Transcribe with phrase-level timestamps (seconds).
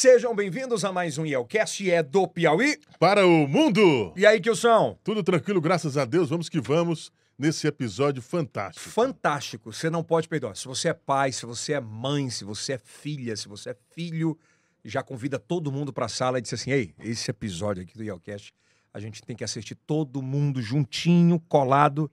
[0.00, 2.78] Sejam bem-vindos a mais um Yelcast, é do Piauí.
[2.98, 4.14] Para o mundo!
[4.16, 4.96] E aí, Kilson?
[5.04, 6.30] Tudo tranquilo, graças a Deus.
[6.30, 8.88] Vamos que vamos nesse episódio fantástico.
[8.88, 10.56] Fantástico, você não pode perder.
[10.56, 13.76] Se você é pai, se você é mãe, se você é filha, se você é
[13.94, 14.38] filho,
[14.82, 18.02] já convida todo mundo para a sala e diz assim: ei, esse episódio aqui do
[18.02, 18.54] Yelcast,
[18.94, 22.10] a gente tem que assistir todo mundo juntinho, colado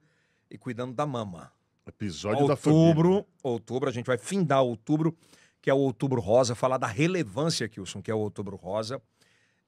[0.52, 1.54] e cuidando da mama.
[1.88, 3.26] Episódio outubro, da família.
[3.42, 5.16] Outubro, a gente vai findar outubro,
[5.62, 9.02] que é o outubro rosa, falar da relevância, Kilson, que é o outubro rosa,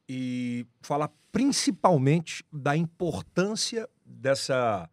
[0.08, 4.90] e falar principalmente da importância dessa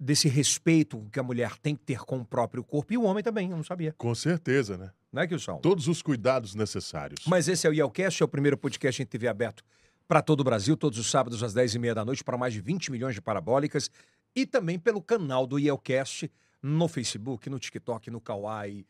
[0.00, 3.22] desse respeito que a mulher tem que ter com o próprio corpo e o homem
[3.22, 3.92] também, eu não sabia.
[3.98, 4.92] Com certeza, né?
[5.12, 5.58] Não é, Kilson?
[5.58, 7.24] Todos os cuidados necessários.
[7.26, 9.64] Mas esse é o Yelcast, é o primeiro podcast em TV aberto
[10.06, 12.90] para todo o Brasil, todos os sábados às 10h30 da noite, para mais de 20
[12.90, 13.90] milhões de parabólicas,
[14.34, 16.30] e também pelo canal do Yelcast
[16.62, 18.86] no Facebook, no TikTok, no Kawaii,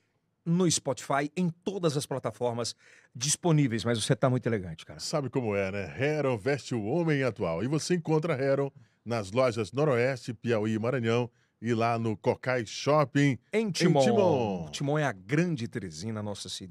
[0.48, 2.74] no Spotify, em todas as plataformas
[3.14, 3.84] disponíveis.
[3.84, 4.98] Mas você tá muito elegante, cara.
[5.00, 5.94] Sabe como é, né?
[6.00, 7.62] Heron veste o homem atual.
[7.62, 8.70] E você encontra Heron
[9.04, 13.38] nas lojas Noroeste, Piauí e Maranhão e lá no Cocai Shopping.
[13.52, 14.00] Em Timon.
[14.00, 14.68] Em Timon.
[14.70, 16.70] Timon é a grande Teresina, nossa ci-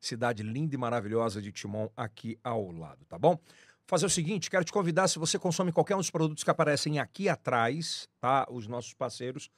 [0.00, 3.38] cidade linda e maravilhosa de Timon, aqui ao lado, tá bom?
[3.86, 6.98] Fazer o seguinte, quero te convidar, se você consome qualquer um dos produtos que aparecem
[6.98, 8.46] aqui atrás, tá?
[8.50, 9.50] Os nossos parceiros,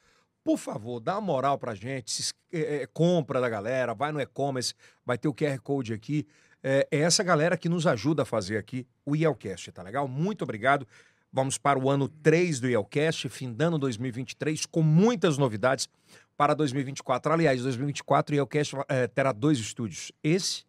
[0.43, 4.19] por favor, dá uma moral pra gente, se, é, é, compra da galera, vai no
[4.19, 4.73] e-commerce,
[5.05, 6.27] vai ter o QR Code aqui.
[6.63, 10.07] É, é essa galera que nos ajuda a fazer aqui o Yelcast, tá legal?
[10.07, 10.87] Muito obrigado.
[11.33, 15.87] Vamos para o ano 3 do Yelcast, findando 2023, com muitas novidades
[16.35, 17.31] para 2024.
[17.31, 20.11] Aliás, 2024 o Yelcast eh, terá dois estúdios.
[20.23, 20.65] Esse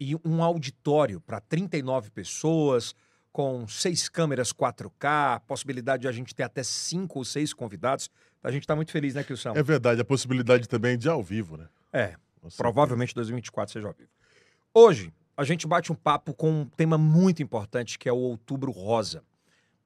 [0.00, 2.94] e um auditório para 39 pessoas,
[3.32, 8.10] com seis câmeras 4K, possibilidade de a gente ter até cinco ou seis convidados.
[8.42, 9.52] A gente está muito feliz, né, Kilson?
[9.54, 11.68] É verdade, a possibilidade também de ao vivo, né?
[11.92, 14.10] É, Nossa, provavelmente 2024 seja ao vivo.
[14.72, 18.70] Hoje, a gente bate um papo com um tema muito importante, que é o Outubro
[18.70, 19.22] Rosa,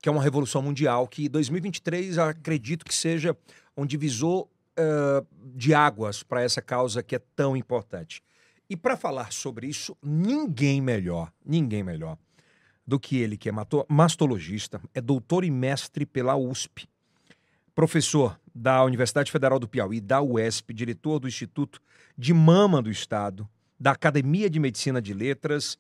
[0.00, 3.36] que é uma revolução mundial que 2023 acredito que seja
[3.76, 5.24] um divisor eh,
[5.54, 8.22] de águas para essa causa que é tão importante.
[8.68, 12.18] E para falar sobre isso, ninguém melhor, ninguém melhor
[12.86, 13.52] do que ele, que é
[13.88, 16.88] mastologista, é doutor e mestre pela USP,
[17.74, 21.80] professor da Universidade Federal do Piauí, da UESP, diretor do Instituto
[22.16, 23.48] de Mama do Estado,
[23.80, 25.78] da Academia de Medicina de Letras.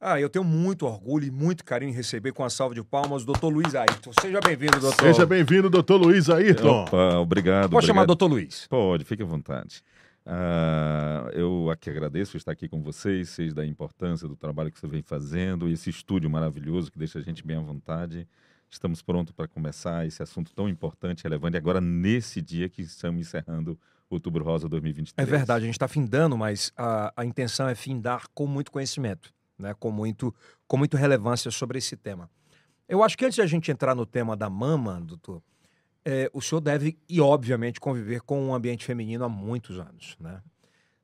[0.00, 3.22] Ah, eu tenho muito orgulho e muito carinho em receber com a salva de palmas
[3.22, 4.12] o doutor Luiz Ayrton.
[4.20, 5.00] Seja bem-vindo, doutor.
[5.00, 6.82] Seja bem-vindo, doutor Luiz Ayrton.
[6.82, 7.70] Opa, obrigado.
[7.70, 8.18] Pode chamar obrigado.
[8.18, 8.66] doutor Luiz.
[8.68, 9.82] Pode, fique à vontade.
[10.28, 14.88] Ah, eu aqui agradeço estar aqui com vocês, vocês da importância do trabalho que você
[14.88, 18.26] vem fazendo, esse estúdio maravilhoso que deixa a gente bem à vontade.
[18.68, 23.78] Estamos prontos para começar esse assunto tão importante, relevante, agora nesse dia que estamos encerrando
[24.10, 25.26] Outubro Rosa 2023.
[25.26, 29.32] É verdade, a gente está findando, mas a, a intenção é findar com muito conhecimento,
[29.56, 29.74] né?
[29.78, 30.34] com, muito,
[30.66, 32.28] com muito relevância sobre esse tema.
[32.88, 35.40] Eu acho que antes de a gente entrar no tema da mama, doutor,
[36.08, 40.16] é, o senhor deve, e obviamente, conviver com um ambiente feminino há muitos anos.
[40.20, 40.40] Né?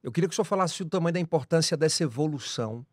[0.01, 2.87] Eu queria que o senhor falasse o tamanho da importância dessa evolução,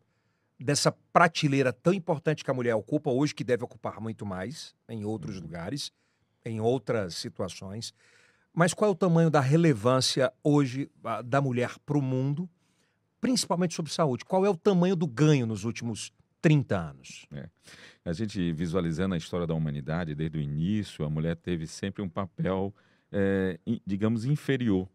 [0.58, 5.04] dessa prateleira tão importante que a mulher ocupa hoje, que deve ocupar muito mais em
[5.04, 5.92] outros lugares,
[6.44, 7.94] em outras situações.
[8.52, 12.50] Mas qual é o tamanho da relevância hoje ah, da mulher para o mundo,
[13.20, 14.24] principalmente sobre saúde?
[14.24, 17.26] Qual é o tamanho do ganho nos últimos 30 anos?
[18.04, 22.08] A gente visualizando a história da humanidade desde o início, a mulher teve sempre um
[22.08, 22.74] papel,
[23.66, 24.88] in- digamos, inferior,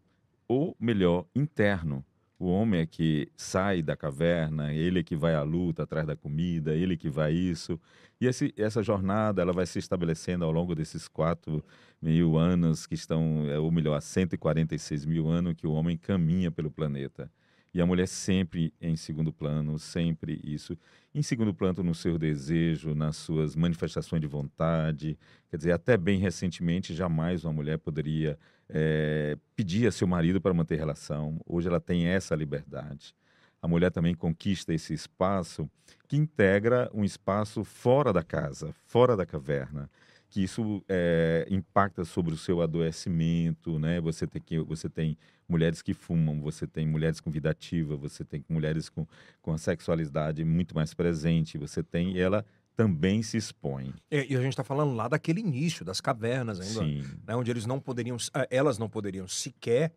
[0.48, 2.04] ou melhor, interno.
[2.38, 6.16] O homem é que sai da caverna, ele é que vai à luta atrás da
[6.18, 7.80] comida, ele que vai isso.
[8.20, 11.64] E esse- essa jornada ela vai se estabelecendo ao longo desses quatro
[12.02, 16.70] mil anos que estão, eh, ou melhor, 146 mil anos que o homem caminha pelo
[16.70, 17.32] planeta.
[17.76, 20.78] E a mulher sempre em segundo plano, sempre isso
[21.14, 25.20] em segundo plano no seu desejo, nas suas manifestações de vontade.
[25.50, 30.54] Quer dizer, até bem recentemente, jamais uma mulher poderia eh, pedir a seu marido para
[30.54, 31.38] manter relação.
[31.46, 33.14] Hoje ela tem essa liberdade.
[33.62, 35.70] A mulher também conquista esse espaço
[36.08, 39.90] que integra um espaço fora da casa, fora da caverna.
[40.36, 44.02] Que isso eh, impacta sobre o seu adoecimento, né?
[44.02, 45.18] Você tem, que, você tem
[45.48, 49.08] mulheres que fumam, você tem mulheres com vida ativa, você tem mulheres com,
[49.42, 52.46] com a sexualidade muito mais presente, você tem, e ela
[52.76, 53.94] também se expõe.
[54.12, 57.50] E, e a gente está falando lá daquele início, das cavernas ainda, Sim, né, onde
[57.50, 59.94] eles não poderiam, ah, elas não poderiam sequer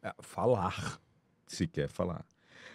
[0.00, 1.00] ah, falar.
[1.48, 2.24] se quer falar.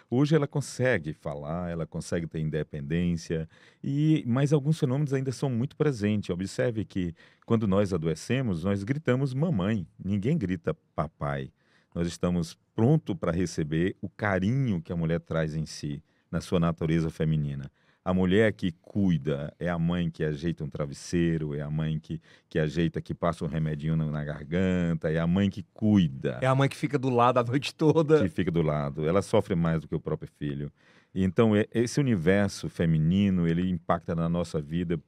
[0.08, 3.48] Hoje ela consegue falar, ela consegue ter independência,
[3.82, 6.30] e mas alguns fenômenos ainda são muito presentes.
[6.30, 7.14] Observe que
[7.44, 11.50] quando nós adoecemos, nós gritamos mamãe, ninguém grita papai.
[11.94, 16.02] Nós estamos prontos para receber o carinho que a mulher traz em si.
[16.30, 17.70] na sua natureza feminina.
[18.06, 22.20] A mulher que cuida é a mãe que ajeita um travesseiro, é a mãe que,
[22.48, 26.38] que ajeita, que passa um remedinho na, na garganta, é a mãe que cuida.
[26.40, 28.22] É a mãe que fica do lado a noite toda.
[28.22, 29.08] Que fica do lado.
[29.08, 30.70] Ela sofre mais do que o próprio filho.
[31.12, 35.00] Então, esse universo feminino, ele impacta na nossa vida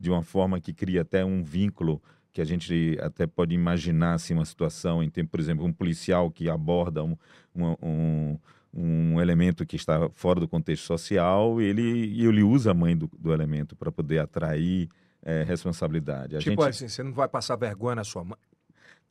[0.00, 4.32] de uma forma que cria até um vínculo que a gente até pode imaginar assim,
[4.32, 7.18] uma situação em tem, por exemplo, um policial que aborda um,
[7.54, 8.38] um, um
[9.20, 13.74] elemento que está fora do contexto social, ele, ele usa a mãe do, do elemento
[13.74, 14.88] para poder atrair
[15.22, 16.36] é, responsabilidade.
[16.36, 16.70] A tipo gente...
[16.70, 18.38] assim, você não vai passar vergonha na sua mãe.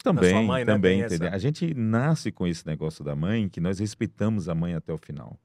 [0.04, 0.74] Também, mãe, né?
[0.74, 1.30] também, essa...
[1.30, 4.98] A gente nasce com esse negócio da mãe, que nós respeitamos a mãe até o
[4.98, 5.40] final.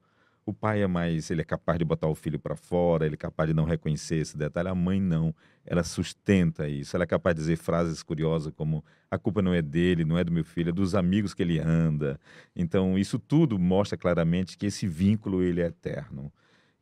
[0.51, 3.17] O pai é mais, ele é capaz de botar o filho para fora, ele é
[3.17, 4.67] capaz de não reconhecer esse detalhe.
[4.67, 5.33] A mãe não,
[5.65, 6.93] ela sustenta isso.
[6.93, 10.25] Ela é capaz de dizer frases curiosas como a culpa não é dele, não é
[10.25, 12.19] do meu filho, é dos amigos que ele anda.
[12.53, 16.29] Então isso tudo mostra claramente que esse vínculo ele é eterno.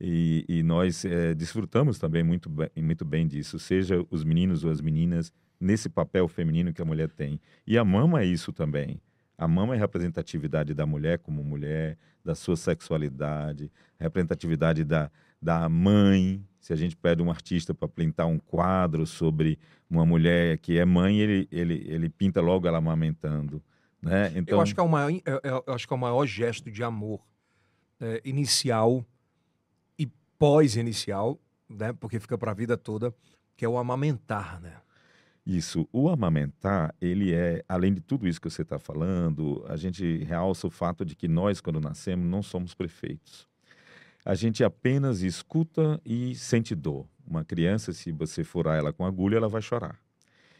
[0.01, 4.71] E, e nós é, desfrutamos também muito bem, muito bem disso, seja os meninos ou
[4.71, 7.39] as meninas nesse papel feminino que a mulher tem.
[7.68, 9.00] E a mama é isso também.
[9.39, 15.09] A mama é a representatividade da mulher como mulher, da sua sexualidade, representatividade da,
[15.41, 16.45] da mãe.
[16.59, 19.57] Se a gente pede um artista para pintar um quadro sobre
[19.89, 23.63] uma mulher que é mãe, ele, ele, ele pinta logo ela amamentando.
[24.01, 24.33] Né?
[24.36, 24.57] Então...
[24.57, 26.83] Eu, acho que é o maior, eu, eu acho que é o maior gesto de
[26.83, 27.25] amor
[27.97, 29.06] é, inicial
[29.97, 30.06] e
[30.38, 31.39] pós-inicial,
[31.69, 31.94] né?
[31.94, 33.15] porque fica para a vida toda,
[33.56, 34.59] que é o amamentar.
[34.59, 34.74] Né?
[35.51, 40.24] Isso, o amamentar, ele é, além de tudo isso que você está falando, a gente
[40.24, 43.48] realça o fato de que nós, quando nascemos, não somos perfeitos.
[44.24, 47.07] A gente apenas escuta e sente dor.
[47.25, 50.00] Uma criança, se você furar ela com agulha, ela vai chorar.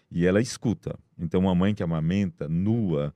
[0.09, 0.97] E ela escuta.
[1.19, 3.13] Então, uma mãe que amamenta, nua,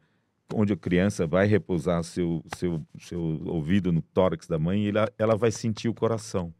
[0.54, 5.36] onde a criança vai repousar seu, seu, seu ouvido no tórax da mãe, ela, ela
[5.36, 6.54] vai sentir o coração.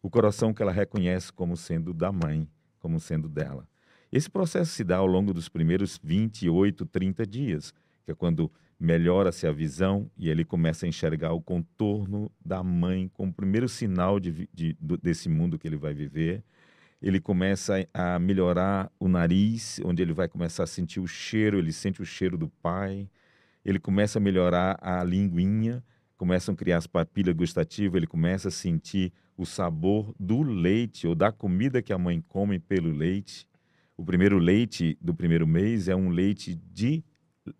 [0.00, 3.68] O coração que ela reconhece como sendo da mãe, como sendo dela.
[4.14, 7.74] Esse processo se dá ao longo dos primeiros 28, 30 dias,
[8.04, 13.10] que é quando melhora-se a visão e ele começa a enxergar o contorno da mãe
[13.12, 16.44] como o primeiro sinal de, de, desse mundo que ele vai viver.
[17.02, 21.72] Ele começa a melhorar o nariz, onde ele vai começar a sentir o cheiro, ele
[21.72, 23.10] sente o cheiro do pai.
[23.64, 25.82] Ele começa a melhorar a linguinha,
[26.16, 31.16] começam a criar as papilas gustativas, ele começa a sentir o sabor do leite ou
[31.16, 33.52] da comida que a mãe come pelo leite.
[33.96, 37.04] O primeiro leite do primeiro mês é um leite de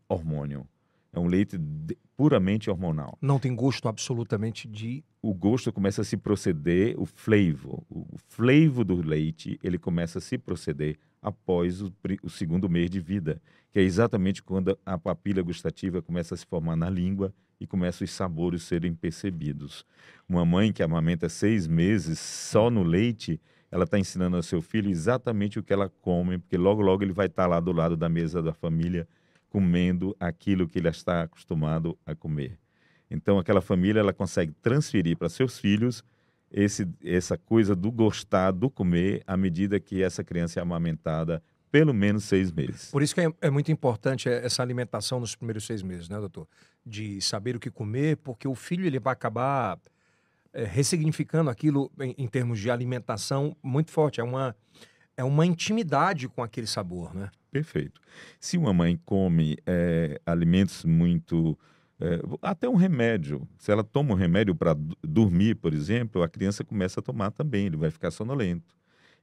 [0.08, 0.66] hormônio.
[1.12, 3.16] É um leite de, puramente hormonal.
[3.20, 5.04] Não tem gosto absolutamente de.
[5.22, 10.20] O gosto começa a se proceder, o flavor, o flavor do leite, ele começa a
[10.20, 11.92] se proceder após o,
[12.22, 13.40] o, segundo mês de vida,
[13.72, 18.04] que é exatamente quando a papila gustativa começa a se formar na língua e começam
[18.04, 19.86] os sabores serem percebidos.
[20.28, 23.40] Uma mãe que amamenta seis meses só no leite,
[23.74, 27.12] ela está ensinando ao seu filho exatamente o que ela come, porque logo, logo ele
[27.12, 29.04] vai estar tá lá do lado da mesa da família
[29.50, 32.56] comendo aquilo que ele está acostumado a comer.
[33.10, 36.04] Então, aquela família ela consegue transferir para seus filhos
[36.52, 41.92] esse, essa coisa do gostar, do comer, à medida que essa criança é amamentada pelo
[41.92, 42.92] menos seis meses.
[42.92, 46.46] Por isso que é, é, muito importante essa alimentação nos primeiros seis meses, né, doutor?
[46.86, 49.80] De saber o que comer, porque o filho ele vai acabar
[50.54, 54.20] é, ressignificando aquilo em, em, termos de alimentação muito forte.
[54.20, 54.54] É uma,
[55.16, 57.28] é uma intimidade com aquele sabor, né?
[57.50, 58.00] Perfeito.
[58.38, 61.58] Se uma mãe come é, alimentos muito.
[62.00, 63.48] É, até um remédio.
[63.58, 67.66] Se ela toma um remédio para dormir, por exemplo, a criança começa a tomar também,
[67.66, 68.74] ele vai ficar sonolento.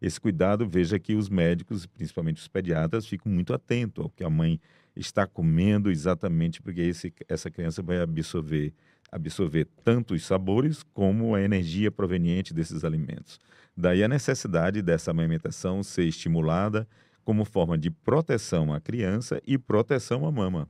[0.02, 4.30] Esse cuidado, veja que os médicos, principalmente os pediatras, ficam muito atentos ao que a
[4.30, 4.60] mãe
[4.96, 8.74] está comendo, exatamente porque esse, essa criança vai absorver
[9.12, 13.40] absorver tanto os sabores como a energia proveniente desses alimentos.
[13.76, 16.88] Daí a necessidade dessa amamentação ser estimulada
[17.24, 20.68] como forma de proteção à criança e proteção à mama.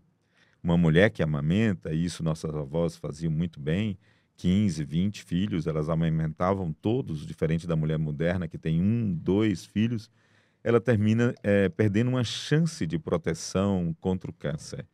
[0.63, 3.97] Uma mulher que amamenta, e isso nossas avós faziam muito bem,
[4.37, 10.09] 15, 20 filhos, elas amamentavam todos, diferente da mulher moderna que tem um, dois filhos,
[10.63, 14.85] ela termina é, perdendo uma chance de proteção contra o câncer.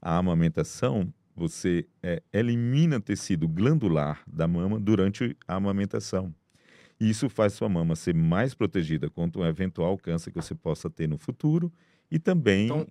[0.00, 6.34] A amamentação você é, elimina tecido glandular da mama durante a amamentação.
[6.98, 11.08] Isso faz sua mama ser mais protegida contra um eventual câncer que você possa ter
[11.08, 11.72] no futuro
[12.10, 12.66] e também.
[12.66, 12.86] Então,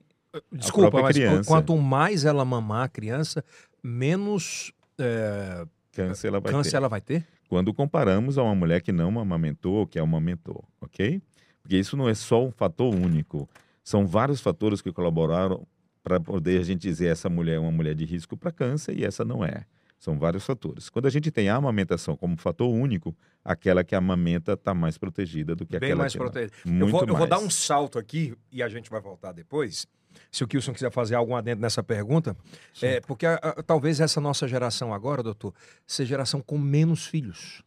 [0.52, 1.48] desculpa, mas criança.
[1.48, 3.44] quanto mais ela mamar a criança,
[3.82, 6.78] menos é, câncer, ela vai, câncer ter.
[6.78, 7.26] ela vai ter?
[7.48, 11.22] Quando comparamos a uma mulher que não amamentou ou que amamentou, ok?
[11.62, 13.48] Porque isso não é só um fator único.
[13.84, 15.66] São vários fatores que colaboraram
[16.04, 19.04] para poder a gente dizer essa mulher é uma mulher de risco para câncer e
[19.06, 19.66] essa não é.
[20.00, 20.90] São vários fatores.
[20.90, 25.56] Quando a gente tem a amamentação como fator único, aquela que amamenta está mais protegida
[25.56, 26.26] do que Bem aquela mais que não.
[26.26, 26.54] protegida.
[26.66, 27.30] Eu Muito vou, eu vou mais.
[27.30, 29.88] dar um salto aqui e a gente vai voltar depois.
[30.30, 32.36] Se o Kilson quiser fazer algum adendo nessa pergunta,
[32.82, 35.54] é, porque a- a- talvez essa nossa geração agora, doutor,
[35.88, 37.64] seja geração com menos filhos.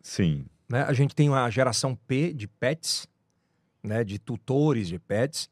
[0.00, 0.82] Sim, né?
[0.84, 3.08] A gente tem uma geração P de pets,
[3.82, 4.04] né?
[4.04, 5.50] de tutores de pets,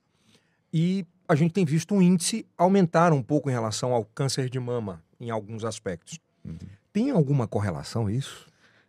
[0.73, 4.59] e a gente tem visto um índice aumentar um pouco em relação ao câncer de
[4.59, 6.19] mama em alguns aspectos.
[6.93, 8.47] Tem alguma correlação isso?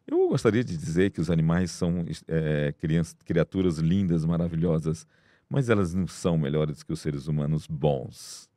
[0.07, 5.05] Eu gostaria de dizer que os animais são é, crianças- criaturas lindas, maravilhosas,
[5.49, 8.49] mas elas não são melhores que os seres humanos bons.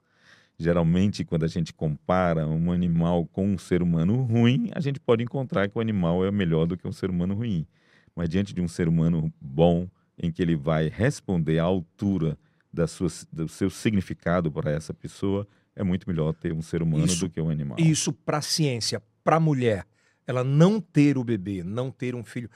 [0.58, 5.24] Geralmente, quando a gente compara um animal com um ser humano ruim, a gente pode
[5.24, 7.66] encontrar que o animal é melhor do que um ser humano ruim.
[8.14, 12.38] Mas diante de um ser humano bom, em que ele vai responder à altura
[12.72, 17.04] da sua, do seu significado para essa pessoa, é muito melhor ter um ser humano
[17.06, 17.78] Isso- do que um animal.
[17.78, 19.86] Isso para a ciência, para a mulher,
[20.26, 22.48] ela não ter o bebê, não ter um filho.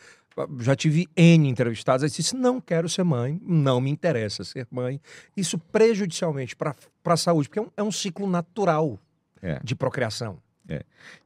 [0.61, 5.01] Já tive N entrevistados, ela disse: não quero ser mãe, não me interessa ser mãe.
[5.37, 8.99] Isso prejudicialmente para a saúde, porque é um, é um ciclo natural
[9.41, 9.59] É.
[9.65, 10.39] de procriação.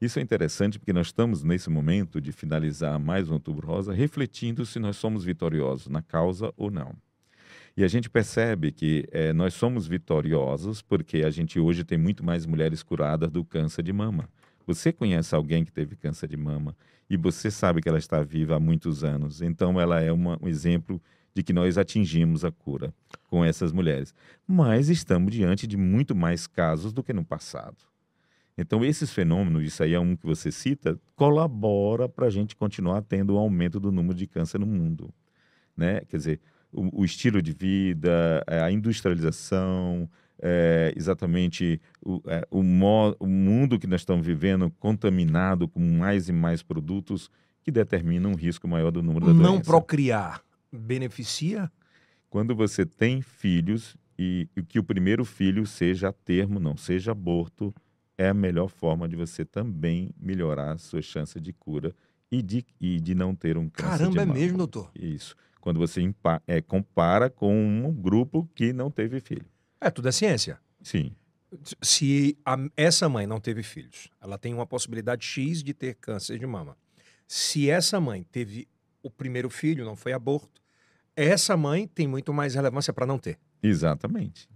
[0.00, 4.66] Isso é interessante porque nós estamos nesse momento de finalizar mais um Outubro Rosa refletindo
[4.66, 6.94] se nós somos vitoriosos na causa ou não.
[7.76, 12.24] E a gente percebe que eh, nós somos vitoriosos porque a gente hoje tem muito
[12.24, 14.28] mais mulheres curadas do câncer de mama.
[14.66, 16.76] Você conhece alguém que teve câncer de mama
[17.08, 19.40] e você sabe que ela está viva há muitos anos.
[19.40, 21.00] Então ela é uma- um exemplo
[21.34, 22.92] de que nós atingimos a cura
[23.28, 24.12] com essas mulheres.
[24.46, 27.76] Mas estamos diante de muito mais casos do que no passado.
[28.58, 33.00] Então, esses fenômenos, isso aí é um que você cita, colabora para a gente continuar
[33.00, 35.14] tendo um aumento do número de câncer no mundo.
[35.74, 36.02] Né?
[36.08, 36.40] Quer dizer,
[36.72, 40.08] o, o estilo de vida, eh, a industrialização,
[40.40, 46.28] eh, exatamente o, eh, o, mo- o mundo que nós estamos vivendo contaminado com mais
[46.28, 47.30] e mais produtos
[47.62, 49.64] que determinam um risco maior do número da Não doença.
[49.70, 51.70] procriar beneficia?
[52.28, 57.12] Quando você tem filhos e, e que o primeiro filho seja a termo, não seja
[57.12, 57.74] aborto,
[58.16, 61.94] é a melhor forma de você também melhorar a sua chance de cura
[62.30, 64.90] e de, e de não ter um câncer de Caramba, é mesmo, doutor?
[64.94, 65.34] Isso.
[65.60, 66.00] Quando você
[66.46, 69.46] é, compara com um grupo que não teve filho.
[69.80, 70.58] É, tudo é ciência.
[70.82, 71.12] Sim,
[71.82, 76.38] Se a- essa mãe não teve filhos, ela tem uma possibilidade X de ter câncer
[76.38, 76.76] de mama.
[77.26, 78.68] Se essa mãe teve
[79.02, 80.60] o primeiro filho, não foi aborto,
[81.16, 83.38] essa mãe tem muito mais relevância para não ter.
[83.62, 84.48] exatamente.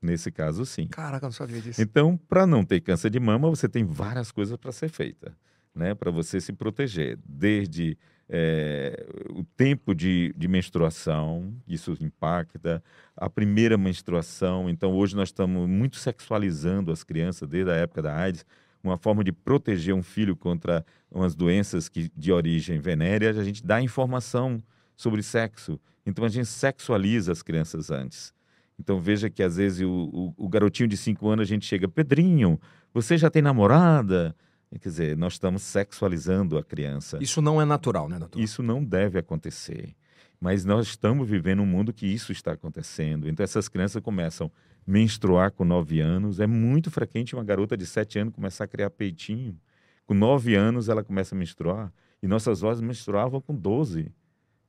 [0.00, 0.86] Nesse caso, sim.
[0.86, 1.82] Caraca, eu não sabia disso.
[1.82, 5.36] Então, para não ter câncer de mama, você tem várias coisas para ser feita,
[5.74, 5.92] né?
[5.92, 7.98] Para você se proteger, desde
[8.28, 12.82] eh, o tempo de, de menstruação, isso impacta,
[13.16, 14.68] a primeira menstruação.
[14.68, 18.44] Então, hoje nós estamos muito sexualizando as crianças desde a época da AIDS,
[18.82, 23.30] uma forma de proteger um filho contra umas doenças que, de origem venérea.
[23.30, 24.58] A gente dá informação
[24.96, 25.80] sobre sexo.
[26.06, 28.32] Então, a gente sexualiza as crianças antes.
[28.80, 31.88] Então veja que às vezes o, o- o garotinho de 5 anos a gente chega,
[31.88, 32.60] Pedrinho,
[32.94, 34.36] você já tem namorada?
[34.70, 37.18] Quer dizer, nós estamos sexualizando a criança.
[37.20, 38.40] Isso não é natural, né, doutor?
[38.40, 39.94] Isso não deve acontecer.
[40.40, 43.28] Mas nós estamos vivendo um mundo que isso está acontecendo.
[43.28, 44.50] Então essas crianças começam a
[44.90, 46.38] menstruar com 9 anos.
[46.38, 49.58] É muito frequente uma garota de 7 anos começar a criar peitinho.
[50.06, 51.92] Com 9 anos ela começa a menstruar.
[52.22, 54.12] E nossas vozes menstruavam com 12.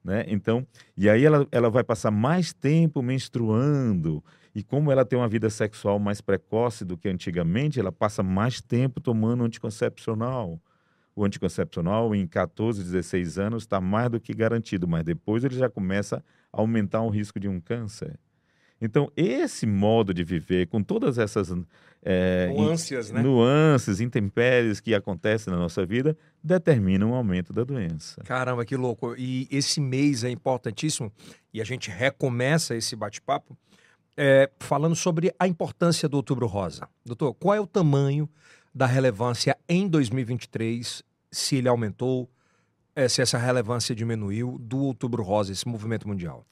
[0.03, 0.25] Né?
[0.27, 0.65] Então,
[0.96, 4.24] e aí ela, ela vai passar mais tempo menstruando.
[4.56, 8.62] E como ela tem uma vida sexual mais precoce do que antigamente, ela passa mais
[8.62, 10.60] tempo tomando anticoncepcional.
[11.15, 15.70] O anticoncepcional, em 14, 16 anos, está mais do que garantido, mas depois ele já
[15.70, 18.18] começa a aumentar o risco de um câncer.
[18.82, 21.65] Então, esse modo de viver, com todas essas in-
[22.56, 23.22] Nuances, né?
[23.22, 28.22] nuances, intempéries que acontecem na nossa vida, determinam o aumento da doença.
[28.24, 29.13] Caramba, que louco.
[29.18, 31.12] E esse mês é importantíssimo
[31.53, 33.58] e a gente recomeça esse bate-papo
[34.16, 36.88] é, falando sobre a importância do Outubro Rosa.
[37.06, 38.30] Doutor, qual é o tamanho
[38.74, 42.30] da relevância em 2023, se ele aumentou,
[42.96, 46.46] é, se essa relevância diminuiu do Outubro Rosa, esse movimento mundial?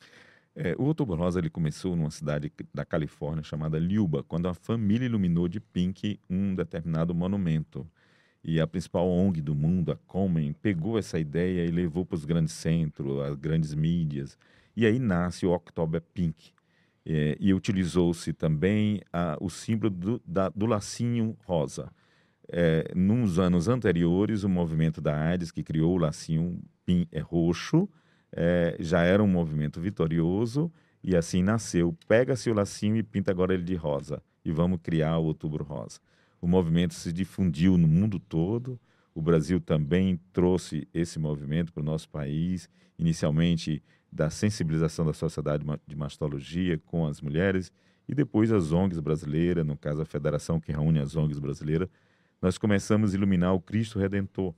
[0.56, 5.06] É, o Outubro Rosa ele começou numa cidade da Califórnia chamada Liuba, quando a família
[5.06, 7.88] iluminou de pink um determinado monumento.
[8.44, 12.26] E a principal ONG do mundo, a Komen, pegou essa ideia e levou para os
[12.26, 14.38] grandes centros, as grandes mídias.
[14.76, 16.54] E aí nasce o October Pink.
[17.10, 21.90] É, e utilizou-se também a- o símbolo do, da- do lacinho rosa.
[22.50, 27.90] É, nos anos anteriores, o movimento da AIDS, que criou o lacinho pin, é, roxo,
[28.32, 30.72] é, já era um movimento vitorioso
[31.04, 31.96] e assim nasceu.
[32.08, 36.00] Pega-se o lacinho e pinta agora ele de rosa e vamos criar o Outubro Rosa.
[36.42, 38.80] o movimento se difundiu no mundo todo.
[39.16, 45.66] O Brasil também trouxe esse movimento para o nosso país, inicialmente da sensibilização da sociedade
[45.86, 47.72] de mastologia com as mulheres
[48.08, 51.90] e depois as ONGs brasileiras, no caso a federação que reúne as ONGs brasileiras,
[52.42, 54.54] nós começamos a iluminar o Cristo Redentor.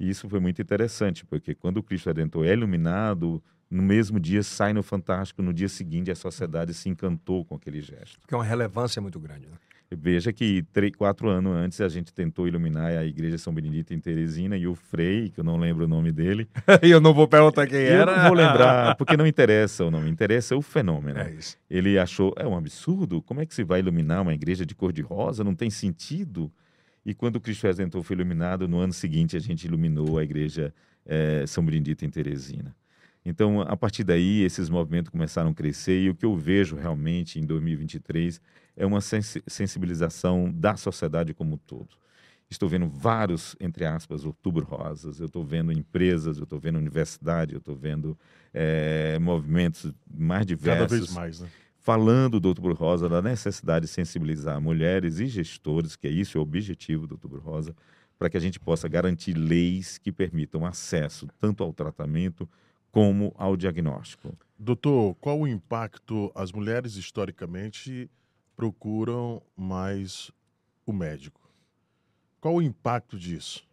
[0.00, 4.42] E isso foi muito interessante, porque quando o Cristo Redentor é iluminado, no mesmo dia
[4.42, 8.18] sai no Fantástico, no dia seguinte a sociedade se encantou com aquele gesto.
[8.26, 9.46] Que é uma relevância muito grande.
[9.46, 9.56] Né?
[9.96, 14.00] Veja que três, quatro anos antes a gente tentou iluminar a igreja São Benedito em
[14.00, 16.48] Teresina e o Frei, que eu não lembro o nome dele.
[16.82, 18.12] e eu não vou perguntar quem era.
[18.12, 21.18] Eu não vou lembrar, porque não interessa o nome, interessa o fenômeno.
[21.18, 21.56] É isso.
[21.68, 24.92] Ele achou, é um absurdo, como é que se vai iluminar uma igreja de cor
[24.92, 25.44] de rosa?
[25.44, 26.50] Não tem sentido.
[27.04, 30.72] E quando o Cristo Redentor foi iluminado, no ano seguinte a gente iluminou a igreja
[31.04, 32.74] é, São Benedito em Teresina.
[33.24, 37.38] Então, a partir daí, esses movimentos começaram a crescer e o que eu vejo realmente
[37.38, 38.40] em 2023
[38.76, 41.90] é uma sensibilização da sociedade como um todo.
[42.50, 47.54] Estou vendo vários, entre aspas, outubro rosas, eu estou vendo empresas, eu estou vendo universidade,
[47.54, 48.18] eu estou vendo
[48.52, 50.88] é, movimentos mais diversos.
[50.88, 51.48] Cada vez mais, né?
[51.78, 56.40] Falando do Outubro Rosa, da necessidade de sensibilizar mulheres e gestores, que é isso é
[56.40, 57.74] o objetivo do Outubro Rosa,
[58.16, 62.48] para que a gente possa garantir leis que permitam acesso tanto ao tratamento
[62.92, 64.36] como ao diagnóstico.
[64.58, 68.08] Doutor, qual o impacto as mulheres historicamente
[68.54, 70.30] procuram mais
[70.86, 71.40] o médico?
[72.38, 73.66] Qual o impacto disso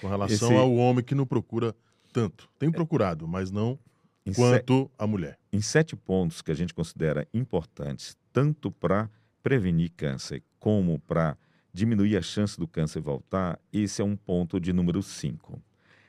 [0.00, 0.60] com relação Esse...
[0.60, 1.76] ao homem que não procura
[2.12, 2.48] tanto?
[2.58, 3.78] Tem procurado, mas não
[4.24, 4.90] em quanto se...
[4.98, 5.38] a mulher.
[5.52, 9.10] Em sete pontos que a gente considera importantes, tanto para
[9.42, 11.36] prevenir câncer como para
[11.72, 15.62] diminuir a chance do câncer voltar, esse é um ponto de número cinco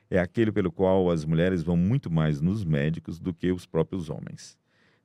[0.09, 4.09] é aquele pelo qual as mulheres vão muito mais nos médicos do que os próprios
[4.09, 4.57] homens.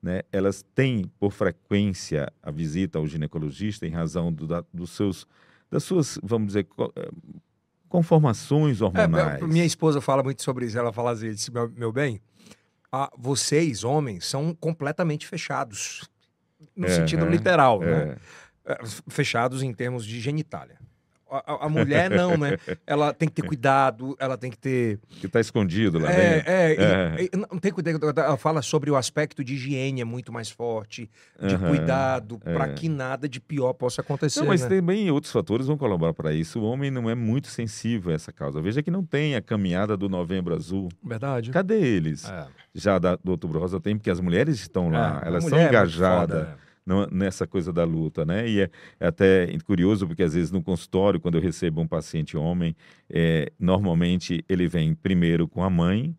[0.02, 0.22] Né?
[0.32, 5.26] Elas têm, por frequência, a visita ao ginecologista em razão do, da, dos seus,
[5.70, 6.66] das suas, vamos dizer,
[6.96, 7.10] eh,
[7.88, 9.42] conformações é, hormonais.
[9.42, 10.78] É, minha esposa fala muito sobre isso.
[10.78, 12.20] Ela fala assim, meu, meu bem,
[12.90, 16.08] ah, vocês, homens, são completamente fechados.
[16.76, 18.16] No é, sentido literal, né?
[18.64, 20.78] É, fechados em termos de genitália
[21.32, 22.58] a, a, mulher não, né?
[22.86, 25.00] Ela tem que ter cuidado, ela tem que ter.
[25.08, 26.50] Que tá escondido lá é, dentro.
[26.50, 27.22] É, é.
[27.22, 28.20] E, e, não tem cuidado.
[28.20, 32.52] Ela fala sobre o aspecto de higiene é muito mais forte, de uhum, cuidado, é.
[32.52, 34.40] para que nada de pior possa acontecer.
[34.40, 34.68] Não, mas né?
[34.68, 36.60] também outros fatores vão colaborar para isso.
[36.60, 38.60] O homem não é muito sensível a essa causa.
[38.60, 40.88] Veja que não tem a caminhada do Novembro Azul.
[41.02, 41.50] Verdade.
[41.50, 42.28] Cadê eles?
[42.28, 42.46] É.
[42.74, 46.48] Já da, do Outubro Rosa tem, porque as mulheres estão lá, é, elas são engajadas
[47.10, 48.48] nessa coisa da luta, né?
[48.48, 52.36] E é, é, até curioso porque às vezes no consultório, quando eu recebo um paciente
[52.36, 52.74] homem,
[53.08, 56.16] é, normalmente ele vem primeiro com a mãe,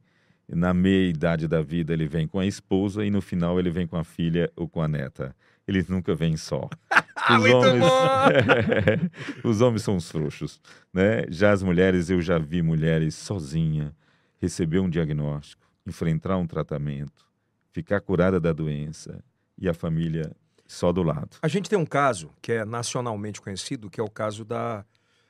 [0.47, 3.87] na meia idade da vida ele vem com a esposa e no final ele vem
[3.87, 5.35] com a filha ou com a neta.
[5.67, 6.69] Eles nunca vêm só.
[7.29, 7.85] Os homens,
[9.45, 10.59] os homens são os frouxos,
[10.91, 11.23] né?
[11.29, 13.95] Já as mulheres, eu já vi mulheres sozinha
[14.41, 17.25] receber um diagnóstico, enfrentar um tratamento,
[17.71, 19.23] ficar curada da doença
[19.57, 20.35] e a família
[20.73, 21.37] só do lado.
[21.41, 24.83] A gente tem um caso que é nacionalmente conhecido, que é o caso da,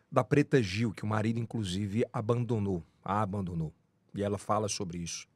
[0.09, 3.73] da Preta Gil, que o marido, inclusive, abandonou, a abandonou.
[4.15, 5.27] E ela fala sobre isso.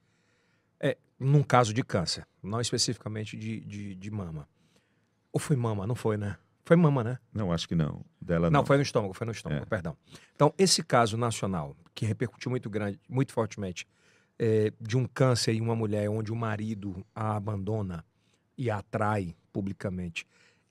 [0.79, 4.47] É, num caso de câncer, não especificamente de, de, de mama.
[5.33, 5.85] Ou foi mama?
[5.85, 6.37] Não foi, né?
[6.63, 7.17] Foi mama, né?
[7.33, 8.05] Não, acho que não.
[8.21, 8.61] Dela não.
[8.61, 9.65] Não, foi no estômago, foi no estômago, é.
[9.65, 9.97] perdão.
[10.35, 13.85] Então, esse caso nacional, que repercutiu muito grande, muito fortemente,
[14.39, 18.05] é, de um câncer em uma mulher onde o marido a abandona
[18.57, 20.27] e a atrai publicamente.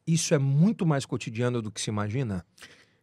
[0.06, 2.46] Isso é muito mais cotidiano do que se imagina?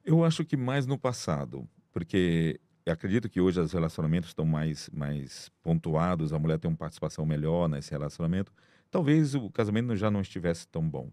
[0.06, 5.52] Eu acho que mais no passado, porque acredito que hoje os relacionamentos estão mais, mais
[5.62, 8.50] pontuados, a mulher tem uma participação melhor nesse relacionamento.
[8.90, 11.12] Talvez o casamento já não estivesse tão bom.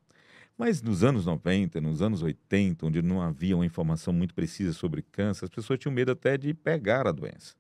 [0.56, 5.02] Mas nos anos 90, nos anos 80, onde não havia uma informação muito precisa sobre
[5.02, 7.56] câncer, as pessoas tinham medo até de pegar a doença.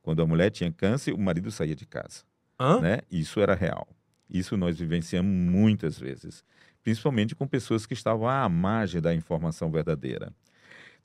[0.00, 2.22] Quando a mulher tinha câncer, o marido saía de casa.
[2.60, 2.80] Hã?
[2.80, 3.00] Né?
[3.10, 3.88] Isso era real.
[4.28, 6.44] Isso nós vivenciamos muitas vezes,
[6.82, 10.32] principalmente com pessoas que estavam à margem da informação verdadeira.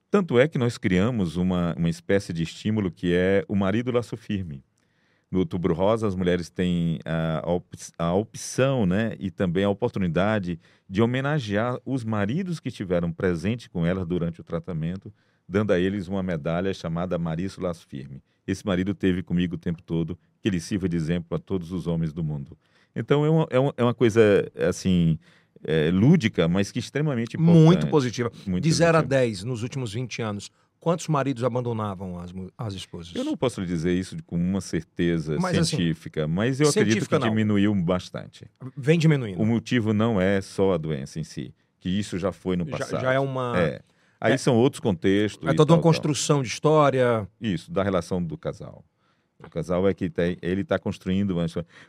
[0.10, 4.16] Tanto é que nós criamos uma, uma espécie de estímulo que é o marido laço
[4.16, 4.64] firme.
[5.30, 7.44] No Outubro Rosa, as mulheres têm a,
[7.98, 10.58] a opção né, e também a oportunidade
[10.90, 15.14] de homenagear os maridos que estiveram presentes com elas durante o tratamento,
[15.46, 18.24] dando a eles uma medalha chamada Mariço Laço Firme.
[18.48, 21.86] Esse marido teve comigo o tempo todo, que ele sirva de exemplo a todos os
[21.88, 22.58] homens do mundo.
[22.96, 24.22] Então é uma, é uma, é uma coisa
[24.68, 25.18] assim.
[25.64, 27.64] É, lúdica, mas que extremamente importante.
[27.64, 28.32] Muito positiva.
[28.46, 33.16] Muito de 0 a 10 nos últimos 20 anos, quantos maridos abandonavam as, as esposas?
[33.16, 36.70] Eu não posso lhe dizer isso com uma certeza mas, assim, científica, assim, mas eu
[36.70, 37.28] acredito que não.
[37.28, 38.46] diminuiu bastante.
[38.78, 39.42] Vem diminuindo.
[39.42, 42.92] O motivo não é só a doença em si, que isso já foi no passado.
[42.92, 43.54] Já, já é uma.
[43.58, 43.82] É.
[44.22, 44.38] Aí É.
[44.38, 45.44] são outros contextos.
[45.50, 45.82] É toda uma tal, tal.
[45.82, 47.28] construção de história.
[47.42, 48.86] Isso, da relação do casal.
[49.46, 51.36] O casal é que tem, ele está construindo.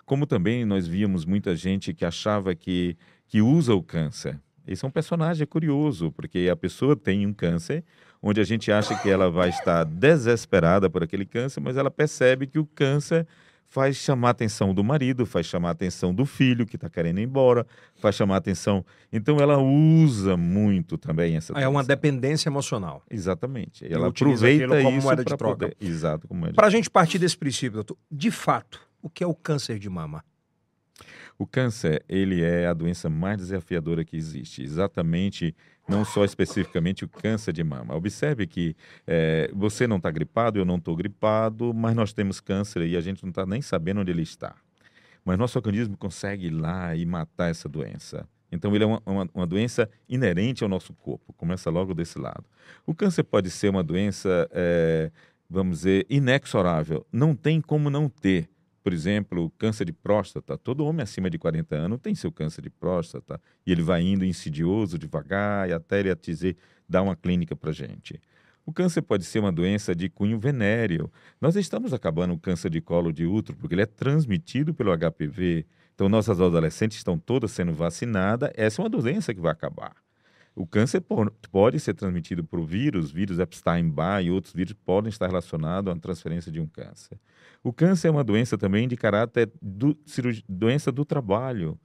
[0.05, 4.39] Como também nós víamos muita gente que achava que, que usa o câncer.
[4.67, 7.83] Esse é um personagem curioso, porque a pessoa tem um câncer,
[8.21, 12.47] onde a gente acha que ela vai estar desesperada por aquele câncer, mas ela percebe
[12.47, 13.27] que o câncer
[13.69, 17.21] faz chamar a atenção do marido, faz chamar a atenção do filho que está querendo
[17.21, 18.85] ir embora, faz chamar a atenção.
[19.13, 21.53] Então ela usa muito também essa.
[21.53, 23.03] É uma dependência emocional.
[23.11, 23.87] Exatamente.
[23.93, 25.69] Ela aproveita como isso moeda de para troca.
[25.69, 25.77] poder.
[25.81, 29.23] Exato, como moeda de Para a gente partir desse princípio, doutor, de fato, o que
[29.23, 30.25] é o câncer de mama?
[31.39, 34.63] O câncer, ele é a doença mais desafiadora que existe.
[34.63, 35.55] Exatamente,
[35.89, 37.95] não só especificamente o câncer de mama.
[37.95, 42.87] Observe que eh, você não está gripado, eu não estou gripado, mas nós temos câncer
[42.87, 44.55] e a gente não está nem sabendo onde ele está.
[45.25, 48.29] Mas nosso organismo consegue ir lá e matar essa doença.
[48.51, 51.33] Então, ele é uma, uma, uma doença inerente ao nosso corpo.
[51.35, 52.45] Começa logo desse lado.
[52.87, 55.11] O câncer pode ser uma doença, eh,
[55.49, 57.07] vamos dizer, inexorável.
[57.13, 58.49] Não tem como não ter
[58.89, 60.57] por exemplo, câncer de próstata.
[60.57, 64.25] Todo homem acima de 40 anos tem seu câncer de próstata e ele vai indo
[64.25, 66.57] insidioso, devagar, e até ele atingir,
[66.89, 68.19] dar uma clínica para gente.
[68.65, 71.13] O câncer pode ser uma doença de cunho venéreo.
[71.39, 75.67] Nós estamos acabando o câncer de colo de útero porque ele é transmitido pelo HPV.
[75.95, 78.51] Então, nossas adolescentes estão todas sendo vacinadas.
[78.55, 79.97] Essa é uma doença que vai acabar.
[80.59, 85.29] O câncer po- pode ser transmitido por vírus, vírus Epstein-Barr e outros vírus podem estar
[85.29, 87.17] relacionados à transferência de um câncer.
[87.63, 89.97] O câncer é uma doença também de caráter do,
[90.49, 91.79] doença do trabalho.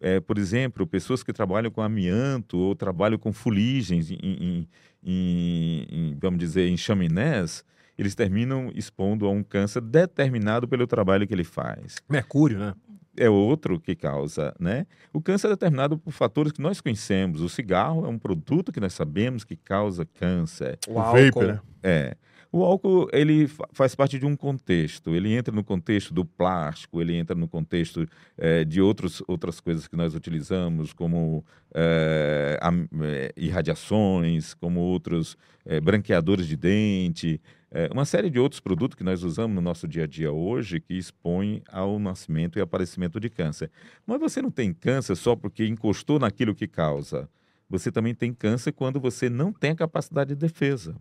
[0.00, 4.68] É, por exemplo, pessoas que trabalham com amianto ou trabalham com fuligens, em, em-
[5.02, 7.64] em- em, vamos dizer, em chaminés,
[7.98, 12.74] eles terminam expondo a um câncer determinado pelo trabalho que ele faz Mercúrio, né?
[13.16, 14.86] É outro que causa, né?
[15.12, 17.40] O câncer é determinado por fatores que nós conhecemos.
[17.40, 20.78] O cigarro é um produto que nós sabemos que causa câncer.
[20.88, 21.22] O, O álcool.
[21.24, 21.60] vapor, né?
[21.82, 22.16] É.
[22.52, 25.14] O álcool, ele fa- faz parte de um contexto.
[25.14, 28.04] Ele entra no contexto do plástico, ele entra no contexto
[28.36, 35.36] eh, de outros, outras coisas que nós utilizamos, como eh, am- eh, irradiações, como outros
[35.64, 39.86] eh, branqueadores de dente, eh, uma série de outros produtos que nós usamos no nosso
[39.86, 43.70] dia a dia hoje que expõem ao nascimento e aparecimento de câncer.
[44.04, 47.28] Mas você não tem câncer só porque encostou naquilo que causa.
[47.68, 50.96] Você também tem câncer quando você não tem a capacidade de defesa.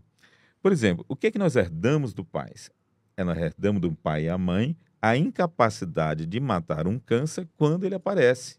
[0.62, 2.52] Por exemplo, o que é que nós herdamos do pai?
[3.16, 7.86] É, nós herdamos do pai e a mãe a incapacidade de matar um câncer quando
[7.86, 8.58] ele aparece.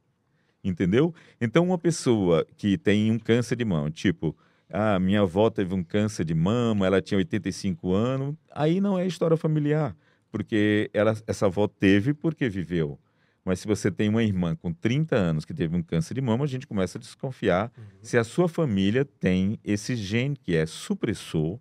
[0.63, 1.15] Entendeu?
[1.41, 4.37] Então, uma pessoa que tem um câncer de mama, tipo,
[4.69, 9.07] ah, minha avó teve um câncer de mama, ela tinha 85 anos, aí não é
[9.07, 9.97] história familiar,
[10.31, 12.99] porque ela, essa avó teve porque viveu.
[13.43, 16.45] Mas se você tem uma irmã com 30 anos que teve um câncer de mama,
[16.45, 21.59] a gente começa a desconfiar se a sua família tem esse gene que é supressor,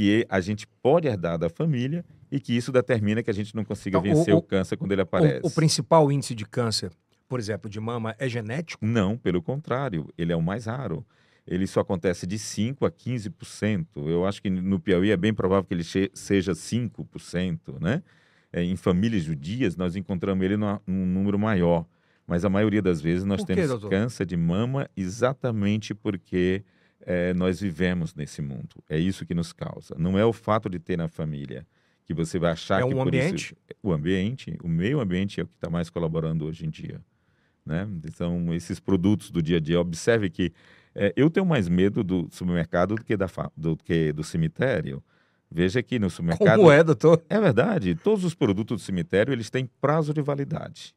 [0.00, 3.62] que a gente pode herdar da família e que isso determina que a gente não
[3.66, 5.40] consiga Então, vencer o, o- câncer quando ele aparece.
[5.44, 6.90] O, o principal índice de câncer,
[7.28, 8.82] por exemplo, de mama, é genético?
[8.86, 11.04] Não, pelo contrário, ele é o mais raro.
[11.46, 13.86] Ele só acontece de 5 a 15%.
[13.96, 15.84] Eu acho que no Piauí é bem provável que ele
[16.14, 18.02] seja 5%, né?
[18.50, 21.84] É, em famílias judias, nós encontramos ele numa- num número maior.
[22.26, 26.62] Mas a maioria das vezes nós Por temos câncer de mama exatamente porque
[27.02, 28.82] é, nós vivemos nesse mundo.
[28.88, 29.94] É isso que nos causa.
[29.98, 31.66] Não é o fato de ter na família
[32.04, 33.56] que você vai achar É que um por isso- ambiente?
[33.82, 37.00] o ambiente, o meio ambiente é o que está mais colaborando hoje em dia.
[37.64, 37.86] Né?
[38.04, 40.52] Então, esses produtos do dia a dia, observe que
[40.94, 45.02] eh, eu tenho mais medo do supermercado do que, da do que do cemitério.
[45.48, 46.56] Veja que no supermercado...
[46.58, 47.22] Como é, doutor?
[47.28, 50.94] É verdade, todos os produtos do cemitério, eles têm prazo de validade.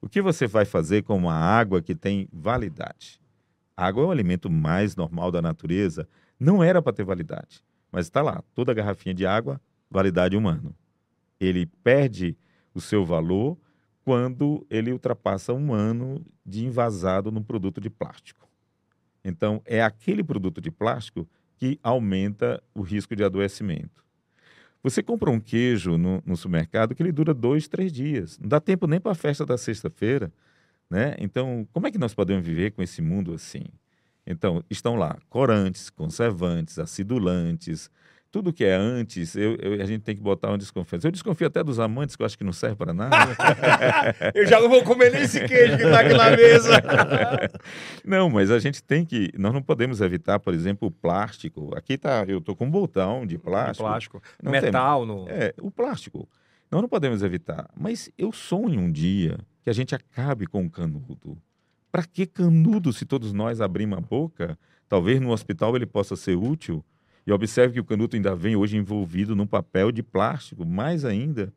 [0.00, 3.20] O que você vai fazer com uma água que tem validade?
[3.78, 7.62] Água é o alimento mais normal da natureza, não era para ter validade,
[7.92, 10.74] mas está lá, toda garrafinha de água, validade um ano.
[11.38, 12.36] Ele perde
[12.74, 13.56] o seu valor
[14.04, 18.48] quando ele ultrapassa um ano de invasado num produto de plástico.
[19.24, 24.04] Então, é aquele produto de plástico que aumenta o risco de adoecimento.
[24.82, 28.38] Você compra um queijo no, no supermercado que ele dura dois, três dias.
[28.40, 30.32] Não dá tempo nem para a festa da sexta-feira.
[30.90, 31.14] Né?
[31.18, 33.64] Então, como é que nós podemos viver com esse mundo assim?
[34.26, 37.90] Então, estão lá corantes, conservantes, acidulantes,
[38.30, 41.06] tudo que é antes, eu, eu- a gente tem que botar uma desconfiança.
[41.06, 43.16] Eu desconfio até dos amantes, que eu acho que não serve para nada.
[44.34, 46.72] Eu já não vou comer nem esse queijo que tá aqui na mesa.
[48.04, 49.30] Não, mas a gente tem que.
[49.38, 51.74] Nós não podemos evitar, por exemplo, o plástico.
[51.76, 53.84] Aqui tá, eu tô com um botão de plástico.
[53.88, 54.22] Plástico.
[54.42, 55.26] Não tem- Metal no.
[55.28, 56.28] É, o plástico.
[56.70, 57.68] Nós não podemos evitar.
[57.74, 61.36] Mas eu sonho um dia que a gente acabe com o canudo.
[61.92, 64.58] Para que canudo se todos nós abrimos a boca?
[64.88, 66.82] Talvez no hospital ele possa ser útil.
[67.26, 71.52] E observe que o canuto ainda vem hoje envolvido num papel de plástico, mais ainda.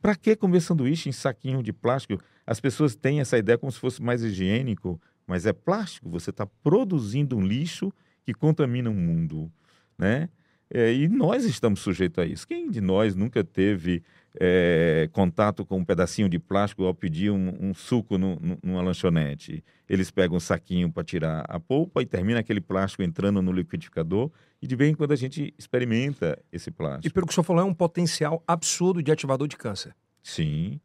[0.00, 2.22] Para que comer sanduíche em saquinho de plástico?
[2.46, 6.08] As pessoas têm essa ideia como se fosse mais higiênico, mas é plástico.
[6.10, 7.92] Você está produzindo um lixo
[8.24, 9.50] que contamina o mundo,
[9.98, 10.28] né?
[10.70, 12.46] É, e nós estamos sujeitos a isso.
[12.46, 14.04] Quem de nós nunca teve
[14.38, 18.82] é, contato com um pedacinho de plástico ao pedir um, um suco no, no, numa
[18.82, 19.64] lanchonete?
[19.88, 24.30] Eles pegam um saquinho para tirar a polpa e termina aquele plástico entrando no liquidificador
[24.60, 27.06] e de vez em quando a gente experimenta esse plástico.
[27.06, 29.94] E pelo que o senhor falou, é um potencial absurdo de ativador de câncer.
[30.22, 30.80] Sim.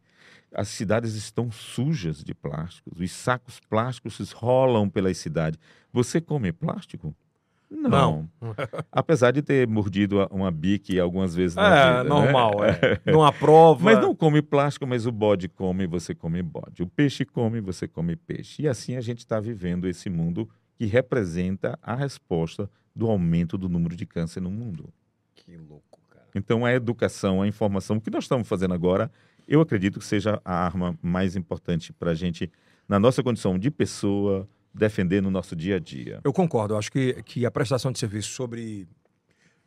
[0.54, 3.00] As cidades estão sujas de plásticos.
[3.00, 5.60] Os sacos plásticos rolam pelas cidades.
[5.92, 7.16] Você come plástico?
[7.74, 8.30] Não.
[8.40, 8.56] não.
[8.92, 12.04] Apesar de ter mordido uma bique algumas vezes na é, vida.
[12.10, 12.80] Normal, né?
[12.82, 13.02] é.
[13.12, 13.84] Não aprova.
[13.84, 16.84] Mas não come plástico, mas o bode come, você come bode.
[16.84, 18.62] O peixe come, você come peixe.
[18.62, 23.68] E assim a gente está vivendo esse mundo que representa a resposta do aumento do
[23.68, 24.90] número de câncer no mundo.
[25.36, 26.28] Que louco, cara.
[26.36, 29.12] Então a educação, a informação, o que nós estamos fazendo agora,
[29.48, 32.52] eu acredito que seja a arma mais importante para a gente,
[32.88, 36.20] na nossa condição de pessoa, defender no nosso dia a dia.
[36.24, 36.74] Eu concordo.
[36.74, 38.88] Eu acho que, que a prestação de serviço sobre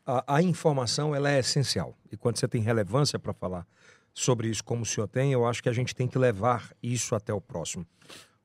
[0.04, 1.96] a, a informação ela é essencial.
[2.10, 3.66] E quando você tem relevância para falar
[4.12, 7.14] sobre isso, como o senhor tem, eu acho que a gente tem que levar isso
[7.14, 7.86] até o próximo.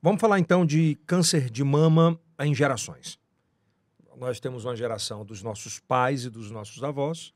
[0.01, 3.19] Vamos falar então de câncer de mama em gerações.
[4.17, 7.33] Nós temos uma geração dos nossos pais e dos nossos avós,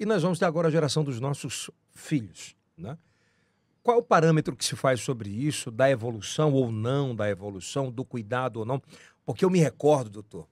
[0.00, 2.96] e nós vamos ter agora a geração dos nossos filhos, né?
[3.82, 7.90] Qual é o parâmetro que se faz sobre isso, da evolução ou não da evolução,
[7.90, 8.82] do cuidado ou não?
[9.24, 10.48] Porque eu me recordo, doutor,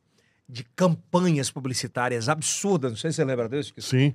[0.48, 3.74] de campanhas publicitárias absurdas, não sei se você lembra disso.
[3.74, 4.14] Que Sim.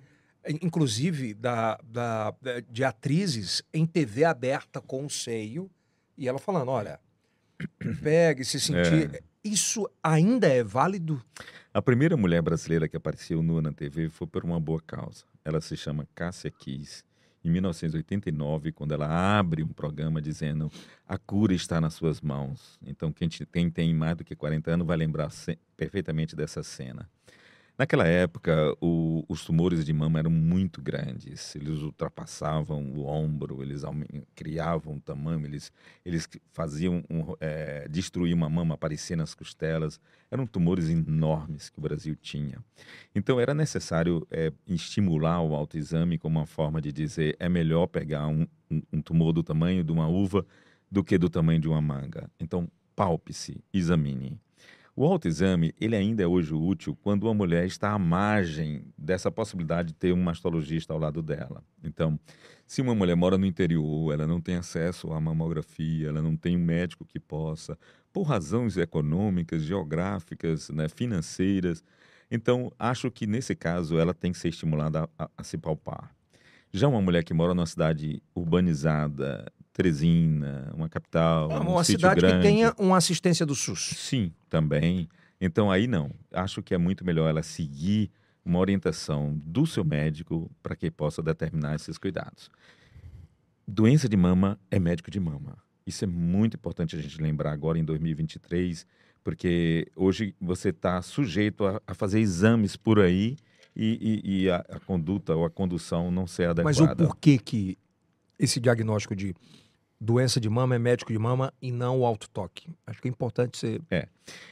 [0.62, 2.34] Inclusive da, da,
[2.70, 5.70] de atrizes em TV aberta com o seio,
[6.18, 7.00] e ela falando: olha,
[8.02, 9.16] pegue, se sentir.
[9.16, 9.22] É.
[9.44, 11.20] Isso ainda é válido?
[11.74, 15.26] A primeira mulher brasileira que apareceu nua na TV foi por uma boa causa.
[15.44, 17.04] Ela se chama Cássia Kiss
[17.44, 19.08] em 1989, quando ela
[19.40, 20.72] abre um programa dizendo
[21.08, 22.80] a cura está nas suas mãos.
[22.86, 25.30] Então, quem, quem tem mais do que 40 anos vai lembrar
[25.76, 27.10] perfeitamente dessa cena.
[27.78, 33.82] Naquela época, o, os tumores de mama eram muito grandes, eles ultrapassavam o ombro, eles
[34.36, 35.72] criavam tamanho, eles,
[36.06, 40.00] eles faziam um, é, destruir uma mama, aparecer nas costelas.
[40.30, 42.60] Eram tumores enormes que o Brasil tinha.
[43.16, 48.28] Então, era necessário é, estimular o autoexame como uma forma de dizer é melhor pegar
[48.28, 50.46] um, um, um tumor do tamanho de uma uva
[50.90, 52.30] do que do tamanho de uma manga.
[52.40, 54.40] Então, palpe-se, examine.
[54.94, 59.90] O autoexame, ele ainda é hoje útil quando uma mulher está à margem dessa possibilidade
[59.90, 61.64] de ter um mastologista ao lado dela.
[61.82, 62.20] Então,
[62.68, 66.58] se uma mulher mora no interior, ela não tem acesso à mamografia, ela não tem
[66.58, 67.78] um médico que possa,
[68.12, 71.82] por razões econômicas, geográficas, né, financeiras,
[72.30, 76.14] então acho que nesse caso ela tem que ser estimulada a, a, a se palpar.
[76.72, 82.20] Já uma mulher que mora numa cidade urbanizada, Teresina, uma capital, ah, uma um cidade
[82.20, 82.38] grande.
[82.38, 83.94] que tenha uma assistência do SUS.
[83.98, 85.08] Sim, também.
[85.40, 86.12] Então aí não.
[86.32, 88.12] Acho que é muito melhor ela seguir
[88.44, 92.50] uma orientação do seu médico para que possa determinar esses cuidados.
[93.68, 95.58] Doença de mama é médico de mama.
[95.86, 98.86] Isso é muito importante a gente lembrar agora em 2023,
[99.24, 103.38] porque hoje você está sujeito a, a, fazer exames por aí
[103.76, 106.64] e, e, e a, a, conduta ou a condução não ser adequada.
[106.64, 107.78] Mas o porquê que
[108.42, 109.36] esse diagnóstico de
[110.00, 112.68] doença de mama é médico de mama e não o autotoque.
[112.88, 113.80] Acho que é importante ser.
[113.92, 114.08] É,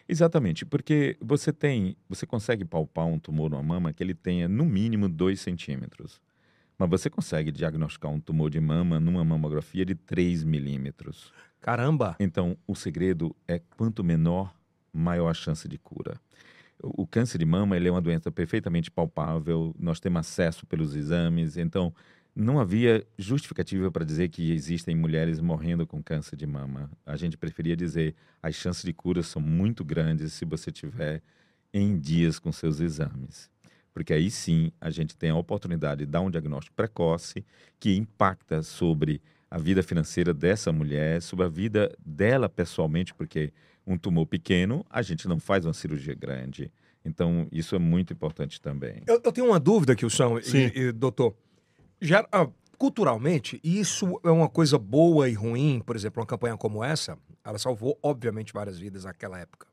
[0.07, 4.63] exatamente, porque você tem, você consegue palpar um tumor na mama que ele tenha no
[4.63, 6.21] mínimo 2 centímetros.
[6.77, 11.33] Mas você consegue diagnosticar um tumor de mama numa mamografia de 3 milímetros.
[11.59, 12.15] Caramba!
[12.19, 14.53] Então, o segredo é quanto menor,
[14.93, 16.21] maior a chance de cura.
[16.81, 21.57] O câncer de mama ele é uma doença perfeitamente palpável, nós temos acesso pelos exames,
[21.57, 21.93] então
[22.39, 26.89] não havia justificativa para dizer que existem mulheres morrendo com câncer de mama.
[27.05, 31.21] A gente preferia dizer as chances de cura são muito grandes se você tiver
[31.73, 33.49] em dias com seus exames.
[33.93, 37.45] Porque aí sim a gente tem a oportunidade de dar um diagnóstico precoce
[37.77, 39.21] que impacta sobre
[39.51, 43.51] a vida financeira dessa mulher, sobre a vida dela pessoalmente, porque
[43.85, 46.71] um tumor pequeno a gente não faz uma cirurgia grande.
[47.03, 49.01] Então, isso é muito importante também.
[49.07, 50.09] Eu, eu tenho uma dúvida aqui, o
[50.53, 51.35] e, e, doutor
[52.01, 55.81] já, ah, culturalmente, isso é uma coisa boa e ruim.
[55.85, 59.67] Por exemplo, uma campanha como essa, ela salvou, obviamente, várias vidas naquela época.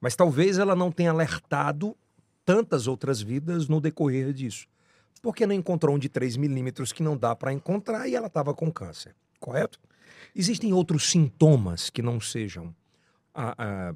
[0.00, 1.96] Mas talvez ela não tenha alertado
[2.44, 4.66] tantas outras vidas no decorrer disso.
[5.22, 8.54] Porque não encontrou um de 3 milímetros que não dá para encontrar e ela estava
[8.54, 9.78] com câncer, correto?
[10.34, 12.74] Existem outros sintomas que não sejam
[13.34, 13.54] a,
[13.90, 13.94] a,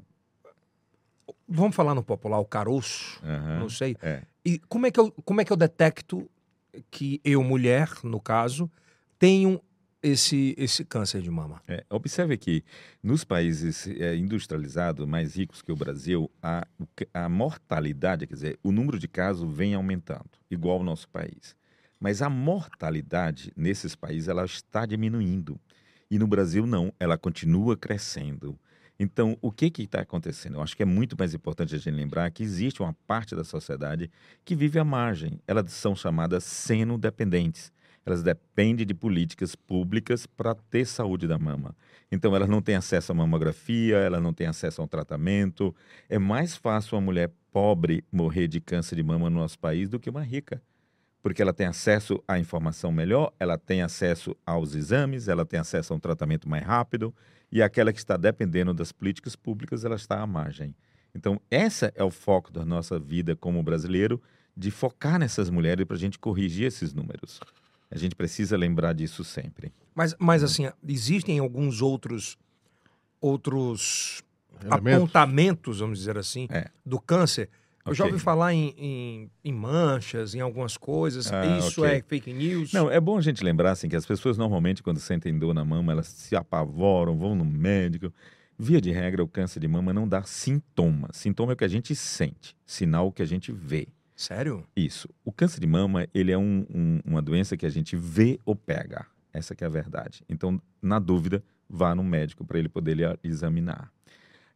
[1.47, 3.59] vamos falar no popular, o caroço, Aham.
[3.59, 3.95] não sei.
[4.01, 4.23] É.
[4.43, 6.29] E como é, que eu, como é que eu detecto
[6.89, 8.69] que eu, mulher, no caso,
[9.17, 9.61] tenho
[10.01, 11.61] esse, esse câncer de mama?
[11.67, 12.63] É, observe que
[13.01, 16.65] nos países é, industrializados, mais ricos que o Brasil, a,
[17.13, 21.55] a mortalidade, quer dizer, o número de casos vem aumentando, igual ao nosso país.
[21.99, 25.59] Mas a mortalidade nesses países ela está diminuindo.
[26.09, 28.59] E no Brasil não, ela continua crescendo.
[28.97, 30.55] Então, o que está acontecendo?
[30.55, 33.43] Eu acho que é muito mais importante a gente lembrar que existe uma parte da
[33.43, 34.09] sociedade
[34.43, 35.39] que vive à margem.
[35.45, 37.73] Elas são chamadas seno-dependentes.
[38.05, 41.75] Elas dependem de políticas públicas para ter saúde da mama.
[42.11, 45.75] Então, elas não têm acesso à mamografia, elas não têm acesso a um tratamento.
[46.07, 49.99] É mais fácil uma mulher pobre morrer de câncer de mama no nosso país do
[49.99, 50.61] que uma rica.
[51.25, 55.91] Porque ela tem acesso à informação melhor, ela tem acesso aos exames, ela tem acesso
[55.91, 57.11] a um tratamento mais rápido,
[57.51, 60.75] e aquela que está dependendo das políticas públicas, ela está à margem.
[61.15, 64.21] Então, esse é o foco da nossa vida como brasileiro,
[64.55, 67.39] de focar nessas mulheres para a gente corrigir esses números.
[67.89, 69.73] A gente precisa lembrar disso sempre.
[69.95, 72.37] Mas, mas assim, existem alguns outros
[73.19, 74.23] outros
[74.63, 74.93] Elementos.
[74.93, 76.69] apontamentos, vamos dizer assim, É.
[76.85, 77.49] do câncer.
[77.85, 81.31] Eu já ouvi falar em, em, em manchas, em algumas coisas.
[81.31, 81.97] Ah, Isso ok.
[81.97, 82.73] é fake news?
[82.73, 85.63] Não, é bom a gente lembrar assim, que as pessoas normalmente, quando sentem dor na
[85.63, 88.11] mama, elas se apavoram, vão no médico.
[88.57, 91.09] Via de regra, o câncer de mama não dá sintoma.
[91.11, 93.87] Sintoma é o que a gente sente, sinal que a gente vê.
[94.15, 94.63] Sério?
[94.75, 95.07] Isso.
[95.23, 98.55] O câncer de mama, ele é um- um- uma doença que a gente vê ou
[98.55, 99.05] pega.
[99.33, 100.23] Essa que é a verdade.
[100.29, 103.91] Então, na dúvida, vá no médico para ele poder lhe examinar.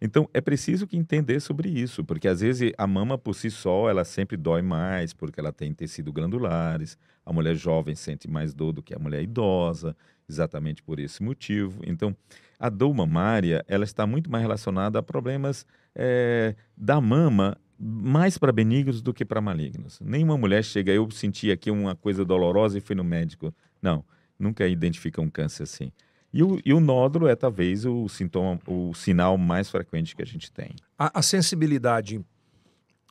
[0.02, 3.90] Então, é preciso que entender sobre isso, porque às vezes a mama por si só,
[3.90, 6.98] ela sempre dói mais, porque ela tem tecido glandulares.
[7.26, 9.96] A mulher jovem sente mais dor do que a mulher idosa,
[10.28, 11.82] exatamente por esse motivo.
[11.86, 12.16] Então,
[12.58, 18.52] a dor mamária, ela está muito mais relacionada a problemas eh, da mama, mais para
[18.52, 20.00] benignos do que para malignos.
[20.02, 23.54] Nenhuma mulher chega, eu senti aqui uma coisa dolorosa e fui no médico.
[23.82, 24.04] Não,
[24.38, 25.92] nunca identifica um câncer assim.
[26.34, 30.26] E o, e o nódulo é talvez o sintoma, o sinal mais frequente que a
[30.26, 30.76] gente tem.
[30.98, 32.24] A, a sensibilidade.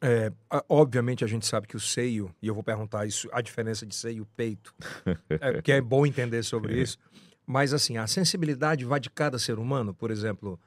[0.00, 3.40] é, a- obviamente a gente sabe que o seio, e eu vou perguntar isso, a
[3.40, 4.72] diferença de seio e peito,
[5.40, 6.96] é, porque é bom entender sobre isso.
[7.44, 9.92] Mas assim, a sensibilidade vai de cada ser humano.
[9.94, 10.61] Por exemplo,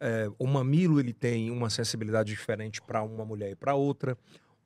[0.00, 4.16] é, o mamilo ele tem uma sensibilidade diferente para uma mulher e para outra.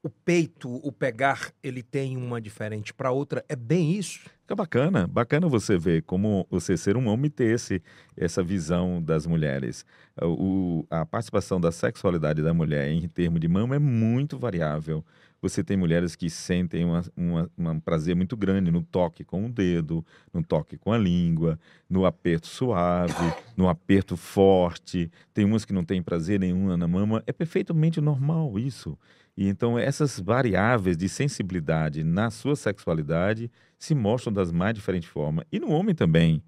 [0.04, 3.44] O peito, o pegar, ele tem uma diferente para outra.
[3.48, 4.28] É bem isso.
[4.40, 7.80] Fica bacana, bacana você ver como você ser um homem ter esse,
[8.16, 9.86] essa visão das mulheres.
[10.20, 15.04] O, a participação da sexualidade da mulher em termos de mama é muito variável.
[15.40, 19.48] Você tem mulheres que sentem uma, uma- um prazer muito grande no toque com o
[19.48, 23.12] dedo, no toque com a língua, no aperto suave,
[23.56, 25.10] no aperto forte.
[25.32, 27.22] Tem umas que não têm prazer nenhum na mama.
[27.26, 28.98] É perfeitamente normal isso.
[29.36, 35.44] E então essas variáveis de sensibilidade na sua sexualidade se mostram das mais diferentes formas.
[35.50, 36.42] E no homem também.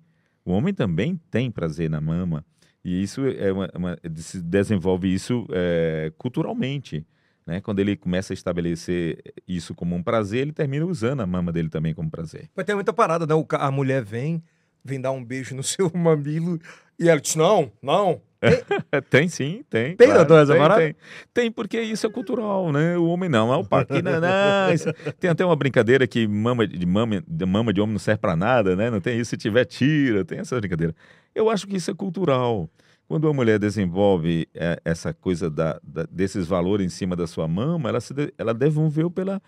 [0.44, 2.44] O homem também tem prazer na mama.
[2.84, 7.06] E isso é uma, uma- se desenvolve isso é, culturalmente.
[7.46, 7.60] Né?
[7.60, 11.70] Quando ele começa a estabelecer isso como um prazer, ele termina usando a mama dele
[11.70, 12.50] também como prazer.
[12.54, 13.34] Mas tem muita parada, né?
[13.52, 14.42] A mulher vem,
[14.84, 16.58] vem dar um beijo no seu mamilo
[16.98, 18.20] e ela diz: não, não.
[19.10, 19.96] Tem sim, tem.
[19.96, 20.96] Tem, claro, doutor, tem, tem.
[21.32, 22.96] Tem, porque isso é cultural, né?
[22.96, 26.86] O homem não, é o paquinho, não, não, Tem até uma brincadeira que mama de,
[26.86, 28.90] mama, de mama de homem não serve pra nada, né?
[28.90, 30.94] Não tem isso, se tiver, tira, tem essa brincadeira.
[31.34, 32.68] Eu acho que isso é cultural.
[33.06, 37.46] Quando uma mulher desenvolve é, essa coisa da, da- desses valores em cima da sua
[37.46, 39.42] mama, ela, se de- ela desenvolveu pela,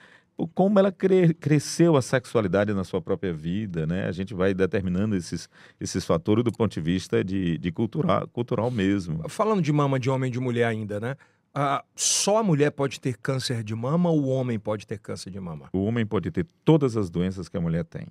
[0.55, 4.07] como ela cre- cresceu a sexualidade na sua própria vida, né?
[4.07, 5.49] A gente vai determinando esses,
[5.81, 9.29] esses fatores do ponto de vista de, de cultural, cultural mesmo.
[9.29, 11.17] Falando de mama de homem e de mulher ainda, né?
[11.55, 15.31] Ah, só a mulher pode ter câncer de mama ou o homem pode ter câncer
[15.31, 15.71] de mama?
[15.73, 18.07] O homem pode ter todas as doenças que a mulher tem.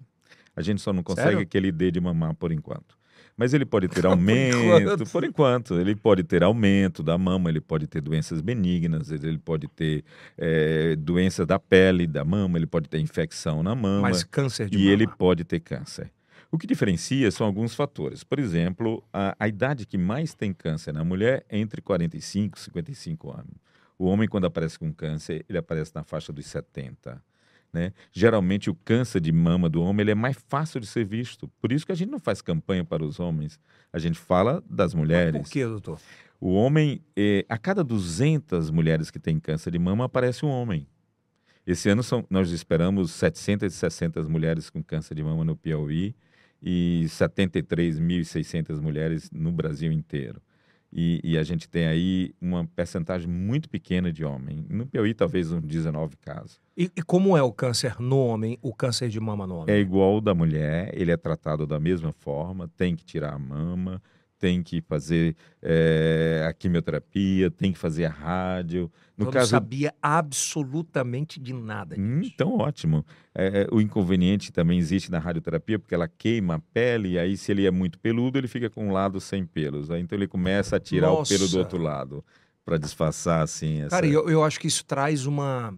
[0.56, 1.48] A gente só não consegue Sério?
[1.48, 2.98] que ele dê de mamar por enquanto.
[3.38, 5.12] Mas ele pode ter aumento, enquanto.
[5.12, 5.80] por enquanto.
[5.80, 10.04] Ele pode ter aumento da mama, ele pode ter doenças benignas, ele pode ter
[10.38, 14.78] eh, doença da pele, da mama, ele pode ter infecção na mama Mas câncer de
[14.78, 14.92] e mama.
[14.92, 16.12] ele pode ter câncer.
[16.52, 18.24] O que diferencia são alguns fatores.
[18.24, 22.62] Por exemplo, a, a idade que mais tem câncer na mulher é entre 45 e
[22.62, 23.56] 55 anos.
[23.98, 27.22] O homem, quando aparece com câncer, ele aparece na faixa dos 70.
[27.76, 27.92] Né?
[28.14, 31.50] Geralmente, o câncer de mama do homem ele é mais fácil de ser visto.
[31.60, 33.60] Por isso que a gente não faz campanha para os homens.
[33.92, 35.42] A gente fala das mulheres.
[35.42, 36.00] Por quê, doutor?
[36.40, 40.88] O homem, eh, a cada 200 mulheres que têm câncer de mama, aparece um homem.
[41.68, 46.16] Esse ano são, nós esperamos 760 mulheres com câncer de mama no Piauí
[46.64, 50.42] e 73.600 mulheres no Brasil inteiro.
[50.98, 54.66] E, e a gente tem aí uma percentagem muito pequena de homem.
[54.70, 56.62] No Piauí, talvez uns 19 casos.
[56.78, 59.76] E, e como é o câncer no homem, o câncer de mama no homem?
[59.76, 63.38] É igual o da mulher, ele é tratado da mesma forma, tem que tirar a
[63.40, 64.02] mama,
[64.46, 68.92] tem que fazer é, a quimioterapia, tem que fazer a rádio.
[69.18, 69.52] No Eu caso...
[69.52, 72.32] não sabia absolutamente de nada disso.
[72.32, 73.04] Então, ótimo.
[73.34, 77.52] É, o inconveniente também existe na radioterapia, porque ela queima a pele, e aí se
[77.52, 79.90] ele é muito peludo, ele fica com um lado sem pelos.
[79.90, 81.34] Aí, então ele começa a tirar Nossa.
[81.34, 82.24] o pelo do outro lado,
[82.64, 83.82] para disfarçar assim.
[83.82, 83.90] Essa...
[83.90, 85.74] Cara, eu, eu acho que isso traz uma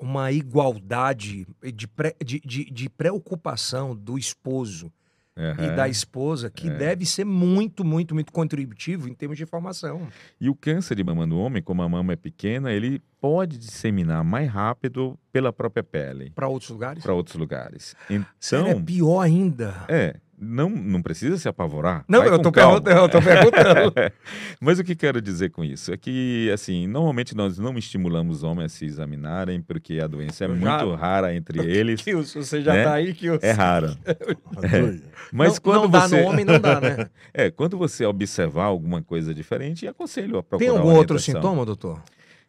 [0.00, 1.44] uma igualdade
[1.74, 4.92] de, pré, de, de, de preocupação do esposo
[5.38, 5.64] uhum.
[5.64, 6.74] e da esposa, que é.
[6.74, 10.08] deve ser muito, muito, muito contributivo em termos de informação.
[10.40, 14.24] E o câncer de mama no homem, como a mama é pequena, ele pode disseminar
[14.24, 16.30] mais rápido pela própria pele.
[16.34, 17.02] Para outros lugares?
[17.02, 17.94] Para outros lugares.
[18.10, 19.86] Então, é pior ainda.
[19.88, 22.04] É não, não precisa se apavorar.
[22.08, 23.10] Não, eu estou perguntando.
[23.22, 23.92] perguntando.
[24.60, 25.92] Mas o que quero dizer com isso?
[25.92, 30.48] É que, assim, normalmente nós não estimulamos homens a se examinarem, porque a doença é
[30.48, 32.00] muito rara entre eles.
[32.00, 32.96] Kilson, você já está né?
[32.96, 33.44] aí, Kilson.
[33.44, 33.96] É rara.
[34.06, 35.00] é.
[35.32, 36.20] Mas não, quando não dá você...
[36.20, 37.10] no homem, não dá, né?
[37.34, 42.00] é, quando você observar alguma coisa diferente, aconselho a procurar Tem algum outro sintoma, doutor?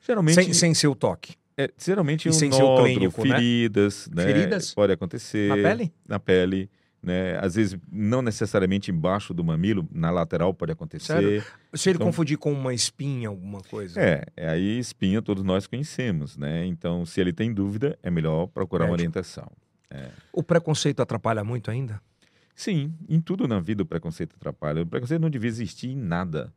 [0.05, 0.35] Geralmente...
[0.35, 1.33] Sem, sem ser o toque?
[1.57, 3.35] É, geralmente e um sem nódulo, clínico, né?
[3.35, 4.23] feridas, né?
[4.23, 4.33] né?
[4.33, 4.73] Feridas?
[4.73, 5.49] Pode acontecer.
[5.49, 5.93] Na pele?
[6.07, 6.69] Na pele
[7.02, 7.38] né?
[7.39, 11.14] Às vezes, não necessariamente embaixo do mamilo, na lateral pode acontecer.
[11.14, 11.43] Sério?
[11.74, 14.00] Se ele então, confundir com uma espinha, alguma coisa.
[14.00, 16.66] É, é, aí espinha todos nós conhecemos, né?
[16.66, 18.91] Então, se ele tem dúvida, é melhor procurar Médico.
[18.91, 19.52] uma orientação.
[19.89, 20.10] É.
[20.32, 22.02] O preconceito atrapalha muito ainda?
[22.56, 24.82] Sim, em tudo na vida o preconceito atrapalha.
[24.82, 26.54] O preconceito não devia existir em nada.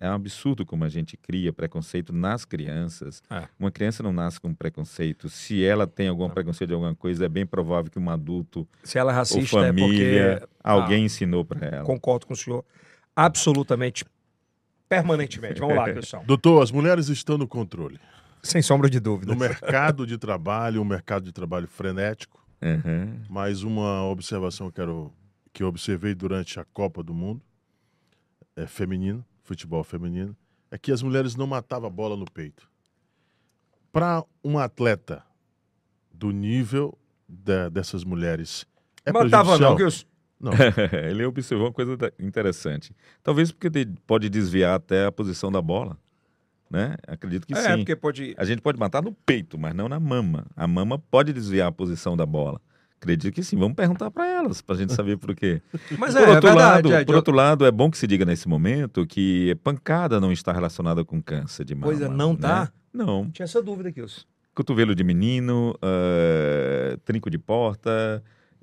[0.00, 3.22] É um absurdo como a gente cria preconceito nas crianças.
[3.30, 3.48] É.
[3.58, 5.28] Uma criança não nasce com preconceito.
[5.28, 6.30] Se ela tem algum não.
[6.30, 9.64] preconceito de alguma coisa, é bem provável que um adulto Se ela é racista, ou
[9.64, 10.52] família, é porque...
[10.62, 11.84] alguém ah, ensinou para ela.
[11.84, 12.64] Concordo com o senhor
[13.14, 14.04] absolutamente,
[14.88, 15.60] permanentemente.
[15.60, 16.24] Vamos lá, pessoal.
[16.26, 17.98] Doutor, as mulheres estão no controle.
[18.42, 19.32] Sem sombra de dúvida.
[19.32, 22.44] No mercado de trabalho, um mercado de trabalho frenético.
[22.60, 23.20] Uhum.
[23.28, 25.12] Mais uma observação que, quero,
[25.52, 27.42] que eu observei durante a Copa do Mundo
[28.56, 30.36] é feminino futebol feminino,
[30.70, 32.68] é que as mulheres não matavam a bola no peito.
[33.92, 35.22] Para um atleta
[36.12, 36.96] do nível
[37.28, 38.66] de, dessas mulheres,
[39.04, 40.06] é Matava não, que os...
[40.40, 40.52] Não.
[41.08, 42.94] ele observou uma coisa interessante.
[43.22, 43.70] Talvez porque
[44.06, 45.98] pode desviar até a posição da bola.
[46.70, 46.96] Né?
[47.06, 47.76] Acredito que é, sim.
[47.78, 48.34] Porque pode...
[48.38, 50.46] A gente pode matar no peito, mas não na mama.
[50.56, 52.60] A mama pode desviar a posição da bola.
[53.02, 53.56] Acredito que sim.
[53.58, 55.60] Vamos perguntar para elas, para a gente saber por quê.
[55.98, 58.24] Mas por é, outro é lado, verdade, Por outro lado, é bom que se diga
[58.24, 61.86] nesse momento que pancada não está relacionada com câncer de mama.
[61.86, 62.60] Pois é, não tá?
[62.60, 62.68] Né?
[63.04, 63.28] Não.
[63.32, 64.20] Tinha essa dúvida, Kilson.
[64.54, 68.22] Cotovelo de menino, uh, trinco de porta,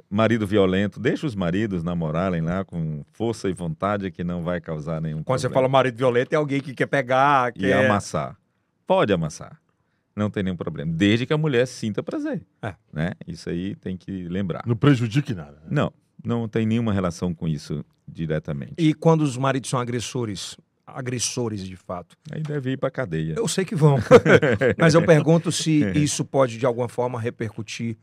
[0.10, 1.02] marido violento.
[1.02, 5.26] Deixa os maridos namorarem lá com força e vontade que não vai causar nenhum Quando
[5.26, 5.50] problema.
[5.50, 7.68] você fala marido violento, é alguém que quer pegar, quer...
[7.68, 8.38] E amassar.
[8.88, 9.60] Pode amassar
[10.20, 10.92] não tem nenhum problema.
[10.92, 12.46] Desde que a mulher sinta prazer.
[12.62, 12.76] É.
[12.94, 13.14] Né?
[13.26, 14.64] Isso aí tem que lembrar.
[14.68, 15.58] Não prejudique nada.
[15.64, 15.68] Né?
[15.72, 15.94] Não,
[16.24, 18.74] não tem nenhuma relação com isso diretamente.
[18.78, 22.16] E quando os maridos são agressores, agressores de fato?
[22.32, 23.36] Aí deve ir para cadeia.
[23.38, 23.98] Eu sei que vão.
[24.78, 27.98] Mas eu pergunto se isso pode de alguma forma repercutir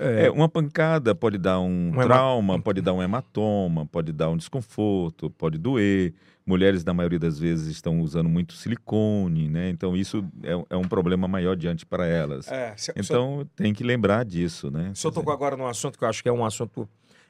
[0.00, 4.30] é, é, uma pancada pode dar um, um trauma, pode dar um hematoma, pode dar
[4.30, 6.14] um desconforto, pode doer.
[6.46, 9.68] Mulheres, na maioria das vezes, estão usando muito silicone, né?
[9.68, 12.50] Então, isso é, é um problema maior diante para elas.
[12.50, 14.90] É, se, então, se, tem que lembrar disso, né?
[14.92, 16.88] O senhor tocou agora num assunto que eu acho que é um assunto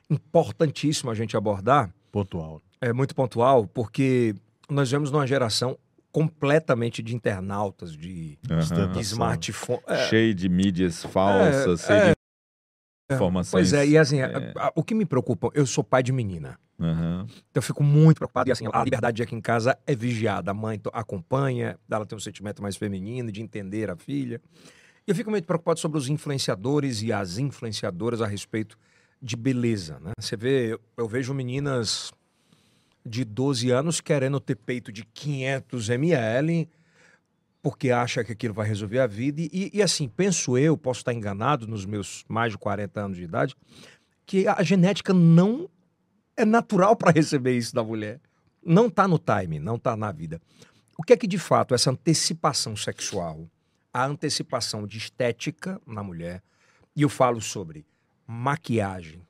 [0.08, 1.92] importantíssimo a gente abordar.
[2.10, 2.62] Pontual.
[2.80, 4.34] É muito pontual, porque
[4.68, 5.76] nós vemos numa geração
[6.12, 8.92] completamente de internautas, de, uhum.
[8.92, 9.80] de smartphone.
[9.86, 12.19] É, cheio de mídias falsas, é, cheio de
[13.10, 13.70] é, informações.
[13.70, 14.52] Pois é, e assim, é...
[14.56, 16.58] A, a, o que me preocupa, eu sou pai de menina.
[16.78, 17.22] Uhum.
[17.22, 18.48] Então eu fico muito preocupado.
[18.48, 20.50] E assim, a liberdade aqui em casa é vigiada.
[20.50, 24.40] A mãe acompanha, ela tem um sentimento mais feminino de entender a filha.
[25.06, 28.78] E eu fico muito preocupado sobre os influenciadores e as influenciadoras a respeito
[29.20, 29.98] de beleza.
[30.00, 30.12] Né?
[30.18, 32.10] Você vê, eu, eu vejo meninas
[33.04, 36.68] de 12 anos querendo ter peito de 500 ml
[37.62, 39.40] porque acha que aquilo vai resolver a vida.
[39.40, 43.24] E, e, assim, penso eu, posso estar enganado nos meus mais de 40 anos de
[43.24, 43.54] idade,
[44.24, 45.68] que a genética não
[46.36, 48.20] é natural para receber isso da mulher.
[48.64, 50.40] Não está no time, não está na vida.
[50.96, 53.48] O que é que, de fato, essa antecipação sexual,
[53.92, 56.42] a antecipação de estética na mulher,
[56.94, 57.86] e eu falo sobre
[58.26, 59.22] maquiagem,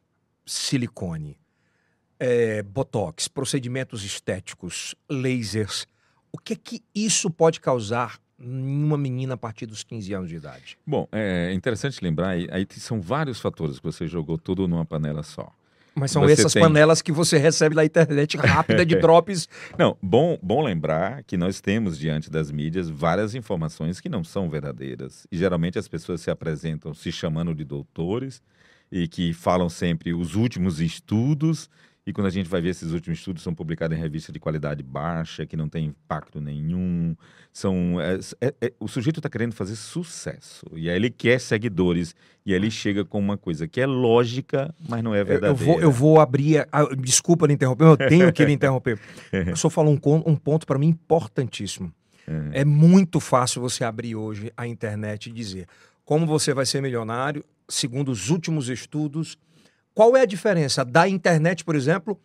[0.45, 1.39] silicone,
[2.19, 5.87] é, botox, procedimentos estéticos, lasers,
[6.33, 10.29] o que é que isso pode causar em uma menina a partir dos 15 anos
[10.29, 10.79] de idade?
[10.87, 15.51] Bom, é interessante lembrar, aí são vários fatores que você jogou tudo numa panela só.
[15.93, 19.49] Mas são Você essas tem- panelas que você recebe na internet rápida de drops.
[19.77, 24.49] Não, bom, bom lembrar que nós temos diante das mídias várias informações que não são
[24.49, 25.27] verdadeiras.
[25.33, 28.41] E geralmente as pessoas se apresentam se chamando de doutores
[28.91, 31.69] e que falam sempre os últimos estudos.
[32.07, 34.83] E quando a gente vai ver esses últimos estudos são publicados em revista de qualidade
[34.83, 37.15] baixa, que não tem impacto nenhum.
[37.53, 40.65] São, é- é- é- o sujeito está querendo fazer sucesso.
[40.75, 42.15] E aí ele quer seguidores.
[42.45, 45.49] E aí ele chega com uma coisa que é lógica, mas não é verdadeira.
[45.49, 46.59] eu vou, eu vou abrir.
[46.61, 48.99] a- ah, desculpa lhe interromper, eu tenho que lhe interromper.
[49.55, 51.93] O senhor falou um, um ponto para mim importantíssimo.
[52.53, 55.67] É muito fácil você abrir hoje a internet e dizer
[56.05, 59.37] como você vai ser milionário, segundo os últimos estudos.
[59.95, 62.21] Qual é a diferença da internet, por exemplo?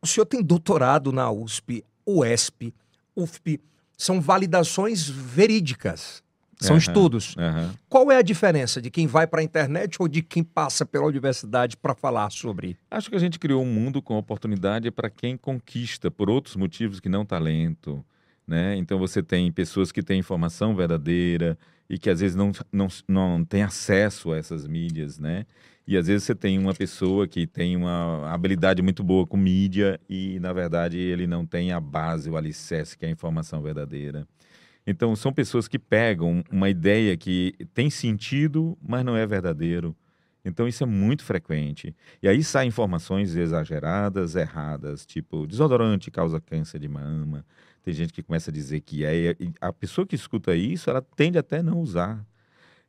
[0.00, 2.72] O senhor tem doutorado na USP, UESP,
[3.16, 3.60] UFP.
[3.96, 6.22] São validações verídicas.
[6.60, 6.78] São Aham.
[6.78, 7.34] estudos.
[7.38, 7.74] Aham.
[7.88, 11.06] Qual é a diferença de quem vai para a internet ou de quem passa pela
[11.06, 12.76] universidade para falar sobre?
[12.90, 17.00] Acho que a gente criou um mundo com oportunidade para quem conquista por outros motivos
[17.00, 18.04] que não talento,
[18.46, 18.76] né?
[18.76, 21.56] Então você tem pessoas que têm informação verdadeira
[21.88, 25.46] e que às vezes não, não, não tem acesso a essas mídias, né?
[25.88, 29.98] E às vezes você tem uma pessoa que tem uma habilidade muito boa com mídia
[30.06, 34.28] e, na verdade, ele não tem a base, o alicerce, que é a informação verdadeira.
[34.86, 39.96] Então, são pessoas que pegam uma ideia que tem sentido, mas não é verdadeiro.
[40.44, 41.96] Então, isso é muito frequente.
[42.22, 47.46] E aí saem informações exageradas, erradas, tipo, desodorante causa câncer de mama.
[47.82, 49.34] Tem gente que começa a dizer que é.
[49.58, 52.22] A pessoa que escuta isso, ela tende até não usar.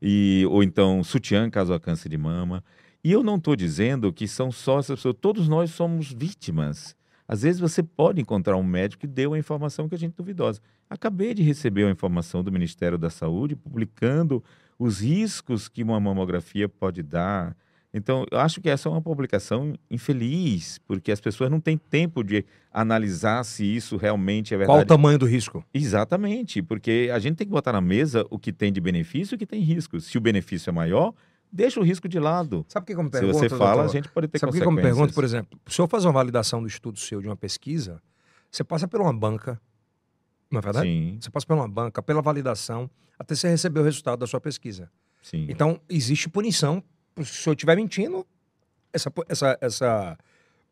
[0.01, 2.61] E, ou então, sutiã causa câncer de mama.
[3.03, 5.15] E eu não estou dizendo que são só essas pessoas.
[5.19, 6.95] Todos nós somos vítimas.
[7.27, 10.59] Às vezes você pode encontrar um médico que deu uma informação que a gente duvidosa.
[10.89, 14.43] Acabei de receber uma informação do Ministério da Saúde publicando
[14.77, 17.55] os riscos que uma mamografia pode dar.
[17.93, 22.23] Então, eu acho que essa é uma publicação infeliz, porque as pessoas não têm tempo
[22.23, 24.87] de analisar se isso realmente é Qual o verdade.
[24.87, 25.63] tamanho do risco?
[25.73, 29.35] Exatamente, porque a gente tem que botar na mesa o que tem de benefício e
[29.35, 29.99] o que tem risco.
[29.99, 31.13] Se o benefício é maior,
[31.51, 32.65] deixa o risco de lado.
[32.67, 33.91] Sabe o que eu me Se você fala, a doutor?
[33.91, 34.95] gente pode ter Sabe o que eu me consequências.
[34.97, 35.59] pergunto, por exemplo?
[35.67, 38.01] Se eu fazer uma validação do estudo seu de uma pesquisa,
[38.51, 39.59] você passa por uma banca,
[40.51, 40.87] não é verdade?
[40.87, 44.39] Sim, Você passa por uma banca, pela validação, até você receber o resultado da sua
[44.41, 44.91] pesquisa.
[45.21, 45.45] sim.
[45.49, 46.83] Então, existe punição.
[47.23, 48.25] Se eu estiver mentindo,
[48.93, 50.17] essa, essa, essa,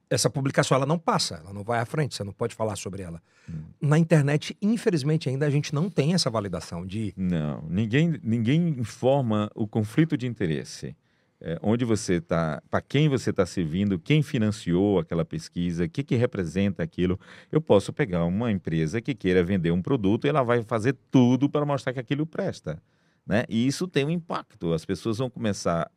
[0.09, 3.01] essa publicação ela não passa, ela não vai à frente, você não pode falar sobre
[3.01, 3.21] ela.
[3.49, 3.63] Hum.
[3.81, 7.13] Na internet, infelizmente, ainda a gente não tem essa validação de.
[7.17, 10.95] Não, ninguém, ninguém informa o conflito de interesse.
[11.39, 16.03] É, onde você está, para quem você está servindo, quem financiou aquela pesquisa, o que,
[16.03, 17.19] que representa aquilo.
[17.51, 21.47] Eu posso pegar uma empresa que queira vender um produto e ela vai fazer tudo
[21.47, 22.81] para mostrar que aquilo presta.
[23.23, 23.43] Né?
[23.47, 24.73] E isso tem um impacto.
[24.73, 25.91] As pessoas vão começar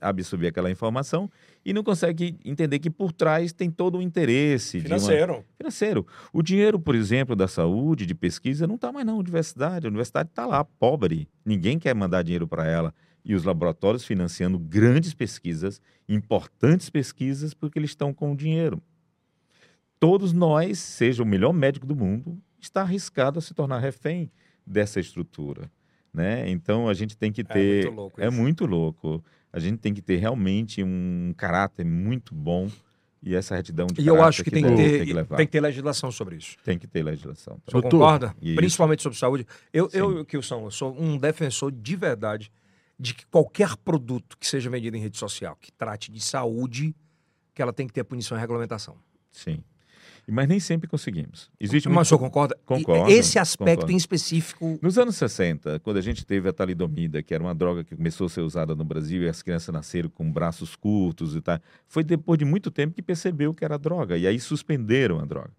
[0.00, 1.28] absorver aquela informação
[1.64, 4.98] e não conseguem entender que por trás tem todo um interesse de uma,
[5.58, 6.06] financeiro.
[6.32, 9.86] O dinheiro, por exemplo, da saúde, de pesquisa, não está mais na universidade.
[9.86, 11.28] A universidade está lá, pobre.
[11.44, 12.94] Ninguém quer mandar dinheiro para ela.
[13.24, 18.80] E os laboratórios financiando grandes pesquisas, importantes pesquisas, porque eles estão com o dinheiro.
[19.98, 24.30] Todos nós, seja o melhor médico do mundo, está arriscado a se tornar refém
[24.64, 25.70] dessa estrutura.
[26.12, 26.48] Né?
[26.48, 27.84] Então a gente tem que ter.
[27.84, 29.24] muito louco é muito louco.
[29.56, 32.70] A gente tem que ter realmente um caráter muito bom
[33.22, 35.36] e essa retidão de E eu acho que tem que, ter, tem que levar.
[35.36, 36.58] tem que ter legislação sobre isso.
[36.62, 37.58] Tem que ter legislação.
[37.66, 38.36] Senhor Doutor, concorda?
[38.42, 38.54] isso.
[38.54, 39.46] Principalmente sobre saúde.
[39.72, 39.96] Eu, Sim.
[39.96, 42.52] eu, Kilson, eu sou um defensor de verdade
[43.00, 46.94] de que qualquer produto que seja vendido em rede social que trate de saúde,
[47.54, 48.98] que ela tem que ter punição e regulamentação.
[49.32, 49.64] Sim.
[50.28, 51.48] Mas nem sempre conseguimos.
[51.60, 52.58] Existe Mas o senhor concorda?
[52.66, 53.92] Concordo, Esse aspecto concordo.
[53.92, 54.78] em específico.
[54.82, 58.26] Nos anos 60, quando a gente teve a talidomida, que era uma droga que começou
[58.26, 62.02] a ser usada no Brasil e as crianças nasceram com braços curtos e tal, foi
[62.02, 65.52] depois de muito tempo que percebeu que era droga e aí suspenderam a droga.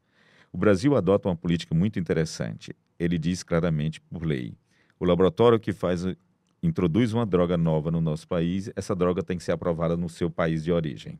[0.52, 2.76] O Brasil adota uma política muito interessante.
[3.00, 4.54] Ele diz claramente por lei:
[5.00, 6.04] o laboratório que faz
[6.62, 10.30] introduz uma droga nova no nosso país, essa droga tem que ser aprovada no seu
[10.30, 11.20] país de origem.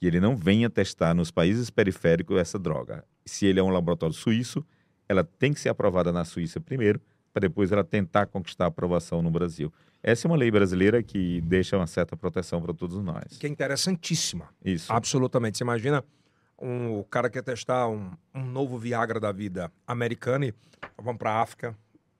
[0.00, 3.04] E ele não venha testar nos países periféricos essa droga.
[3.24, 4.64] Se ele é um laboratório suíço,
[5.08, 7.00] ela tem que ser aprovada na Suíça primeiro,
[7.32, 9.72] para depois ela tentar conquistar a aprovação no Brasil.
[10.02, 13.38] Essa é uma lei brasileira que deixa uma certa proteção para todos nós.
[13.38, 14.48] Que é interessantíssima.
[14.64, 14.92] Isso.
[14.92, 15.58] Absolutamente.
[15.58, 16.04] Você imagina
[16.60, 20.54] um, o cara quer testar um, um novo Viagra da vida americano e
[20.96, 21.76] vamos para a África,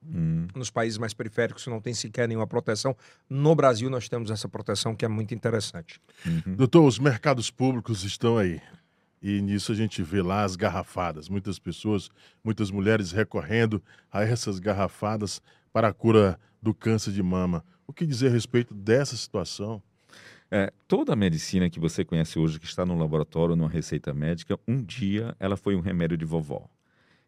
[0.06, 2.96] Hum, nos países mais periféricos não tem sequer nenhuma proteção.
[3.28, 6.00] No Brasil nós temos essa proteção que é muito interessante.
[6.26, 6.54] uhum.
[6.56, 8.60] Doutor, os mercados públicos estão aí.
[9.22, 11.30] E nisso a gente vê lá as garrafadas.
[11.30, 12.10] Muitas pessoas,
[12.44, 13.82] muitas mulheres recorrendo
[14.12, 15.40] a essas garrafadas
[15.72, 17.64] para a cura do câncer de mama.
[17.86, 19.82] O que dizer a respeito dessa situação?
[20.50, 24.58] É, toda a medicina que você conhece hoje, que está no laboratório, numa receita médica,
[24.68, 26.68] um dia ela foi um remédio de vovó.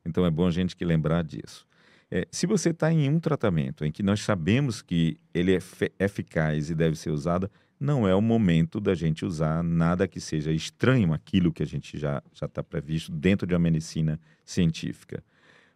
[0.04, 1.66] Então é bom a gente que lembrar disso.
[2.10, 5.58] É, se você está em um tratamento em que nós sabemos que ele é
[5.98, 10.52] eficaz e deve ser usado, não é o momento da gente usar nada que seja
[10.52, 15.22] estranho aquilo que a gente já está previsto dentro de uma medicina científica.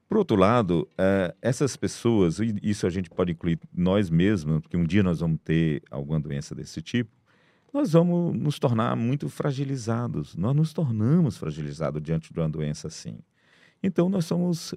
[0.08, 4.76] Por outro lado, uh, essas pessoas, e isso a gente pode incluir nós mesmos, porque
[4.76, 7.10] um dia nós vamos ter alguma doença desse tipo,
[7.72, 10.34] nós vamos nos tornar muito fragilizados.
[10.34, 13.18] Nós nos tornamos fragilizados diante de uma doença assim.
[13.80, 14.74] Então, nós somos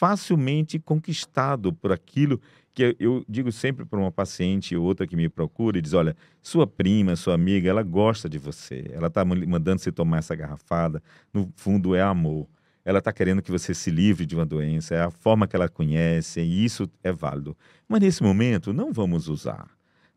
[0.00, 2.40] facilmente conquistados por aquilo
[2.72, 6.16] que eu digo sempre para uma paciente ou outra que me procura e diz: olha,
[6.40, 11.02] sua prima, sua amiga, ela gosta de você, ela está mandando você tomar essa garrafada,
[11.34, 12.48] no fundo é amor.
[12.82, 15.68] Ela está querendo que você se livre de uma doença, é a forma que ela
[15.68, 17.54] conhece, e isso é válido.
[17.86, 19.68] Mas nesse momento, não vamos usar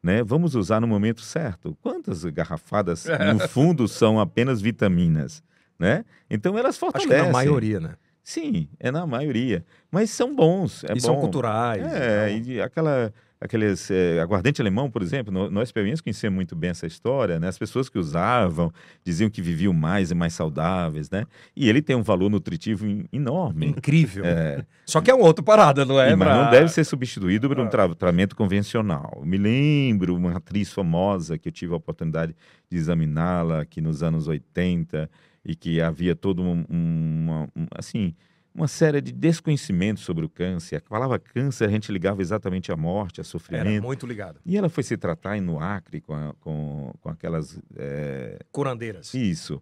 [0.01, 0.21] né?
[0.21, 1.77] Vamos usar no momento certo.
[1.81, 5.41] Quantas garrafadas, no fundo, são apenas vitaminas,
[5.79, 6.03] né?
[6.29, 7.15] Então elas fortalecem.
[7.15, 7.95] Acho que na maioria, né?
[8.23, 9.65] Sim, é na maioria.
[9.91, 10.83] Mas são bons.
[10.85, 10.99] É e bom.
[10.99, 11.83] são culturais.
[11.93, 13.13] É, e aquela
[13.43, 17.49] aqueles é, aguardente alemão, por exemplo, nós experiências conhecemos muito bem essa história, né?
[17.49, 18.71] As pessoas que usavam
[19.03, 21.25] diziam que viviam mais e mais saudáveis, né?
[21.53, 23.67] E ele tem um valor nutritivo enorme.
[23.67, 24.23] Incrível.
[24.23, 24.65] É.
[24.85, 26.11] Só que é um outro parada, não é?
[26.11, 26.43] E, mas pra...
[26.45, 27.67] não deve ser substituído por um ah.
[27.67, 29.21] tra tratamento convencional.
[29.25, 32.33] me lembro uma atriz famosa que eu tive a oportunidade
[32.69, 35.09] de examiná-la aqui nos anos 80
[35.45, 38.15] e que havia todo um, um, uma, um assim
[38.53, 40.75] uma série de desconhecimentos sobre o câncer.
[40.75, 43.67] A palavra câncer a gente ligava exatamente à morte, a sofrimento.
[43.67, 44.39] Era muito ligado.
[44.45, 47.59] E ela foi se tratar no Acre com, a, com, com aquelas...
[47.75, 48.39] É...
[48.51, 49.13] Curandeiras.
[49.13, 49.61] Isso.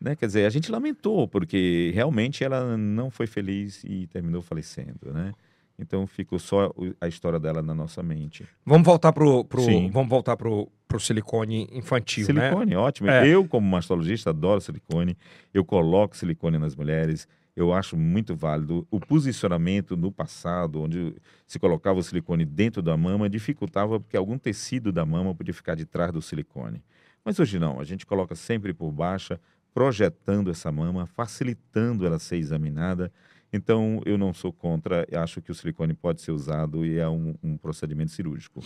[0.00, 0.16] Né?
[0.16, 5.32] Quer dizer, a gente lamentou, porque realmente ela não foi feliz e terminou falecendo, né?
[5.78, 8.46] Então ficou só a história dela na nossa mente.
[8.64, 12.50] Vamos voltar pro, pro vamos voltar pro, pro silicone infantil, silicone, né?
[12.50, 13.10] Silicone, ótimo.
[13.10, 13.26] É.
[13.26, 15.16] Eu como mastologista adoro silicone.
[15.52, 18.86] Eu coloco silicone nas mulheres eu acho muito válido.
[18.90, 21.14] O posicionamento no passado, onde
[21.46, 25.74] se colocava o silicone dentro da mama, dificultava porque algum tecido da mama podia ficar
[25.74, 26.82] de trás do silicone.
[27.24, 29.38] Mas hoje não, a gente coloca sempre por baixa,
[29.74, 33.12] projetando essa mama, facilitando ela ser examinada.
[33.52, 37.34] Então, eu não sou contra, acho que o silicone pode ser usado e é um,
[37.42, 38.60] um procedimento cirúrgico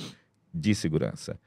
[0.54, 1.38] de segurança.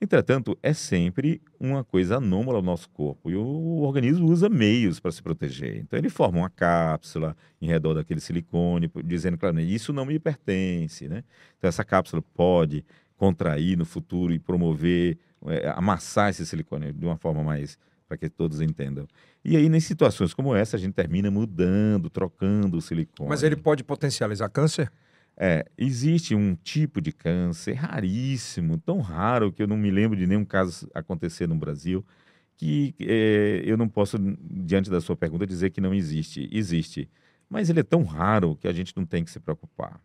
[0.00, 5.10] Entretanto, é sempre uma coisa anômala ao nosso corpo e o organismo usa meios para
[5.10, 5.78] se proteger.
[5.78, 11.08] Então, ele forma uma cápsula em redor daquele silicone, dizendo claramente: isso não me pertence.
[11.08, 11.24] Né?
[11.56, 12.84] Então, essa cápsula pode
[13.16, 15.16] contrair no futuro e promover,
[15.46, 17.78] é, amassar esse silicone de uma forma mais
[18.08, 19.06] para que todos entendam.
[19.44, 23.28] E aí, em situações como essa, a gente termina mudando, trocando o silicone.
[23.28, 24.90] Mas ele pode potencializar câncer?
[25.36, 30.26] É, existe um tipo de câncer raríssimo, tão raro que eu não me lembro de
[30.26, 32.04] nenhum caso acontecer no Brasil,
[32.56, 36.48] que é, eu não posso, diante da sua pergunta, dizer que não existe.
[36.50, 37.10] Existe.
[37.50, 40.00] Mas ele é tão raro que a gente não tem que se preocupar.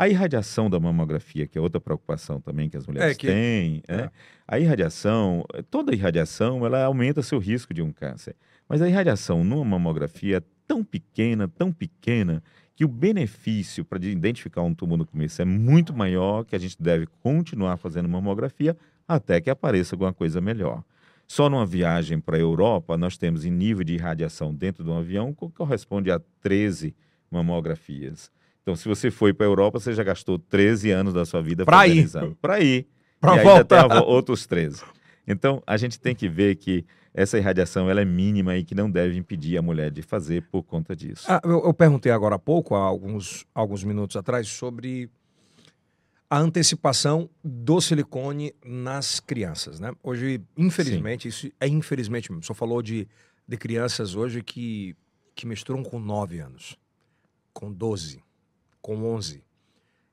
[0.00, 3.26] A irradiação da mamografia, que é outra preocupação também que as mulheres é que...
[3.26, 4.02] têm, né?
[4.04, 4.10] é.
[4.46, 8.36] a irradiação, toda irradiação, ela aumenta seu risco de um câncer.
[8.68, 12.40] Mas a irradiação numa mamografia é tão pequena, tão pequena,
[12.76, 16.80] que o benefício para identificar um tumor no começo é muito maior, que a gente
[16.80, 18.76] deve continuar fazendo mamografia
[19.08, 20.84] até que apareça alguma coisa melhor.
[21.26, 24.96] Só numa viagem para a Europa, nós temos em nível de irradiação dentro de um
[24.96, 26.94] avião que corresponde a 13
[27.28, 28.30] mamografias.
[28.68, 31.64] Então, se você foi para a Europa, você já gastou 13 anos da sua vida
[31.64, 32.06] para ir.
[32.38, 32.86] Para ir.
[33.18, 33.88] Para voltar.
[33.88, 34.82] Tem outros 13.
[35.26, 38.90] Então, a gente tem que ver que essa irradiação ela é mínima e que não
[38.90, 41.24] deve impedir a mulher de fazer por conta disso.
[41.26, 45.10] Ah, eu, eu, perguntei agora há pouco, há alguns, alguns minutos atrás, sobre
[46.28, 49.92] a antecipação do silicone nas crianças, né?
[50.02, 51.28] Hoje, infelizmente, Sim.
[51.28, 52.44] isso é infelizmente mesmo.
[52.44, 53.08] Só falou de,
[53.48, 54.94] de crianças hoje que,
[55.34, 56.76] que misturam com 9 anos,
[57.54, 58.27] com 12,
[58.80, 59.42] com 11.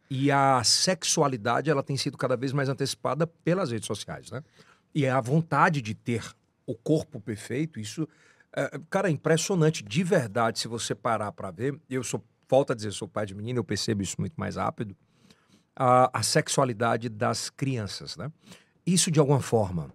[0.09, 4.43] E a sexualidade ela tem sido cada vez mais antecipada pelas redes sociais, né?
[4.93, 6.23] E a vontade de ter
[6.65, 8.07] o corpo perfeito, isso,
[8.55, 11.79] é, cara, é impressionante, de verdade, se você parar para ver.
[11.89, 14.95] Eu sou, volta a dizer, sou pai de menina, eu percebo isso muito mais rápido.
[15.75, 18.31] A, a sexualidade das crianças, né?
[18.85, 19.91] Isso, de alguma forma,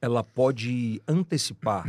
[0.00, 1.86] ela pode antecipar,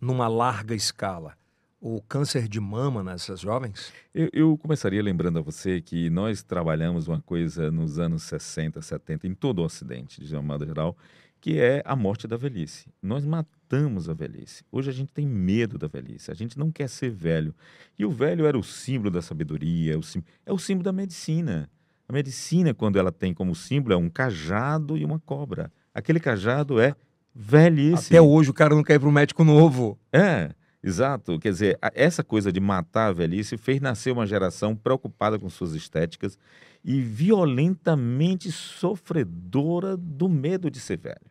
[0.00, 1.36] numa larga escala,
[1.80, 3.92] o câncer de mama nessas jovens?
[4.14, 9.26] Eu, eu, começaria lembrando a você que nós trabalhamos uma coisa nos anos 60, 70,
[9.26, 10.96] em todo o Ocidente, de uma maneira geral,
[11.40, 12.88] que é a morte da velhice.
[13.00, 14.64] Nós matamos a velhice.
[14.72, 17.54] Hoje a gente tem medo da velhice, a gente não quer ser velho.
[17.98, 20.92] E o velho era o símbolo da sabedoria, é o símbolo, é o símbolo da
[20.92, 21.70] medicina.
[22.08, 25.70] A medicina, quando ela tem como símbolo, é um cajado e uma cobra.
[25.94, 26.94] Aquele cajado é
[27.40, 28.06] Velhice.
[28.08, 29.96] Até hoje o cara não quer ir pro médico novo.
[30.12, 30.50] É,
[30.82, 31.38] exato.
[31.38, 35.74] Quer dizer, essa coisa de matar a velhice fez nascer uma geração preocupada com suas
[35.74, 36.38] estéticas
[36.84, 41.30] e violentamente sofredora do medo de ser velho.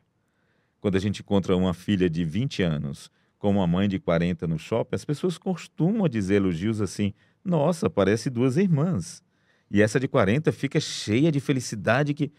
[0.79, 4.57] Quando a gente encontra uma filha de 20 anos com uma mãe de 40 no
[4.57, 9.23] shopping, as pessoas costumam dizer elogios assim: nossa, parece duas irmãs.
[9.69, 12.31] E essa de 40 fica cheia de felicidade que,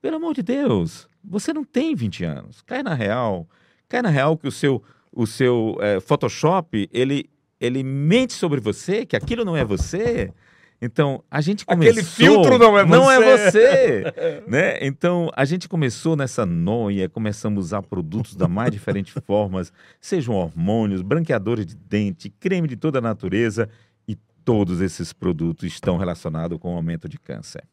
[0.00, 2.62] pelo amor de Deus, você não tem 20 anos.
[2.62, 3.48] Cai na real.
[3.88, 4.82] Cai na real que o seu,
[5.12, 7.28] o seu eh, Photoshop, ele,
[7.60, 10.32] ele mente sobre você, que aquilo não é você.
[10.80, 11.90] Então, a gente começou...
[11.90, 14.04] Aquele filtro não é Não é você.
[14.04, 14.78] você, né?
[14.80, 20.34] Então, a gente começou nessa noia, começamos a usar produtos da mais diferentes formas, sejam
[20.34, 23.68] hormônios, branqueadores de dente, creme de toda a natureza,
[24.06, 27.64] e todos esses produtos estão relacionados com o aumento de câncer.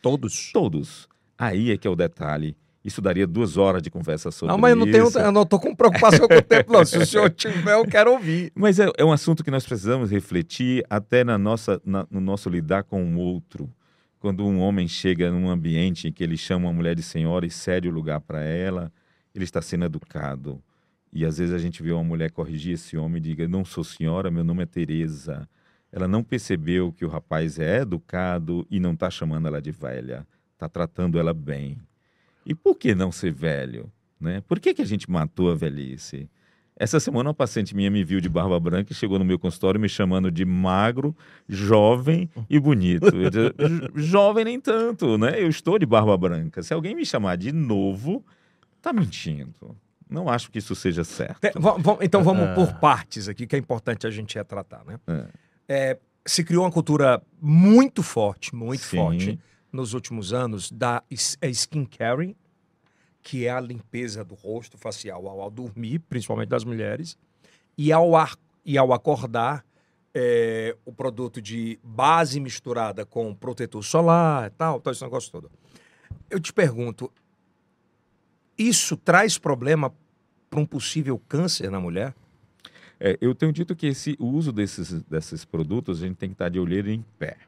[0.00, 0.50] Todos.
[0.52, 1.08] Todos.
[1.36, 2.56] Aí é que é o detalhe.
[2.84, 5.18] Isso daria duas horas de conversa sobre Não, mas eu não tenho, isso.
[5.18, 6.84] eu não tô com preocupação com o tempo, não.
[6.84, 8.50] Se o senhor tiver, eu quero ouvir.
[8.56, 12.48] Mas é, é um assunto que nós precisamos refletir até na nossa, na- no nosso
[12.50, 13.70] lidar com o outro.
[14.18, 17.50] Quando um homem chega num ambiente em que ele chama uma mulher de senhora e
[17.50, 18.90] cede o lugar para ela,
[19.34, 20.60] ele está sendo educado.
[21.12, 23.84] E às vezes a gente vê uma mulher corrigir esse homem e diga: Não sou
[23.84, 25.48] senhora, meu nome é Tereza.
[25.92, 30.26] Ela não percebeu que o rapaz é educado e não está chamando ela de velha,
[30.54, 31.76] está tratando ela bem.
[32.44, 33.90] E por que não ser velho?
[34.20, 34.42] Né?
[34.46, 36.28] Por que, que a gente matou a velhice?
[36.76, 39.78] Essa semana uma paciente minha me viu de barba branca e chegou no meu consultório
[39.78, 41.14] me chamando de magro,
[41.48, 43.10] jovem e bonito.
[43.10, 45.40] Disse, "Jo- jovem nem tanto, né?
[45.40, 46.62] Eu estou de barba branca.
[46.62, 48.24] Se alguém me chamar de novo,
[48.80, 49.76] tá mentindo.
[50.08, 51.40] Não acho que isso seja certo.
[51.40, 51.52] Tem-
[52.00, 52.54] então vamos Ah.
[52.54, 54.98] por partes aqui, que é importante a gente retratar, né?
[55.06, 55.26] É.
[55.68, 58.96] É, se criou uma cultura muito forte, muito Sim.
[58.96, 59.38] forte,
[59.72, 61.02] nos últimos anos, da
[61.40, 62.36] é skincare,
[63.22, 67.16] que é a limpeza do rosto facial ao, ao dormir, principalmente das mulheres,
[67.78, 69.64] e ao, ar, e ao acordar,
[70.14, 75.50] é, o produto de base misturada com protetor solar e tal, todo esse negócio todo.
[76.28, 77.10] Eu te pergunto,
[78.58, 79.92] isso traz problema
[80.50, 82.14] para um possível câncer na mulher?
[83.00, 86.34] É, eu tenho dito que esse, o uso desses, desses produtos, a gente tem que
[86.34, 87.38] estar de olheira em pé.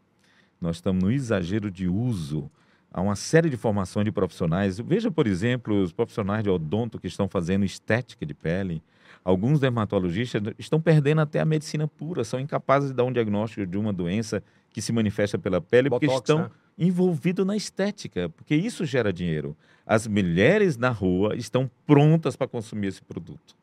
[0.60, 2.50] Nós estamos no exagero de uso.
[2.92, 4.78] Há uma série de formações de profissionais.
[4.78, 8.82] Veja, por exemplo, os profissionais de odonto que estão fazendo estética de pele.
[9.24, 13.78] Alguns dermatologistas estão perdendo até a medicina pura, são incapazes de dar um diagnóstico de
[13.78, 16.50] uma doença que se manifesta pela pele, porque Botox, estão né?
[16.76, 19.56] envolvidos na estética, porque isso gera dinheiro.
[19.86, 23.56] As mulheres na rua estão prontas para consumir esse produto.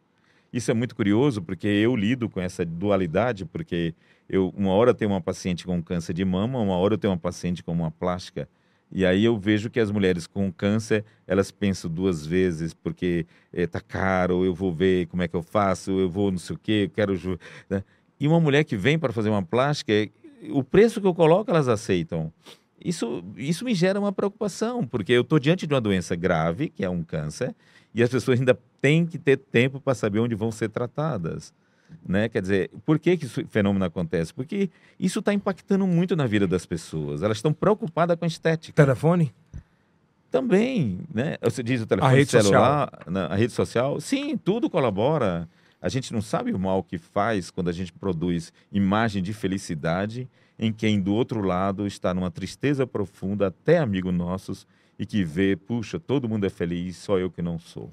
[0.51, 3.93] Isso é muito curioso, porque eu lido com essa dualidade, porque
[4.27, 7.19] eu uma hora tenho uma paciente com câncer de mama, uma hora eu tenho uma
[7.19, 8.47] paciente com uma plástica.
[8.91, 13.79] E aí eu vejo que as mulheres com câncer, elas pensam duas vezes, porque está
[13.79, 16.83] caro, eu vou ver como é que eu faço, eu vou não sei o quê,
[16.85, 17.39] eu quero...
[17.69, 17.83] né?
[18.19, 19.93] E uma mulher que vem para fazer uma plástica,
[20.49, 22.31] o preço que eu coloco, elas aceitam.
[22.83, 26.83] Isso, isso me gera uma preocupação, porque eu estou diante de uma doença grave, que
[26.83, 27.55] é um câncer,
[27.93, 31.53] e as pessoas ainda têm que ter tempo para saber onde vão ser tratadas.
[32.07, 32.29] Né?
[32.29, 34.33] Quer dizer, por que, que esse fenômeno acontece?
[34.33, 34.69] Porque
[34.99, 37.21] isso está impactando muito na vida das pessoas.
[37.21, 38.73] Elas estão preocupadas com a estética.
[38.81, 39.33] Telefone?
[40.29, 41.35] Também, né?
[41.41, 43.99] Você diz o telefone rede celular, na- a rede social.
[43.99, 45.47] Sim, tudo colabora.
[45.81, 50.29] A gente não sabe o mal que faz quando a gente produz imagem de felicidade
[50.57, 54.65] em quem do outro lado está numa tristeza profunda, até amigo nossos,
[55.01, 57.89] e que vê, puxa, todo mundo é feliz, só eu que não sou.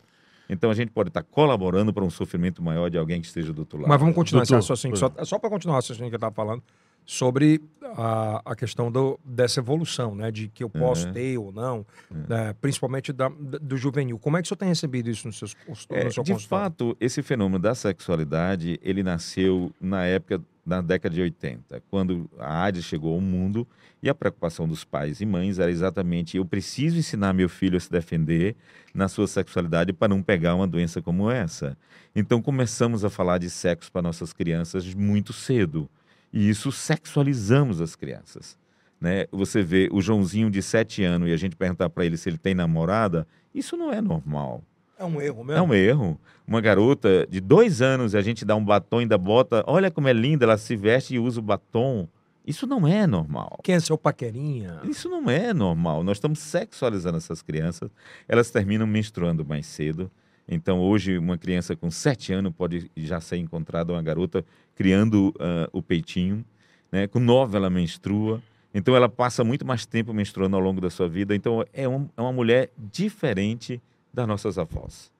[0.51, 3.61] Então a gente pode estar colaborando para um sofrimento maior de alguém que esteja do
[3.61, 3.89] outro lado.
[3.89, 4.97] Mas vamos continuar esse Doutor, raciocínio.
[4.97, 6.63] Só, só para continuar o raciocínio que eu estava falando,
[7.07, 7.61] sobre
[7.97, 10.31] a, a questão do, dessa evolução, né?
[10.31, 11.13] De que eu posso Uhum.
[11.15, 11.87] ter ou não,
[12.29, 14.19] né, principalmente da- do juvenil.
[14.19, 15.57] Como é que o senhor tem recebido isso nos seus,
[15.91, 16.65] É, no seu de consultório?
[16.65, 22.65] fato, esse fenômeno da sexualidade, ele nasceu na época da década de 80, quando a
[22.65, 23.67] AIDS chegou ao mundo
[24.03, 27.81] e a preocupação dos pais e mães era exatamente eu preciso ensinar meu filho a
[27.81, 28.55] se defender
[28.95, 31.77] na sua sexualidade para não pegar uma doença como essa.
[32.15, 35.89] Então começamos a falar de sexo para nossas crianças muito cedo.
[36.33, 38.59] E isso sexualizamos as crianças.
[39.01, 39.27] Né?
[39.33, 42.39] Você vê o Joãozinho de 7 anos e a gente perguntar para ele se ele
[42.39, 44.63] tem namorada, isso não é normal.
[44.99, 45.65] É um erro É mesmo.
[45.67, 46.21] um erro.
[46.47, 49.63] Uma garota de dois anos, a gente dá um batom e ainda bota.
[49.67, 52.09] Olha como é linda, ela se veste e usa o batom.
[52.47, 53.59] Isso não é normal.
[53.63, 54.81] Quem é seu paquerinha?
[54.85, 56.03] Isso não é normal.
[56.03, 57.91] Nós estamos sexualizando essas crianças.
[58.27, 60.11] Elas terminam menstruando mais cedo.
[60.49, 64.43] Então, hoje, uma criança com sete anos pode já ser encontrada uma garota
[64.75, 66.43] criando ah, o peitinho.
[66.91, 67.07] Né?
[67.07, 68.41] Com nove, ela menstrua.
[68.73, 71.35] Então, ela passa muito mais tempo menstruando ao longo da sua vida.
[71.37, 73.79] Então, é, um- é uma mulher diferente
[74.13, 75.11] das nossas avós.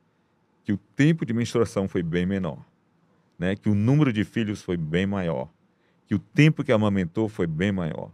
[0.65, 2.59] que o tempo de menstruação foi bem menor,
[3.39, 3.57] né?
[3.57, 5.49] Que o número de filhos foi bem maior,
[6.07, 8.11] que o tempo que amamentou foi bem maior.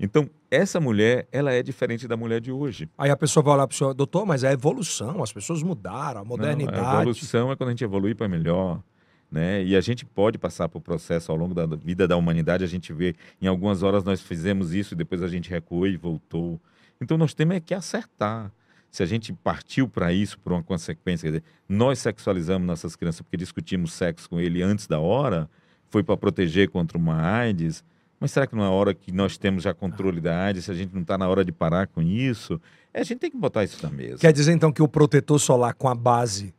[0.00, 2.90] Então, essa mulher, ela é diferente da mulher de hoje.
[2.98, 5.62] Aí a pessoa vai olhar para o senhor, doutor, mas é a evolução, as pessoas
[5.62, 6.76] mudaram, a modernidade.
[6.76, 8.82] Não, a evolução é quando a gente evolui para melhor.
[9.30, 9.64] Né?
[9.64, 12.92] E a gente pode passar por processo ao longo da vida da humanidade, a gente
[12.92, 16.60] vê, em algumas horas nós fizemos isso, e depois a gente recuou e voltou.
[17.00, 18.52] Então nós temos é que acertar.
[18.92, 23.22] Se a gente partiu para isso, por uma consequência, quer dizer, nós sexualizamos nossas crianças
[23.22, 25.48] porque discutimos sexo com ele antes da hora,
[25.88, 27.82] foi para proteger contra uma AIDS,
[28.20, 30.74] mas será que não é hora que nós temos já controle da AIDS, se a
[30.74, 32.60] gente não está na hora de parar com isso?
[32.92, 34.18] É, a gente tem que botar isso na mesa.
[34.18, 36.54] Quer dizer, então, que o protetor solar com a base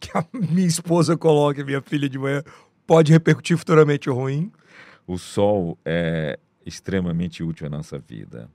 [0.00, 2.42] que a minha esposa coloca, minha filha de manhã,
[2.84, 4.50] pode repercutir futuramente ruim?
[5.06, 8.50] O sol é extremamente útil à nossa vida.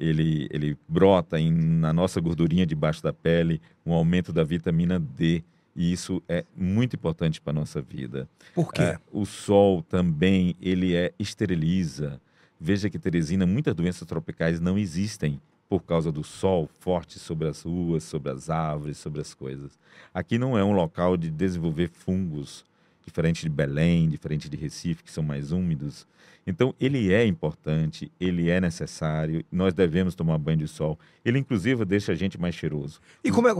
[0.00, 5.44] Ele, ele brota em, na nossa gordurinha debaixo da pele, um aumento da vitamina D
[5.74, 8.28] e isso é muito importante para a nossa vida.
[8.54, 8.82] Por quê?
[8.82, 12.20] É, o sol também, ele é esteriliza.
[12.60, 17.62] Veja que, Teresina, muitas doenças tropicais não existem por causa do sol forte sobre as
[17.62, 19.78] ruas, sobre as árvores, sobre as coisas.
[20.12, 22.64] Aqui não é um local de desenvolver fungos,
[23.04, 26.06] diferente de Belém, diferente de Recife, que são mais úmidos.
[26.46, 30.98] Então, ele é importante, ele é necessário, nós devemos tomar banho de sol.
[31.24, 33.00] Ele, inclusive, deixa a gente mais cheiroso.
[33.22, 33.54] E como é.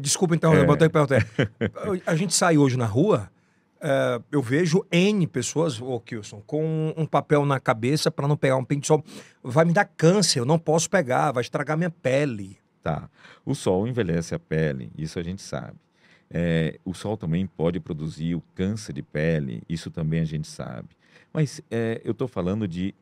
[0.00, 0.60] Desculpa, então, é...
[0.60, 1.26] eu botei perguntar.
[2.04, 3.30] A gente sai hoje na rua,
[3.80, 8.56] é, eu vejo N pessoas, ô Kilson, com um papel na cabeça para não pegar
[8.56, 9.04] um pente de sol.
[9.42, 12.58] Vai me dar câncer, eu não posso pegar, vai estragar minha pele.
[12.82, 13.08] Tá.
[13.44, 15.76] O sol envelhece a pele, isso a gente sabe.
[16.30, 20.88] É, o sol também pode produzir o câncer de pele, isso também a gente sabe.
[21.32, 22.94] Mas é, eu estou falando de,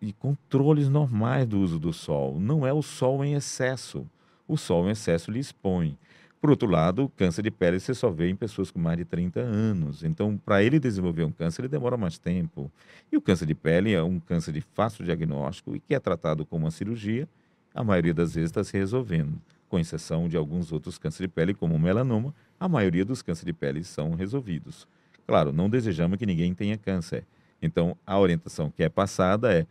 [0.00, 2.38] de controles normais do uso do sol.
[2.38, 4.06] Não é o sol em excesso.
[4.46, 5.96] O sol em excesso lhe expõe.
[6.42, 9.04] Por outro lado, o câncer de pele você só vê em pessoas com mais de
[9.04, 10.02] 30 anos.
[10.02, 12.68] Então, para ele desenvolver um câncer, ele demora mais tempo.
[13.12, 16.44] E o câncer de pele é um câncer de fácil diagnóstico e que é tratado
[16.44, 17.28] com uma cirurgia,
[17.72, 19.40] a maioria das vezes está se resolvendo.
[19.68, 23.46] Com exceção de alguns outros cânceres de pele, como o melanoma, a maioria dos cânceres
[23.46, 24.86] de pele são resolvidos.
[25.26, 27.26] Claro, não desejamos que ninguém tenha câncer.
[27.60, 29.66] Então, a orientação que é passada é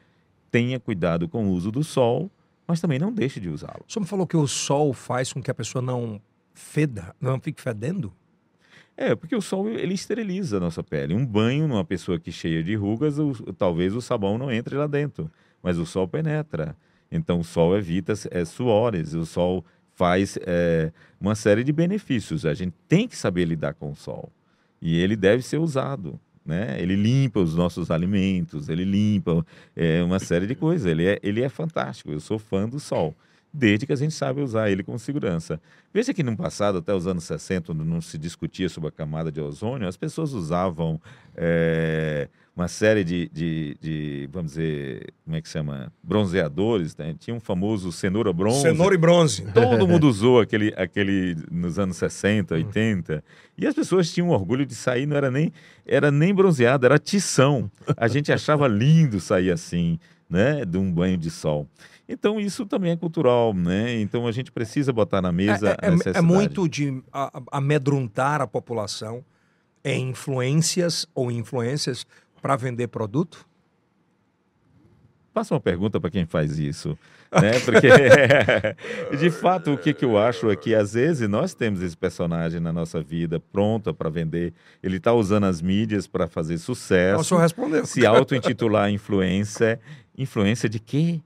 [0.51, 2.29] tenha cuidado com o uso do sol,
[2.67, 3.85] mas também não deixe de usá-lo.
[3.87, 6.21] O senhor me falou que o sol faz com que a pessoa não
[6.53, 8.11] feda, não fique fedendo?
[8.97, 11.13] É, porque o sol ele esteriliza a nossa pele.
[11.13, 14.85] Um banho numa pessoa que cheia de rugas, o, talvez o sabão não entre lá
[14.85, 15.31] dentro,
[15.63, 16.75] mas o sol penetra.
[17.09, 19.63] Então o sol evita é, suores, o sol
[20.01, 22.43] faz é, uma série de benefícios.
[22.43, 24.31] A gente tem que saber lidar com o sol
[24.81, 26.81] e ele deve ser usado né?
[26.81, 29.45] Ele limpa os nossos alimentos, ele limpa
[29.75, 30.87] é, uma série de coisas.
[30.87, 32.11] Ele é, ele é fantástico.
[32.11, 33.15] Eu sou fã do sol,
[33.53, 35.59] desde que a gente sabe usar ele com segurança.
[35.93, 39.31] Veja que no passado, até os anos 60, quando não se discutia sobre a camada
[39.31, 41.01] de ozônio, as pessoas usavam
[41.35, 45.91] é, uma série de, de, de, vamos dizer, como é que chama?
[46.03, 47.15] Bronzeadores, né?
[47.19, 48.61] Tinha um famoso cenoura bronze.
[48.61, 49.43] Cenoura e bronze.
[49.53, 53.23] Todo mundo usou aquele, aquele nos anos 60, 80.
[53.57, 55.51] E as pessoas tinham orgulho de sair, não era nem,
[55.85, 57.69] era nem bronzeado, era tição.
[57.97, 59.97] A gente achava lindo sair assim,
[60.29, 60.63] né?
[60.63, 61.67] De um banho de sol.
[62.07, 63.99] Então isso também é cultural, né?
[63.99, 67.01] Então a gente precisa botar na mesa é, é, é muito de
[67.51, 69.23] amedrontar a população
[69.83, 72.05] em influências ou influências
[72.41, 73.45] para vender produto?
[75.33, 76.97] Faça uma pergunta para quem faz isso.
[77.31, 77.61] Né?
[77.61, 77.87] Porque,
[79.17, 82.59] de fato, o que, que eu acho é que, às vezes, nós temos esse personagem
[82.59, 84.53] na nossa vida pronta para vender.
[84.83, 87.21] Ele está usando as mídias para fazer sucesso.
[87.21, 87.85] O senhor respondeu.
[87.85, 89.79] Se auto-intitular influência.
[90.17, 91.21] Influência de quê?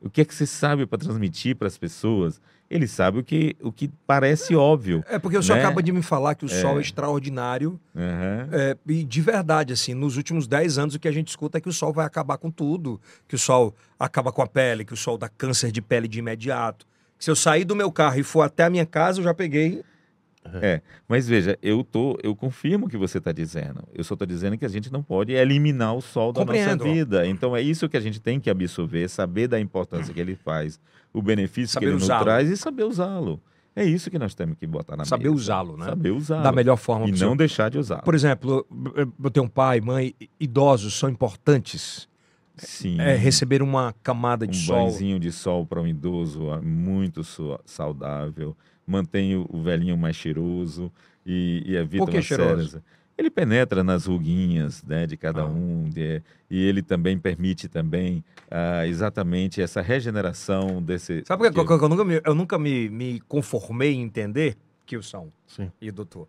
[0.00, 2.40] O que é que você sabe para transmitir para as pessoas?
[2.70, 5.02] ele sabe o que, o que parece óbvio.
[5.08, 5.64] É porque o senhor né?
[5.64, 6.60] acaba de me falar que o é.
[6.60, 7.80] sol é extraordinário.
[7.94, 8.48] Uhum.
[8.52, 11.60] É, e de verdade, assim, nos últimos 10 anos o que a gente escuta é
[11.60, 13.00] que o sol vai acabar com tudo.
[13.26, 16.18] Que o sol acaba com a pele, que o sol dá câncer de pele de
[16.18, 16.86] imediato.
[17.18, 19.82] Se eu sair do meu carro e for até a minha casa, eu já peguei
[20.62, 23.82] é, mas veja, eu tô, eu confirmo o que você está dizendo.
[23.94, 26.84] Eu só estou dizendo que a gente não pode eliminar o sol da Compreendo.
[26.84, 27.26] nossa vida.
[27.26, 30.80] Então é isso que a gente tem que absorver, saber da importância que ele faz,
[31.12, 33.40] o benefício saber que ele nos traz e saber usá-lo.
[33.76, 35.36] É isso que nós temos que botar na Saber mesa.
[35.36, 35.84] usá-lo, né?
[35.86, 36.42] Saber usá-lo.
[36.42, 38.02] Da melhor forma E não deixar de usá-lo.
[38.02, 38.66] Por exemplo,
[39.22, 42.08] eu tenho um pai, mãe, idosos são importantes.
[42.56, 43.00] Sim.
[43.00, 44.76] É, receber uma camada de um sol.
[44.76, 47.22] Um banhozinho de sol para um idoso é muito
[47.64, 48.56] saudável
[48.88, 50.90] mantém o velhinho mais cheiroso
[51.24, 52.82] e, e evita Por que cheiroso?
[53.16, 55.46] Ele penetra nas ruguinhas né, de cada ah.
[55.46, 61.24] um de, e ele também permite também ah, exatamente essa regeneração desse...
[61.26, 64.56] Sabe por que eu, eu nunca, me, eu nunca me, me conformei em entender?
[64.86, 65.70] Kilson Sim.
[65.80, 66.26] e doutor.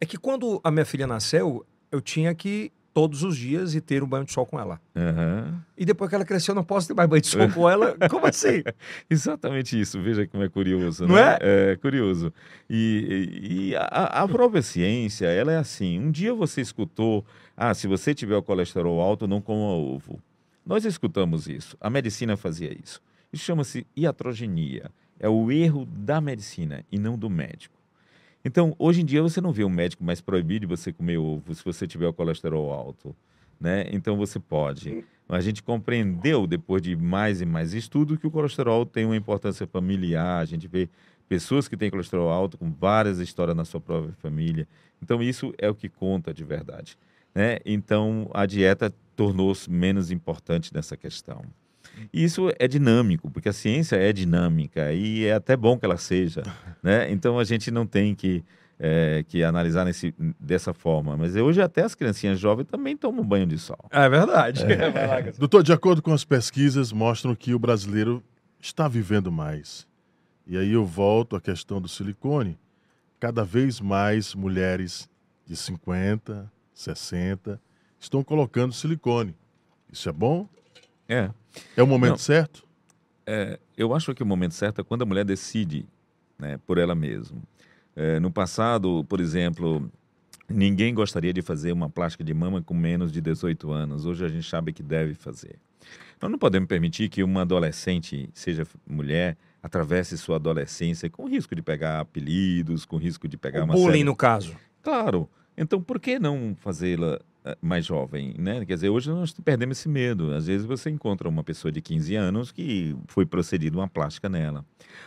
[0.00, 4.02] É que quando a minha filha nasceu, eu tinha que todos os dias e ter
[4.02, 4.80] um banho de sol com ela.
[4.96, 5.62] Aham.
[5.76, 7.96] E depois que ela cresceu, eu não posso ter mais banho de sol com ela.
[8.10, 8.64] Como assim?
[9.08, 10.02] Exatamente isso.
[10.02, 11.06] Veja como é curioso.
[11.06, 11.38] Não né?
[11.40, 11.70] é?
[11.70, 12.32] É curioso.
[12.68, 13.84] E, e- e a,
[14.22, 15.96] a própria ciência, ela é assim.
[16.00, 17.24] Um dia você escutou,
[17.56, 20.18] ah, se você tiver o colesterol alto, não coma ovo.
[20.66, 21.76] Nós escutamos isso.
[21.80, 23.00] A medicina fazia isso.
[23.32, 24.90] Isso chama-se iatrogenia.
[25.20, 27.77] É o erro da medicina e não do médico.
[28.48, 31.54] Então, hoje em dia, você não vê um médico mais proibir de você comer ovo
[31.54, 33.14] se você tiver o colesterol alto.
[33.60, 33.86] Né?
[33.92, 35.04] Então, você pode.
[35.28, 39.66] A gente compreendeu, depois de mais e mais estudo, que o colesterol tem uma importância
[39.66, 40.40] familiar.
[40.40, 40.88] A gente vê
[41.28, 44.66] pessoas que têm colesterol alto com várias histórias na sua própria família.
[45.02, 46.96] Então, isso é o que conta de verdade.
[47.34, 47.58] Né?
[47.66, 51.42] Então, a dieta tornou-se menos importante nessa questão.
[52.12, 55.96] E isso é dinâmico, porque a ciência é dinâmica e é até bom que ela
[55.96, 56.42] seja.
[56.80, 57.10] Né?
[57.10, 58.44] Então, a gente não tem que,
[58.78, 61.16] eh, que analisar nesse, dessa forma.
[61.16, 63.84] Mas hoje, até as criancinhas jovens também tomam banho de sol.
[63.90, 64.62] É verdade.
[64.64, 65.32] Cassiano.
[65.36, 68.22] Doutor, de acordo com as pesquisas, mostram que o brasileiro
[68.60, 69.88] está vivendo mais.
[70.46, 72.56] E aí eu volto à questão do silicone.
[73.18, 75.10] Cada vez mais mulheres
[75.44, 77.60] de 50, 60
[77.98, 79.34] estão colocando silicone.
[79.92, 80.48] Isso é bom?
[81.08, 81.30] É.
[81.76, 82.18] É o momento Não.
[82.18, 82.64] certo?
[83.26, 85.86] É, eu acho que o momento certo é quando a mulher decide
[86.38, 87.38] né, por ela mesma.
[87.94, 89.90] É, no passado, por exemplo,
[90.48, 94.06] ninguém gostaria de fazer uma plástica de mama com menos de 18 anos.
[94.06, 95.56] Hoje a gente sabe que deve fazer.
[96.20, 101.62] Nós não podemos permitir que uma adolescente, seja mulher, atravesse sua adolescência com risco de
[101.62, 104.56] pegar apelidos, com risco de pegar O uma bullying, série no caso.
[104.82, 105.28] Claro.
[105.60, 108.64] Então, por que não fazê-la eh, mais jovem, né?
[108.64, 110.32] Quer dizer, hoje nós perdemos esse medo.
[110.32, 114.64] Às vezes você encontra uma pessoa de 15 anos que foi procedida uma plástica nela.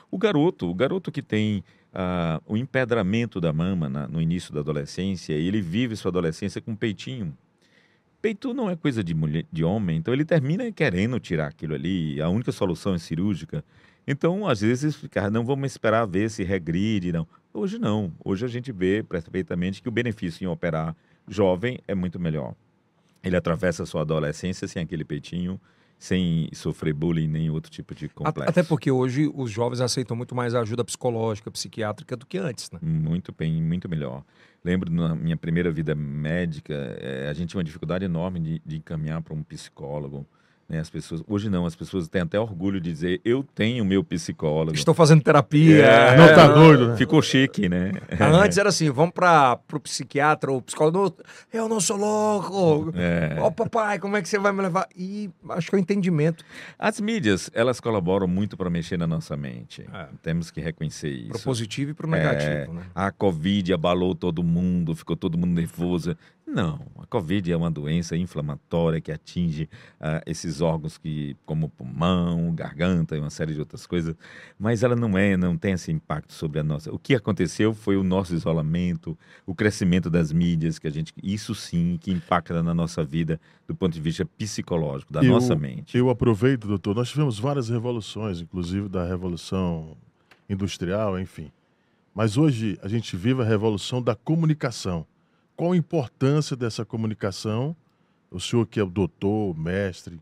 [0.10, 4.60] O garoto, o garoto que tem ah, o empedramento da mama na- no início da
[4.62, 7.36] adolescência, ele vive sua adolescência com peitinho.
[8.22, 12.22] Peito não é coisa de mulher, de homem, então ele termina querendo tirar aquilo ali.
[12.22, 13.64] A única solução é cirúrgica.
[14.08, 17.28] Então, às vezes, fica, não vamos esperar ver se regride, não.
[17.54, 18.12] Hoje não.
[18.24, 20.96] Hoje a gente vê perfeitamente que o benefício em operar
[21.28, 22.56] jovem é muito melhor.
[23.24, 25.60] Ele atravessa a sua adolescência sem aquele peitinho,
[26.00, 28.50] sem sofrer bullying nem outro tipo de complexo.
[28.50, 32.80] Até porque hoje os jovens aceitam muito mais ajuda psicológica, psiquiátrica do que antes, né?
[32.82, 34.24] Muito bem, muito melhor.
[34.64, 38.78] Lembro na minha primeira vida médica, eh, a gente tinha uma dificuldade enorme de, de
[38.78, 40.26] encaminhar para um psicólogo.
[40.72, 40.80] Né?
[40.80, 44.74] As pessoas, hoje não, as pessoas têm até orgulho de dizer eu tenho meu psicólogo.
[44.74, 45.84] Estou fazendo terapia.
[45.86, 46.96] É, Não tá doido, né?
[46.96, 47.92] Ficou chique, né?
[48.42, 51.14] Antes era assim, vamos para o psiquiatra ou psicólogo.
[51.52, 52.94] Eu não sou louco.
[52.96, 53.36] É.
[53.42, 54.88] Ó, papai, como é que você vai me levar?
[54.96, 56.46] E acho que é o entendimento.
[56.80, 59.86] As mídias, elas colaboram muito para mexer na nossa mente.
[59.94, 60.08] É.
[60.24, 61.44] Temos que reconhecer Pro isso.
[61.44, 62.84] positivo e pro negativo, né?
[62.96, 66.16] A Covid abalou todo mundo, ficou todo mundo nervoso.
[66.54, 72.54] Não, a Covid é uma doença inflamatória que atinge ah, esses órgãos que, como pulmão,
[72.54, 74.16] garganta e uma série de outras coisas,
[74.60, 76.94] mas ela não é, não tem esse impacto sobre a nossa.
[76.94, 81.56] O que aconteceu foi o nosso isolamento, o crescimento das mídias, que a gente, isso
[81.56, 85.98] sim, que impacta na nossa vida do ponto de vista psicológico, da Eu- nossa mente.
[85.98, 86.94] Eu aproveito, doutor.
[86.96, 89.96] Nós tivemos várias revoluções, inclusive da revolução
[90.50, 91.50] industrial, enfim.
[92.14, 95.06] Mas hoje a gente vive a revolução da comunicação.
[95.62, 97.76] Qual a importância dessa comunicação?
[98.32, 100.20] O senhor que é o doutor, mestre,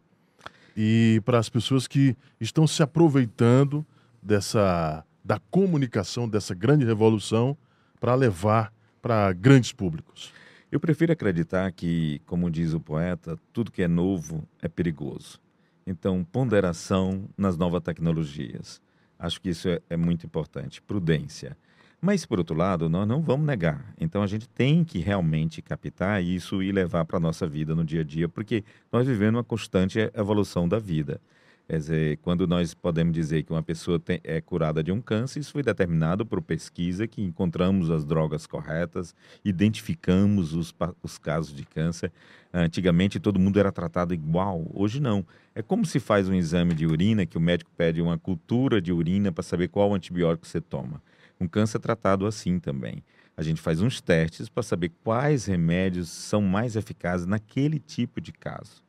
[0.75, 3.85] e para as pessoas que estão se aproveitando
[4.21, 7.57] dessa da comunicação dessa grande revolução
[8.01, 10.33] para levar para grandes públicos.
[10.69, 15.39] Eu prefiro acreditar que, como diz o poeta, tudo que é novo é perigoso.
[15.87, 18.81] Então, ponderação nas novas tecnologias.
[19.17, 20.81] Acho que isso é, é muito importante.
[20.81, 21.55] Prudência.
[22.01, 23.93] Mas, por outro lado, nós não vamos negar.
[23.99, 27.83] Então, a gente tem que realmente captar isso e levar para a nossa vida no
[27.83, 31.19] dia a dia, porque nós vivemos uma constante evolução da vida.
[31.67, 35.39] Quer dizer, quando nós podemos dizer que uma pessoa tem- é curada de um câncer,
[35.39, 39.13] isso foi determinado por pesquisa, que encontramos as drogas corretas,
[39.45, 40.73] identificamos os,
[41.03, 42.11] os casos de câncer.
[42.51, 45.23] Antigamente todo mundo era tratado igual, hoje não.
[45.53, 48.91] É como se faz um exame de urina, que o médico pede uma cultura de
[48.91, 50.99] urina para saber qual antibiótico você toma.
[51.39, 53.03] Um câncer tratado assim também.
[53.35, 58.33] A gente faz uns testes para saber quais remédios são mais eficazes naquele tipo de
[58.33, 58.83] caso.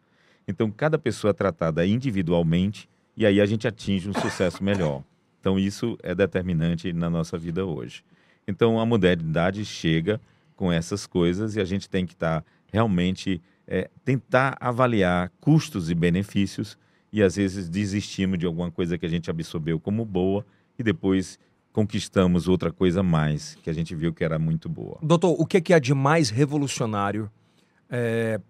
[0.48, 5.04] Então, cada pessoa é tratada individualmente e aí a gente atinge um sucesso melhor.
[5.40, 8.02] Então, isso é determinante na nossa vida hoje.
[8.46, 10.20] Então, a modernidade chega
[10.56, 15.94] com essas coisas e a gente tem que estar realmente é, tentar avaliar custos e
[15.94, 16.76] benefícios
[17.12, 20.44] e às vezes desistimos de alguma coisa que a gente absorveu como boa
[20.78, 21.38] e depois
[21.72, 24.98] conquistamos outra coisa a mais que a gente viu que era muito boa.
[25.02, 27.30] Doutor, o que é que há de mais revolucionário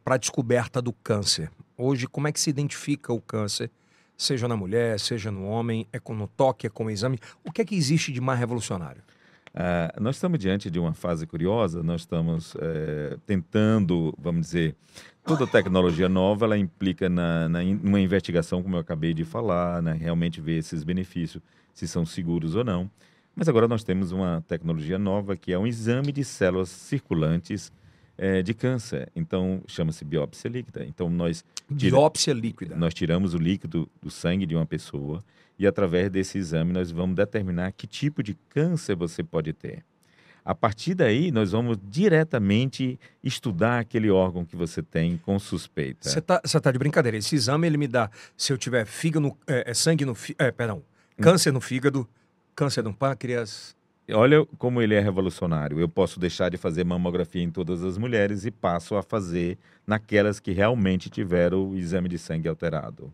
[0.05, 1.51] para a descoberta do câncer?
[1.77, 3.71] Hoje, como é que se identifica o câncer?
[4.17, 7.19] Seja na mulher, seja no homem, é com no toque, é com o exame.
[7.43, 9.03] O que é que existe de mais revolucionário?
[9.55, 14.77] Ah, nós estamos diante de uma fase curiosa, nós estamos eh, tentando, vamos dizer,
[15.25, 19.93] toda tecnologia nova, ela implica na, na, numa investigação, como eu acabei de falar, né,
[19.93, 21.43] realmente ver esses benefícios,
[21.75, 22.89] se são seguros ou não.
[23.35, 27.73] Mas agora nós temos uma tecnologia nova que é um exame de células circulantes
[28.19, 29.11] eh, de câncer.
[29.17, 30.85] Então, chama-se biópsia líquida.
[30.85, 31.45] Então, nós...
[31.77, 32.77] tira- Biópsia líquida.
[32.77, 35.23] nós tiramos o líquido do sangue de uma pessoa
[35.59, 39.85] e através desse exame nós vamos determinar que tipo de câncer você pode ter.
[40.45, 46.09] A partir daí, nós vamos diretamente estudar aquele órgão que você tem com suspeita.
[46.09, 47.17] Você tá, você tá de brincadeira.
[47.19, 50.83] Esse exame ele me dá se eu tiver fígado, é, é, sangue no é, perdão,
[51.21, 52.09] câncer no fígado,
[52.55, 53.77] câncer no pâncreas.
[54.13, 55.79] Olha como ele é revolucionário.
[55.79, 60.41] Eu posso deixar de fazer mamografia em todas as mulheres e passo a fazer naquelas
[60.41, 63.13] que realmente tiveram o exame de sangue alterado.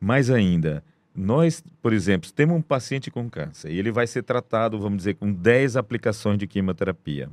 [0.00, 4.78] Mais ainda, nós, por exemplo, temos um paciente com câncer e ele vai ser tratado,
[4.78, 7.28] vamos dizer, com 10 aplicações de quimioterapia.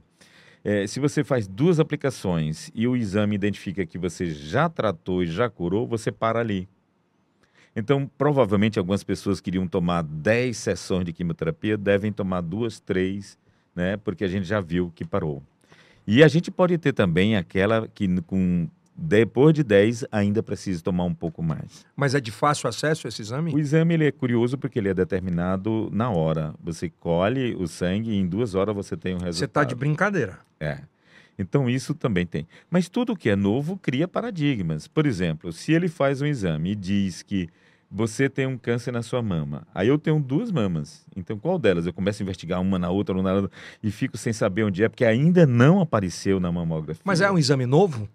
[0.64, 5.28] Eh, se você faz duas aplicações e o exame identifica que você já tratou e
[5.28, 6.68] já curou, você para ali.
[7.76, 13.38] Então, provavelmente, algumas pessoas queriam tomar 10 sessões de quimioterapia, devem tomar duas, três,
[13.76, 13.98] né?
[13.98, 15.44] Porque a gente já viu que parou.
[16.08, 21.04] E a gente pode ter também aquela que, com depois de 10, ainda precisa tomar
[21.04, 21.86] um pouco mais.
[21.96, 23.54] Mas é de fácil acesso esse exame?
[23.54, 26.54] O exame ele é curioso porque ele é determinado na hora.
[26.64, 29.36] Você colhe o sangue e em duas horas você tem um resultado.
[29.36, 30.40] Você tá de brincadeira.
[30.60, 30.80] É.
[31.38, 32.48] Então isso também tem.
[32.70, 34.88] Mas tudo que é novo cria paradigmas.
[34.88, 37.50] Por exemplo, se ele faz um exame e diz que
[37.96, 41.06] você tem um câncer na sua mama, aí eu tenho duas mamas.
[41.16, 41.88] Então qual delas?
[41.88, 44.84] Eu começo a investigar uma na outra, uma na outra, e fico sem saber onde
[44.84, 47.02] é, porque ainda não apareceu na mamografia.
[47.06, 48.10] Mas é um exame novo?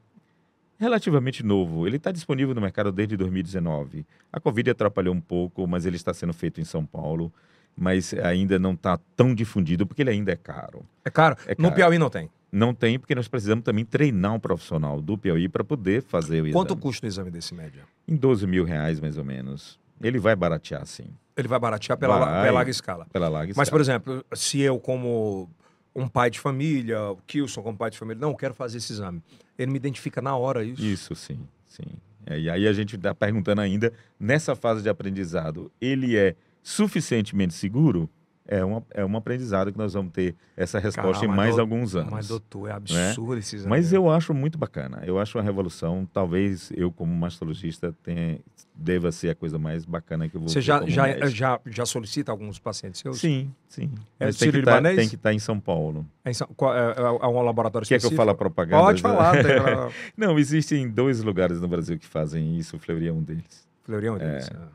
[0.79, 1.87] relativamente novo.
[1.87, 4.07] Ele está disponível no mercado desde 2019.
[4.33, 7.31] A Covid atrapalhou um pouco, mas ele está sendo feito em São Paulo.
[7.77, 10.83] Mas ainda não está tão difundido porque ele ainda é caro.
[11.05, 11.37] É caro?
[11.47, 11.75] É No caro.
[11.75, 12.31] Piauí não tem.
[12.53, 16.47] Não tem porque nós precisamos também treinar um profissional do Piauí para poder fazer o
[16.47, 16.53] exame.
[16.53, 17.83] Quanto custa o exame desse média?
[18.09, 19.79] Em 12 mil reais, mais ou menos.
[20.03, 21.07] Ele vai baratear, sim.
[21.37, 22.43] Ele vai baratear pela, Vai.
[22.43, 23.07] pela larga escala.
[23.13, 23.71] Pela larga Mas, escala.
[23.71, 25.49] por exemplo, se eu, como
[25.95, 29.23] um pai de família, o Kilson como pai de família, não, quero fazer esse exame.
[29.59, 30.83] Ele me identifica na hora isso.
[30.83, 31.85] Isso, sim, sim.
[32.27, 37.55] É, e aí a gente está perguntando ainda, nessa fase de aprendizado, ele é suficientemente
[37.55, 38.09] seguro?
[38.53, 41.61] É, uma, é um aprendizado que nós vamos ter essa resposta Cara, em mais dou-
[41.61, 42.11] alguns anos.
[42.11, 43.71] Mas, doutor, é absurdo esse exame.
[43.71, 45.05] Mas eu acho muito bacana.
[45.07, 46.05] Eu acho uma revolução.
[46.13, 48.41] Talvez eu, como mastologista, tenha,
[48.75, 51.29] deva ser a coisa mais bacana que eu vou Você já, já, médico.
[51.29, 53.21] já, já solicita alguns pacientes seus?
[53.21, 53.89] Sim, sim.
[54.19, 56.05] É Mas tem que, tá, tem que estar em São Paulo.
[56.25, 58.17] É, em São- qual- é, é- é um laboratório Quer que eu específico?
[58.17, 58.83] fale a propaganda?
[58.83, 59.33] Pode falar.
[59.45, 59.45] Tem.
[60.19, 62.75] Não, existem dois lugares no Brasil que fazem isso.
[62.75, 63.65] O Fleury é um deles.
[63.85, 64.51] Fleury é um deles.
[64.53, 64.67] Ah.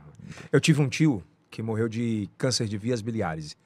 [0.49, 1.21] Eu tive um tio
[1.51, 3.57] que morreu de câncer de vias biliares.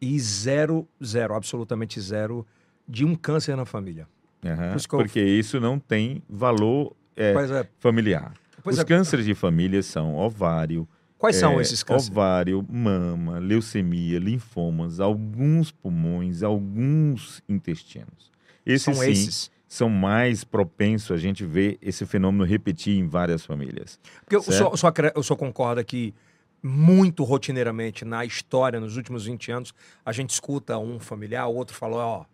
[0.00, 2.46] E zero, zero, absolutamente zero,
[2.86, 4.06] de um câncer na família.
[4.40, 7.68] Por isso eu- Porque isso não tem valor é, é.
[7.80, 8.32] familiar.
[8.62, 8.84] Pois Os é.
[8.86, 10.86] cânceres de família são ovário,
[11.18, 12.10] Quais são é, esses cânceres?
[12.12, 18.30] Ovário, mama, leucemia, linfomas, alguns pulmões, alguns intestinos.
[18.64, 19.50] Esses São sim esses.
[19.66, 23.98] são mais propensos a gente ver esse fenômeno repetir em várias famílias.
[24.24, 26.14] Porque eu só, só, eu só concordo que
[26.62, 29.74] muito rotineiramente na história, nos últimos 20 anos,
[30.04, 32.24] a gente escuta um familiar, o outro falou, ó,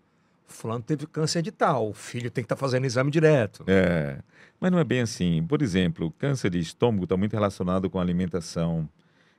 [0.47, 3.65] fulano teve câncer de tal, o filho tem que estar fazendo exame direto.
[3.67, 4.19] É,
[4.61, 5.45] mas não é bem assim.
[5.47, 8.89] Por exemplo, câncer de estômago está muito relacionado com a alimentação.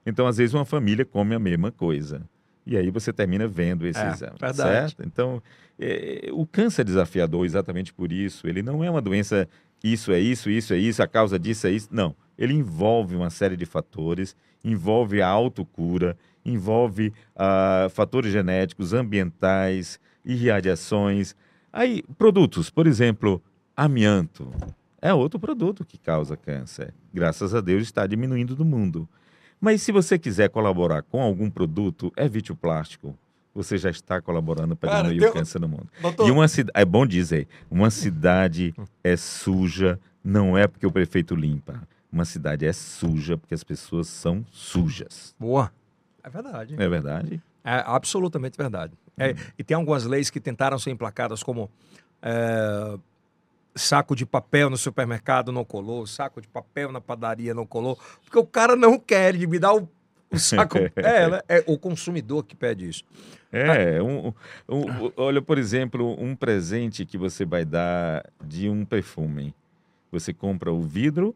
[0.06, 2.22] Então, às vezes, uma família come a mesma coisa.
[2.68, 4.38] E aí você termina vendo esse É, exame.
[4.40, 4.91] verdade.
[4.91, 5.03] Certo?
[5.06, 5.41] Então,
[5.80, 8.48] é, o câncer é desafiador exatamente por isso.
[8.48, 9.48] Ele não é uma doença,
[9.84, 11.88] isso é isso, isso é isso, a causa disso é isso.
[11.91, 12.16] Não.
[12.38, 21.36] Ele envolve uma série de fatores, envolve a autocura, envolve ah, fatores genéticos, ambientais, irradiações.
[21.72, 23.41] Aí, produtos, por exemplo,
[23.76, 24.52] amianto.
[25.02, 26.94] É outro produto que causa câncer.
[27.14, 29.07] Graças a Deus está diminuindo no mundo.
[29.60, 33.18] Mas se você quiser colaborar com algum produto, evite o plástico.
[33.53, 35.88] Você já está colaborando para diminuir o câncer no mundo.
[36.02, 40.91] Doutor, E uma cidade, é bom dizer, uma cidade é suja não é porque o
[40.91, 41.88] prefeito limpa.
[42.16, 45.36] Uma cidade é suja porque as pessoas são sujas.
[45.38, 45.70] boa.
[46.24, 46.76] É verdade.
[46.80, 47.44] É verdade?
[47.62, 48.94] É absolutamente verdade.
[49.18, 51.70] É, e tem algumas leis que tentaram ser emplacadas como
[52.22, 52.98] é,
[53.76, 58.40] saco de papel no supermercado não colou, saco de papel na padaria não colou, porque
[58.40, 59.90] o cara não quer, ele me dá o,
[60.32, 60.78] O saco.
[60.96, 63.04] é, ela- é o consumidor que pede isso.
[63.52, 64.34] É, um,
[64.70, 69.54] um- olha, por exemplo, um presente que você vai dar de um perfume.
[70.12, 71.36] Você compra o vidro,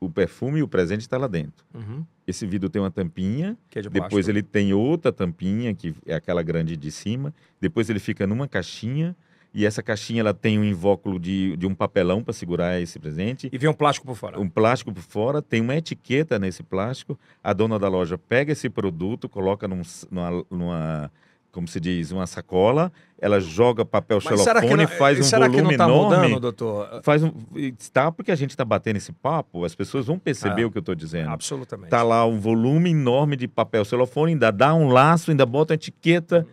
[0.00, 1.64] o perfume e o presente está lá dentro.
[1.74, 2.04] Uhum.
[2.26, 6.14] Esse vidro tem uma tampinha, Que é de depois ele tem outra tampinha, que é
[6.14, 9.16] aquela grande de cima, depois ele fica numa caixinha,
[9.52, 13.48] e essa caixinha ela tem um invólucro de, de um papelão para segurar esse presente,
[13.52, 14.40] E vem um plástico por fora.
[14.40, 17.18] um plástico por fora, tem uma etiqueta nesse plástico.
[17.42, 21.12] A dona da loja pega esse produto, coloca num, numa, numa,
[21.54, 25.56] como se diz, uma sacola, ela joga papel Mas celofane, não, faz um será que
[25.56, 26.16] não volume tá enorme.
[26.28, 27.00] mudando, doutor?
[27.02, 27.32] Faz um,
[27.78, 30.76] está porque a gente está batendo esse papo, as pessoas vão perceber Ah, o que
[30.76, 31.30] eu estou dizendo.
[31.30, 31.88] Absolutamente.
[31.90, 35.76] Tá lá um volume enorme de papel celofane, ainda dá um laço, ainda bota a
[35.76, 36.46] etiqueta,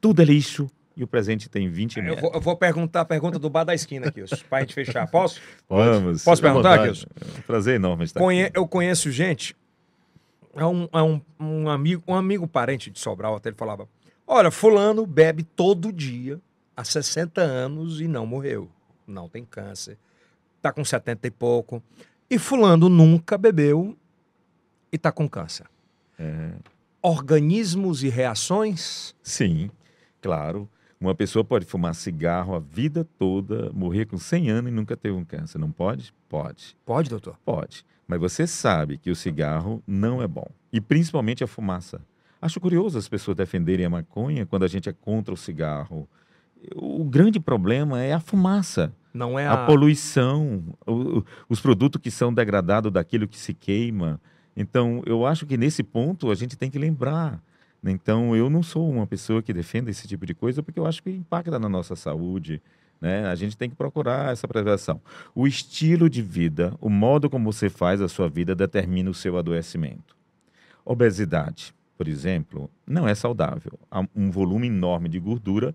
[0.00, 0.66] tudo é lixo.
[0.96, 2.16] E o presente tem 20 Eu mil.
[2.16, 5.06] vou, eu vou perguntar a pergunta do bar da esquina aqui, para a gente fechar.
[5.12, 5.38] Posso?
[5.68, 6.24] Vamos.
[6.24, 6.82] Posso perguntar.
[6.84, 7.06] Kilson?
[7.20, 8.58] É um prazer enorme estar Conhe- aqui.
[8.58, 9.54] eu conheço gente,
[10.54, 13.86] é um, é um, um amigo, um amigo parente de Sobral, até ele falava:
[14.26, 16.40] Olha, fulano bebe todo dia
[16.76, 18.68] há 60 anos e não morreu.
[19.06, 19.96] Não tem câncer.
[20.60, 21.82] Tá com 70 e pouco.
[22.28, 23.96] E fulano nunca bebeu
[24.90, 25.66] e tá com câncer.
[26.18, 26.50] É.
[27.00, 29.14] Organismos e reações?
[29.22, 29.70] Sim,
[30.20, 30.68] claro.
[31.00, 35.12] Uma pessoa pode fumar cigarro a vida toda, morrer com 100 anos e nunca ter
[35.12, 35.58] um câncer.
[35.58, 36.12] Não pode?
[36.28, 36.76] Pode.
[36.84, 37.38] Pode, doutor?
[37.44, 37.84] Pode.
[38.08, 40.48] Mas você sabe que o cigarro não é bom.
[40.72, 42.00] E principalmente a fumaça.
[42.40, 46.08] Acho curioso as pessoas defenderem a maconha quando a gente é contra o cigarro.
[46.74, 49.66] O grande problema é a fumaça, Não é a, a.
[49.66, 54.20] poluição, o- os produtos que são degradados daquilo que se queima.
[54.56, 57.42] Então, eu acho que nesse ponto a gente tem que lembrar.
[57.84, 61.02] Então, eu não sou uma pessoa que defenda esse tipo de coisa porque eu acho
[61.02, 62.60] que impacta na nossa saúde.
[63.00, 63.26] Né?
[63.26, 65.00] A gente tem que procurar essa prevenção.
[65.34, 69.36] O estilo de vida, o modo como você faz a sua vida determina o seu
[69.36, 70.16] adoecimento.
[70.84, 73.78] Obesidade, por exemplo, não é saudável.
[74.14, 75.74] Um volume enorme de gordura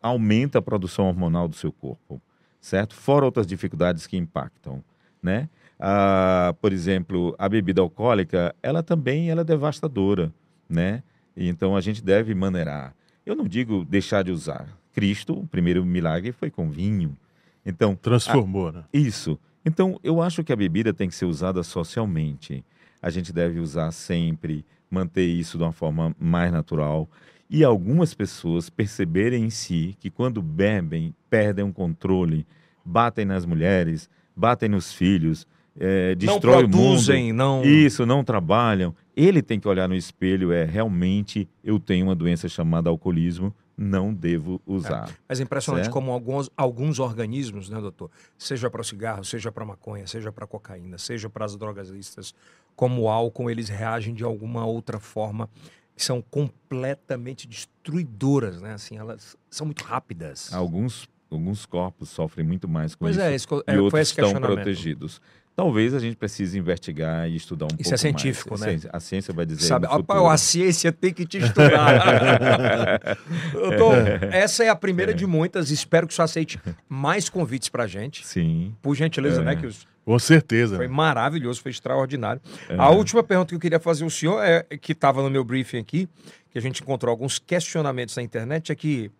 [0.00, 2.20] aumenta a produção hormonal do seu corpo,
[2.60, 2.94] certo?
[2.94, 4.82] Fora outras dificuldades que impactam,
[5.22, 5.48] né?
[5.78, 10.32] Ah, por exemplo, a bebida alcoólica, ela também ela é devastadora,
[10.68, 11.02] né?
[11.36, 12.94] Então a gente deve maneirar.
[13.24, 14.68] Eu não digo deixar de usar.
[14.92, 17.16] Cristo, o primeiro milagre foi com vinho.
[17.64, 18.84] Então, Transformou, né?
[18.92, 19.38] isso.
[19.64, 22.64] Então, eu acho que a bebida tem que ser usada socialmente.
[23.02, 27.08] A gente deve usar sempre, manter isso de uma forma mais natural.
[27.48, 32.46] E algumas pessoas perceberem em si que quando bebem, perdem o controle,
[32.84, 35.46] batem nas mulheres, batem nos filhos,
[35.78, 36.70] eh, não destrói o mundo.
[36.70, 37.62] produzem, não.
[37.64, 38.94] Isso, não trabalham.
[39.16, 44.12] Ele tem que olhar no espelho, é realmente eu tenho uma doença chamada alcoolismo, não
[44.12, 45.10] devo usar.
[45.28, 45.92] Mas é impressionante Certo.
[45.92, 48.10] como alguns, alguns organismos, né, doutor?
[48.38, 51.56] Seja para o cigarro, seja para a maconha, seja para a cocaína, seja para as
[51.56, 52.34] drogas listas,
[52.76, 55.48] como o álcool, eles reagem de alguma outra forma.
[55.96, 58.74] São completamente destruidoras, né?
[58.74, 60.52] Assim, elas são muito rápidas.
[60.52, 64.34] Alguns, alguns corpos sofrem muito mais com Pois isso é, esse, e é, outros estão
[64.34, 65.20] protegidos.
[65.56, 68.00] Talvez a gente precise investigar e estudar um pouco Isso é mais.
[68.02, 68.66] científico, né?
[68.68, 73.16] Ciência- A ciência vai dizer Sabe, a, a ciência tem que te estudar.
[73.52, 73.96] doutor,
[74.34, 75.70] essa é a primeira de muitas.
[75.70, 78.26] Espero que senhor aceite mais convites para gente.
[78.26, 78.74] Sim.
[78.82, 79.44] Por gentileza, É.
[79.44, 79.56] né?
[79.56, 80.76] Que os- Com certeza.
[80.76, 82.40] Foi maravilhoso, foi extraordinário.
[82.68, 82.76] É.
[82.78, 85.78] A última pergunta que eu queria fazer ao senhor, é, que estava no meu briefing
[85.78, 86.08] aqui,
[86.48, 89.10] que a gente encontrou alguns questionamentos na internet, é que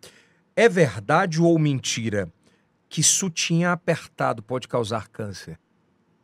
[0.55, 2.31] é verdade ou mentira
[2.89, 5.59] que sutiã apertado pode causar câncer?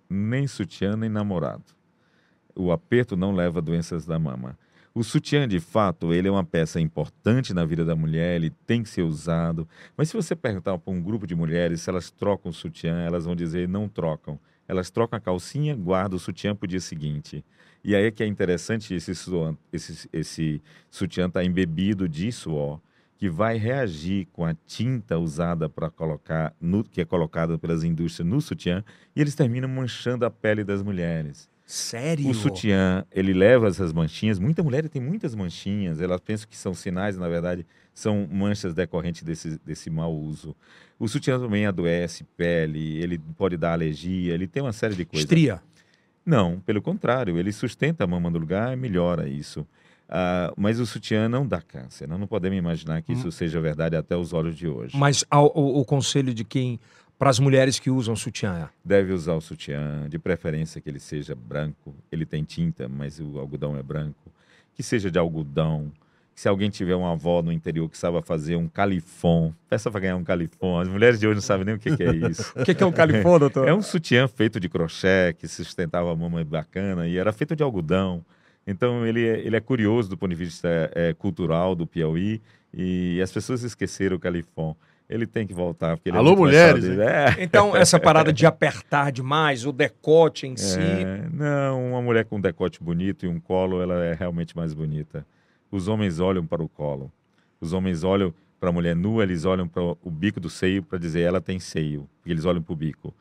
[0.09, 1.65] Nem sutiã, nem namorado.
[2.55, 4.57] O aperto não leva a doenças da mama.
[4.95, 8.85] O sutiã, de fato, ele é uma peça importante na vida da mulher, ele tem
[8.85, 9.67] que ser usado.
[9.97, 13.25] Mas se você perguntar para um grupo de mulheres se elas trocam o sutiã, elas
[13.25, 14.39] vão dizer não trocam.
[14.69, 17.45] Elas trocam a calcinha, guardam o sutiã para o dia seguinte.
[17.85, 19.13] E aí é que é interessante esse,
[19.73, 22.81] esse, esse sutiã estar embebido de suor,
[23.19, 28.29] que vai reagir com a tinta usada para colocar, no, que é colocada pelas indústrias
[28.29, 28.85] no sutiã,
[29.15, 31.49] e eles terminam manchando a pele das mulheres.
[31.65, 32.29] Sério?
[32.29, 34.39] O sutiã, ele leva essas manchinhas.
[34.39, 36.01] Muita mulher tem muitas manchinhas.
[36.01, 40.55] Elas pensam que são sinais, na verdade, são manchas decorrentes desse, desse mau uso.
[40.99, 45.25] O sutiã também adoece pele, ele pode dar alergia, ele tem uma série de coisas.
[45.25, 45.61] Estria.
[46.25, 49.67] Não, pelo contrário, ele sustenta a mama no lugar e melhora isso.
[50.09, 52.07] Ah, mas o sutiã não dá câncer.
[52.07, 54.97] Nós não podemos imaginar que isso seja verdade até os olhos de hoje.
[54.97, 56.79] Mas ao- o, o conselho de quem,
[57.19, 61.01] para as mulheres que usam sutiã, é, Deve usar o sutiã, de preferência que ele
[61.01, 61.95] seja branco.
[62.13, 64.31] Ele tem tinta, mas o algodão é branco.
[64.75, 65.91] Que seja de algodão.
[66.43, 70.17] Se alguém tiver uma avó no interior que saiba fazer um califon, peça para ganhar
[70.17, 70.81] um califon.
[70.81, 72.53] As mulheres de hoje não sabem nem o que, que é isso.
[72.59, 73.69] o que, que é um califão, doutor?
[73.69, 77.63] É um sutiã feito de crochê, que sustentava a mama bacana e era feito de
[77.63, 78.25] algodão.
[78.67, 82.43] Então ele é, ele é curioso do ponto de vista é, cultural do Piauí
[82.75, 84.75] e as pessoas esqueceram o Califão.
[85.09, 85.97] Ele tem que voltar.
[85.97, 86.85] Porque ele é Alô, muito mulheres.
[86.99, 87.37] É.
[87.39, 90.81] Então, essa parada de apertar demais, o decote em si.
[90.81, 94.75] É, não, uma mulher com um decote bonito e um colo, ela é realmente mais
[94.75, 95.25] bonita.
[95.73, 97.11] Os homens olham para o colo.
[97.61, 100.99] Os homens olham para a mulher nua, eles olham para o bico do seio para
[100.99, 102.09] dizer ela tem seio.
[102.25, 103.13] E eles olham para o bico.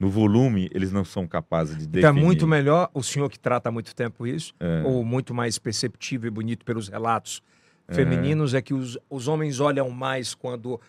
[0.00, 1.98] No volume, eles não são capazes de definir.
[2.10, 4.82] Então é muito melhor o senhor que trata há muito tempo isso, É.
[4.84, 7.42] ou muito mais perceptível e bonito pelos relatos
[7.88, 10.80] femininos, é que os, os homens olham mais quando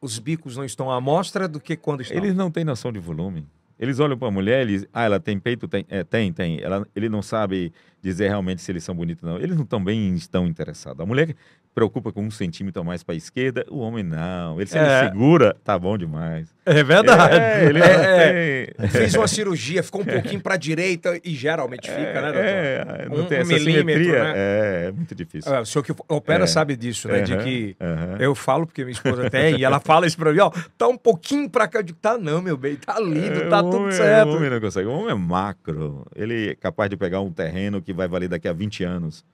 [0.00, 2.16] os bicos não estão à mostra do que quando estão.
[2.16, 3.46] Eles não têm noção de volume.
[3.78, 6.60] Eles olham para a mulher, eles, ah, ela tem peito, tem, é, tem, tem.
[6.60, 7.72] Ela, ele não sabe
[8.02, 9.38] dizer realmente se eles são bonitos não.
[9.38, 11.00] Eles não também estão interessados.
[11.00, 11.34] A mulher
[11.78, 14.56] preocupa com um centímetro a mais para a esquerda, o homem não.
[14.60, 14.80] Ele se É.
[15.00, 16.48] ele segura, tá bom demais.
[16.66, 17.36] É verdade.
[17.36, 21.34] É, ele É, não tem- Fiz uma cirurgia, ficou um pouquinho para a direita e
[21.36, 22.44] geralmente fica, né, doutor?
[22.44, 24.32] É, não Um- tem um milímetro, né?
[24.36, 25.54] É, é muito difícil.
[25.54, 26.46] É, o senhor que opera É.
[26.48, 27.20] sabe disso, né?
[27.22, 27.76] De que
[28.18, 30.96] eu falo porque minha esposa tem, e ela fala isso pra mim, ó, tá um
[30.98, 31.78] pouquinho pra cá.
[31.78, 34.28] Eu digo, tá não, meu bem, tá lindo, É, tá tudo homem- certo.
[34.30, 34.88] O homem não consegue.
[34.88, 36.04] O homem é macro.
[36.16, 39.24] Ele é capaz de pegar um terreno que vai valer daqui a 20 anos.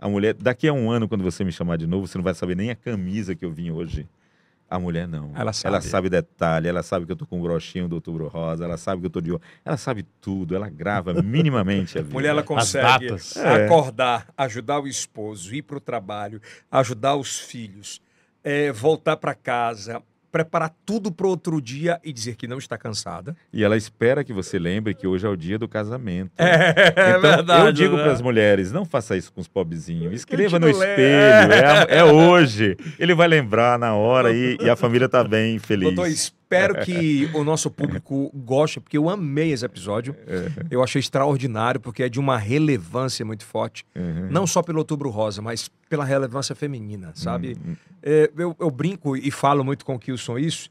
[0.00, 2.32] A mulher, daqui a um ano, quando você me chamar de novo, você não vai
[2.32, 4.08] saber nem a camisa que eu vim hoje.
[4.68, 5.32] A mulher não.
[5.34, 5.74] Ela sabe.
[5.74, 8.78] Ela sabe detalhe, ela sabe que eu tô com um brochinho do Outubro Rosa, ela
[8.78, 9.36] sabe que eu tô de.
[9.62, 12.14] Ela sabe tudo, ela grava minimamente a vida.
[12.14, 13.08] Mulher, ela consegue.
[13.36, 13.64] É.
[13.64, 16.40] acordar, ajudar o esposo, ir pro trabalho,
[16.70, 18.00] ajudar os filhos,
[18.42, 20.00] é, voltar pra casa,
[20.30, 23.36] preparar tudo pro outro dia e dizer que não está cansada.
[23.52, 26.32] E ela espera que você lembre que hoje é o dia do casamento.
[26.38, 28.02] É, então, eu digo né?
[28.02, 30.12] para as mulheres, não faça isso com os pobrezinhos.
[30.12, 32.76] Escreva no espelho, é, é hoje.
[32.98, 35.94] Ele vai lembrar na hora e, e a família tá bem feliz.
[35.94, 36.08] Doutor,
[36.50, 40.16] espero que o nosso público goste, porque eu amei esse episódio.
[40.70, 43.86] Eu achei extraordinário, porque é de uma relevância muito forte.
[43.94, 44.28] Uhum.
[44.30, 47.56] Não só pelo Outubro Rosa, mas pela relevância feminina, sabe?
[47.64, 47.76] Uhum.
[48.02, 50.70] É, eu, eu brinco e falo muito com o Kilson isso,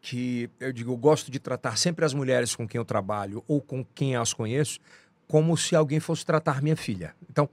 [0.00, 3.60] que eu digo, eu gosto de tratar sempre as mulheres com quem eu trabalho ou
[3.60, 4.80] com quem as conheço
[5.26, 7.14] como se alguém fosse tratar minha filha.
[7.30, 7.48] Então,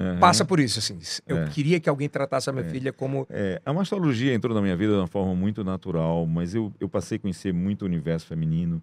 [0.00, 0.18] Uhum.
[0.18, 0.98] passa por isso, assim.
[1.26, 1.46] Eu É.
[1.48, 3.26] queria que alguém tratasse a minha filha como...
[3.30, 6.88] É, a mastologia entrou na minha vida de uma forma muito natural, mas eu, eu
[6.88, 8.82] passei a conhecer muito o universo feminino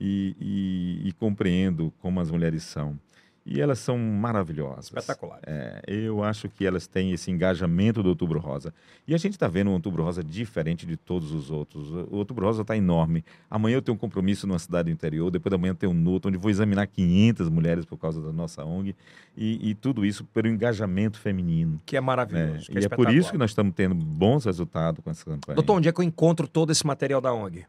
[0.00, 2.98] e, e- e compreendo como as mulheres são.
[3.46, 4.86] E elas são maravilhosas.
[4.86, 5.38] Espetacular.
[5.46, 8.72] É, eu acho que elas têm esse engajamento do Outubro Rosa.
[9.06, 11.90] E a gente está vendo um Outubro Rosa diferente de todos os outros.
[11.90, 13.22] O Outubro Rosa está enorme.
[13.50, 16.08] Amanhã eu tenho um compromisso numa cidade do interior, depois da manhã eu tenho um
[16.08, 18.96] outro, onde vou examinar 500 mulheres por causa da nossa ONG.
[19.36, 21.78] E, e tudo isso pelo engajamento feminino.
[21.84, 22.06] Que é né?
[22.06, 22.70] maravilhoso.
[22.70, 25.56] que E é por isso que nós estamos tendo bons resultados com essa campanha.
[25.56, 27.66] Doutor, onde é que eu encontro todo esse material da ONG?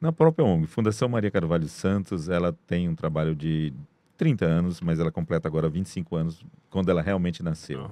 [0.00, 3.74] Na própria ONG, Fundação Maria Carvalho Santos, ela tem um trabalho de
[4.16, 7.88] 30 anos, mas ela completa agora 25 anos, quando ela realmente nasceu.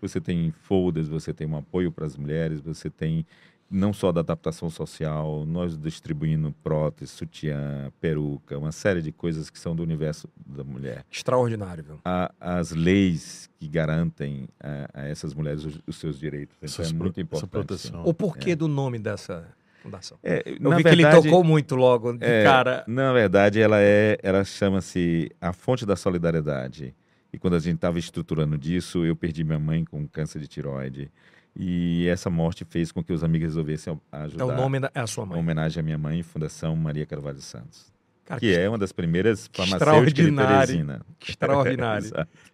[0.00, 3.24] Você tem folders, você tem um apoio para as mulheres, você tem
[3.70, 9.58] não só da adaptação social, nós distribuindo prótese, sutiã, peruca, uma série de coisas que
[9.58, 11.06] são do universo da mulher.
[11.10, 11.98] Extraordinário, viu?
[12.04, 16.54] A- as leis que garantem a, a essas mulheres os, os seus direitos.
[16.60, 17.50] Isso Essas é pro- muito essa importante.
[17.66, 18.04] proteção.
[18.04, 19.48] O porquê do nome dessa
[19.82, 20.18] fundação?
[20.22, 22.84] É, Eu na vi que ele verdade- tocou muito logo de É, cara.
[22.86, 26.94] Na verdade, ela é, ela chama-se a fonte da solidariedade.
[27.32, 31.10] E quando a gente estava estruturando disso, eu perdi minha mãe com câncer de tiroide.
[31.56, 34.44] E essa morte fez com que os amigos resolvessem ajudar.
[34.44, 35.40] Então o nome da- é a sua Uma mãe.
[35.40, 37.92] homenagem à minha mãe, Fundação Maria Carvalho Santos.
[38.24, 40.36] Cara, Que é uma das primeiras que farmacêuticas de.
[40.36, 41.00] Teresina.
[41.18, 42.08] que extraordinário.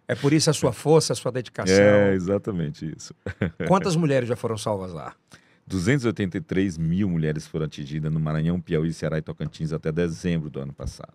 [0.09, 1.77] É por isso a sua força, a sua dedicação.
[1.77, 3.15] É, exatamente isso.
[3.69, 5.15] Quantas mulheres já foram salvas lá?
[5.69, 10.73] 283 mil mulheres foram atingidas no Maranhão, Piauí, Ceará e Tocantins até dezembro do ano
[10.73, 11.13] passado.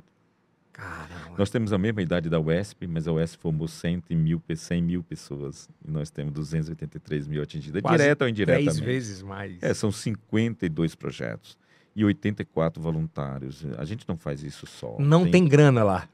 [0.72, 1.36] Caramba.
[1.38, 4.82] Nós temos a mesma idade da UESP, mas a UESP formou 100 mil, pe- 100
[4.82, 5.70] mil pessoas.
[5.88, 8.82] E nós temos 283 mil atingidas, Quase direta ou Dez indiretamente.
[8.84, 9.62] vezes mais.
[9.62, 11.58] É, são 52 projetos
[11.96, 13.64] e 84 voluntários.
[13.78, 14.98] A gente não faz isso só.
[15.00, 16.10] Não tem grana lá.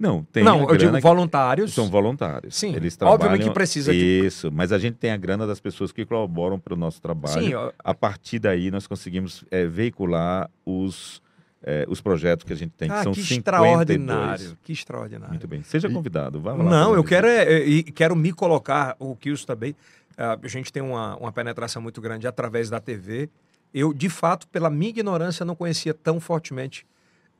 [0.00, 1.74] Não, tem não, eu digo voluntários.
[1.74, 2.56] São voluntários.
[2.56, 3.48] Sim, Eles obviamente trabalham...
[3.48, 6.72] que precisa de- Isso, mas a gente tem a grana das pessoas que colaboram para
[6.72, 7.42] o nosso trabalho.
[7.42, 11.20] Sim, ó, A partir daí, nós conseguimos é, veicular os,
[11.62, 13.68] é, os projetos que a gente tem, que ah, são que 52.
[13.68, 14.58] extraordinário.
[14.64, 15.28] Que extraordinário.
[15.32, 15.62] Muito bem.
[15.62, 16.40] Seja convidado.
[16.40, 19.76] Vá lá Não, eu quero, é, é, quero me colocar, o Kills também.
[20.16, 23.28] ah, a gente tem uma, uma penetração muito grande através da TV.
[23.74, 26.86] Eu, de fato, pela minha ignorância, não conhecia tão fortemente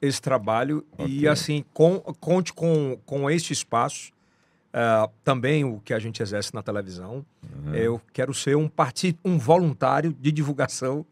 [0.00, 0.84] esse trabalho.
[0.98, 1.28] E, Ok.
[1.28, 4.12] assim, com- conte com, com este espaço,
[4.72, 7.24] ah, também o que a gente exerce na televisão.
[7.42, 7.74] Uhum.
[7.74, 11.04] Eu quero ser um, parti um voluntário de divulgação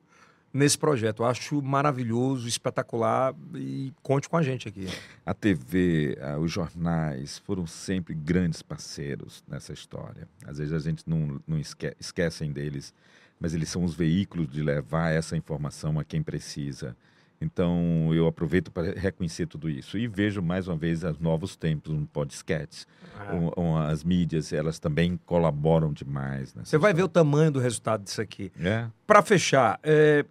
[0.53, 1.23] nesse projeto.
[1.23, 4.87] Eu acho maravilhoso, espetacular e conte com a gente aqui.
[5.27, 10.27] A TV, ah, os jornais foram sempre grandes parceiros nessa história.
[10.47, 12.95] Às vezes a gente não, não esque esquecem deles,
[13.39, 16.97] mas eles são os veículos de levar essa informação a quem precisa.
[17.41, 21.93] Então eu aproveito para reconhecer tudo isso e vejo mais uma vez os novos tempos,
[21.93, 22.85] um podcast,
[23.17, 23.33] Ah.
[23.35, 26.53] um- um- as mídias, elas também colaboram demais.
[26.53, 28.51] Você vai ver o tamanho do resultado disso aqui.
[28.59, 28.87] É.
[29.07, 30.25] Para fechar, é,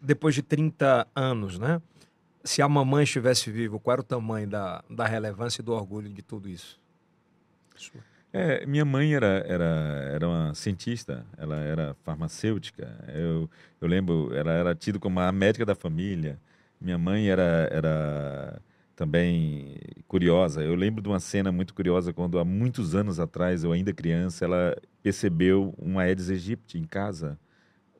[0.00, 1.82] depois de 30 anos, né?
[2.44, 6.08] Se a mamãe estivesse viva, qual era o tamanho da, da relevância e do orgulho
[6.10, 6.78] de tudo isso?
[8.36, 12.92] É, minha mãe era, era, era uma cientista, ela era farmacêutica.
[13.14, 13.48] Eu,
[13.80, 16.36] eu lembro, ela era tida como a médica da família.
[16.80, 18.60] Minha mãe era, era
[18.96, 19.76] também
[20.08, 20.64] curiosa.
[20.64, 24.44] Eu lembro de uma cena muito curiosa quando, há muitos anos atrás, eu ainda criança,
[24.44, 27.38] ela percebeu uma Aedes aegypti em casa.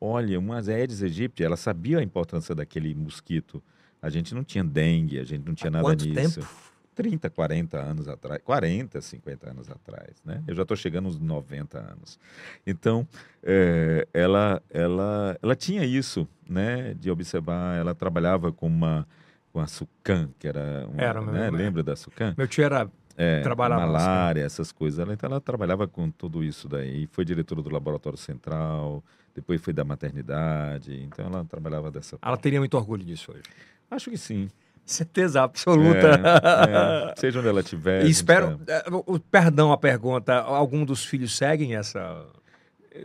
[0.01, 3.63] Olha, uma Aedes aegypti, ela sabia a importância daquele mosquito.
[4.01, 6.41] A gente não tinha dengue, a gente não tinha Há nada quanto disso.
[6.41, 6.47] tempo?
[6.95, 10.41] 30, 40 anos atrás, 40, 50 anos atrás, né?
[10.47, 12.17] Eu já estou chegando aos 90 anos.
[12.65, 13.05] Então,
[13.43, 16.93] eh, ela, ela, ela tinha isso, né?
[16.93, 19.05] De observar, ela trabalhava com uma
[19.51, 21.49] com a Sucan, que era, uma, Era, né?
[21.49, 22.33] meu- Lembra da Sucan?
[22.37, 22.89] Meu tio era.
[23.17, 24.99] É, Trabalhava malária, essas coisas.
[24.99, 27.07] Ela, então, ela trabalhava com tudo isso daí.
[27.13, 29.01] Foi diretora do Laboratório Central,
[29.33, 31.01] depois foi da maternidade.
[31.01, 33.43] Então, ela trabalhava dessa Ela teria muito orgulho disso hoje.
[33.89, 34.49] Acho que sim.
[34.85, 36.07] Certeza absoluta.
[36.07, 37.13] É, é.
[37.17, 38.05] Seja onde ela estiver.
[38.05, 38.59] E espero.
[38.67, 40.35] é, o- Perdão a pergunta.
[40.39, 42.23] Algum dos filhos seguem essa.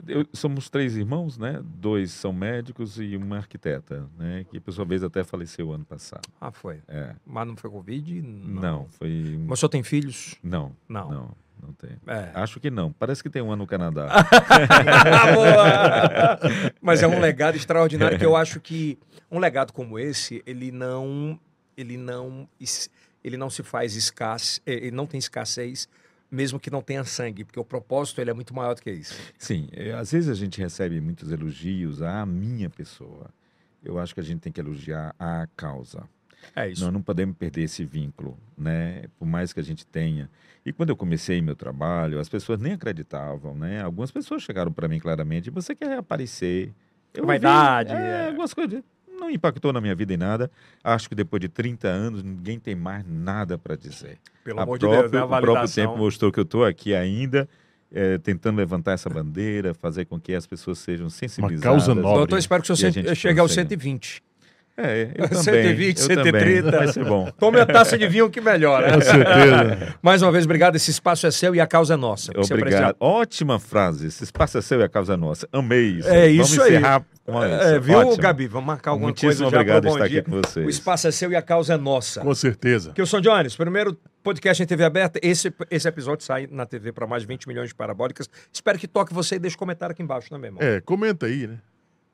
[0.07, 1.61] Eu- somos três irmãos, né?
[1.65, 4.45] Dois são médicos e uma arquiteta, né?
[4.51, 6.29] Que por sua vez até faleceu ano passado.
[6.41, 6.81] Ah, foi.
[6.87, 7.15] É.
[7.27, 8.23] Mas não foi Covid?
[8.23, 9.37] Não, foi.
[9.39, 10.37] um- Mas só tem filhos?
[10.45, 11.11] Não, Não.
[11.11, 11.31] não,
[11.61, 11.91] não tem.
[12.07, 12.31] É.
[12.35, 12.93] Acho que não.
[12.93, 14.07] Parece que tem um ano no Canadá.
[15.35, 16.39] Boa!
[16.81, 18.99] Mas é um legado extraordinário que eu acho que
[19.31, 21.39] um legado como esse, ele não
[21.81, 22.49] ele não
[23.23, 25.89] ele não se faz escasse, eh, ele não tem escassez
[26.31, 29.15] mesmo que não tenha sangue, porque o propósito ele é muito maior do que isso.
[29.37, 33.29] Sim, é, às vezes a gente recebe muitos elogios à minha pessoa.
[33.83, 36.05] Eu acho que a gente tem que elogiar a causa.
[36.55, 36.83] É isso.
[36.85, 39.05] Nós não podemos perder esse vínculo, né?
[39.19, 40.31] Por mais que a gente tenha.
[40.65, 43.83] E quando eu comecei meu trabalho, as pessoas nem acreditavam, né?
[43.83, 46.73] Algumas pessoas chegaram para mim claramente: você quer reaparecer?
[47.13, 48.07] Eu Vaidade, ouvi, é.
[48.07, 48.83] é, algumas coisas.
[49.21, 50.51] Não impactou na minha vida em nada.
[50.83, 54.19] Acho que depois de 30 anos, ninguém tem mais nada para dizer.
[54.43, 55.19] Pelo A amor de próprio- Deus, né?
[55.21, 55.85] A O próprio validação.
[55.87, 57.47] tempo mostrou que eu estou aqui ainda,
[57.93, 61.63] eh, tentando levantar essa bandeira, fazer com que as pessoas sejam sensibilizadas.
[61.85, 62.19] causa nobre.
[62.19, 63.69] Doutor, espero que o senhor chegue aos consegue.
[63.71, 64.23] 120.
[64.83, 65.43] É, eu também.
[65.43, 66.25] 120, eu também.
[66.33, 66.71] 130.
[66.71, 67.31] Vai ser bom.
[67.39, 68.93] Tome a taça de vinho que melhora.
[68.93, 69.95] Com certeza.
[70.03, 70.77] Mais uma vez, obrigado.
[70.77, 72.33] Esse espaço é seu e a causa é nossa.
[72.35, 72.97] Você Obrigado.
[73.01, 74.07] Ótima frase.
[74.07, 75.49] Esse espaço é seu e a causa é nossa.
[75.53, 76.09] Amei isso.
[76.09, 76.77] É isso Vamos aí.
[76.77, 77.55] encerrar com isso.
[77.55, 78.17] É, viu, Ótimo.
[78.17, 78.47] Gabi?
[78.47, 80.21] Vamos marcar alguma Muitíssimo coisa já obrigado por bom estar dia.
[80.21, 80.67] aqui com vocês.
[80.67, 82.21] O espaço é seu e a causa é nossa.
[82.21, 82.93] Com certeza.
[82.93, 85.19] Kilson Jones, primeiro podcast em TV aberta.
[85.23, 88.29] Esse, esse episódio sai na TV para mais de 20 milhões de parabólicas.
[88.53, 90.63] Espero que toque você e deixe comentário aqui embaixo, né, meu irmão?
[90.63, 91.59] É, comenta aí, né?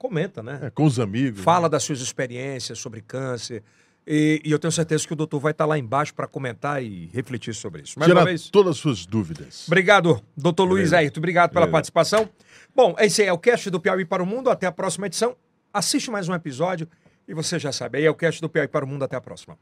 [0.08, 0.60] Comenta, né?
[0.62, 1.40] É, com os amigos.
[1.42, 3.62] Fala das suas experiências sobre câncer.
[4.06, 7.10] E, e eu tenho certeza que o doutor vai estar lá embaixo para comentar e
[7.12, 7.98] refletir sobre isso.
[7.98, 8.48] Mais Tirar uma vez.
[8.48, 9.64] todas as suas dúvidas.
[9.66, 10.92] Obrigado, doutor Luiz.
[10.92, 11.18] Ayrton.
[11.18, 11.72] Obrigado pela Beleza.
[11.72, 12.28] participação.
[12.74, 14.48] Bom, esse aí é o cast do Piauí para o Mundo.
[14.48, 15.36] Até a próxima edição.
[15.74, 16.88] Assiste mais um episódio
[17.26, 17.98] e você já sabe.
[17.98, 19.02] Aí é o cast do Piauí para o Mundo.
[19.02, 19.58] Até a próxima.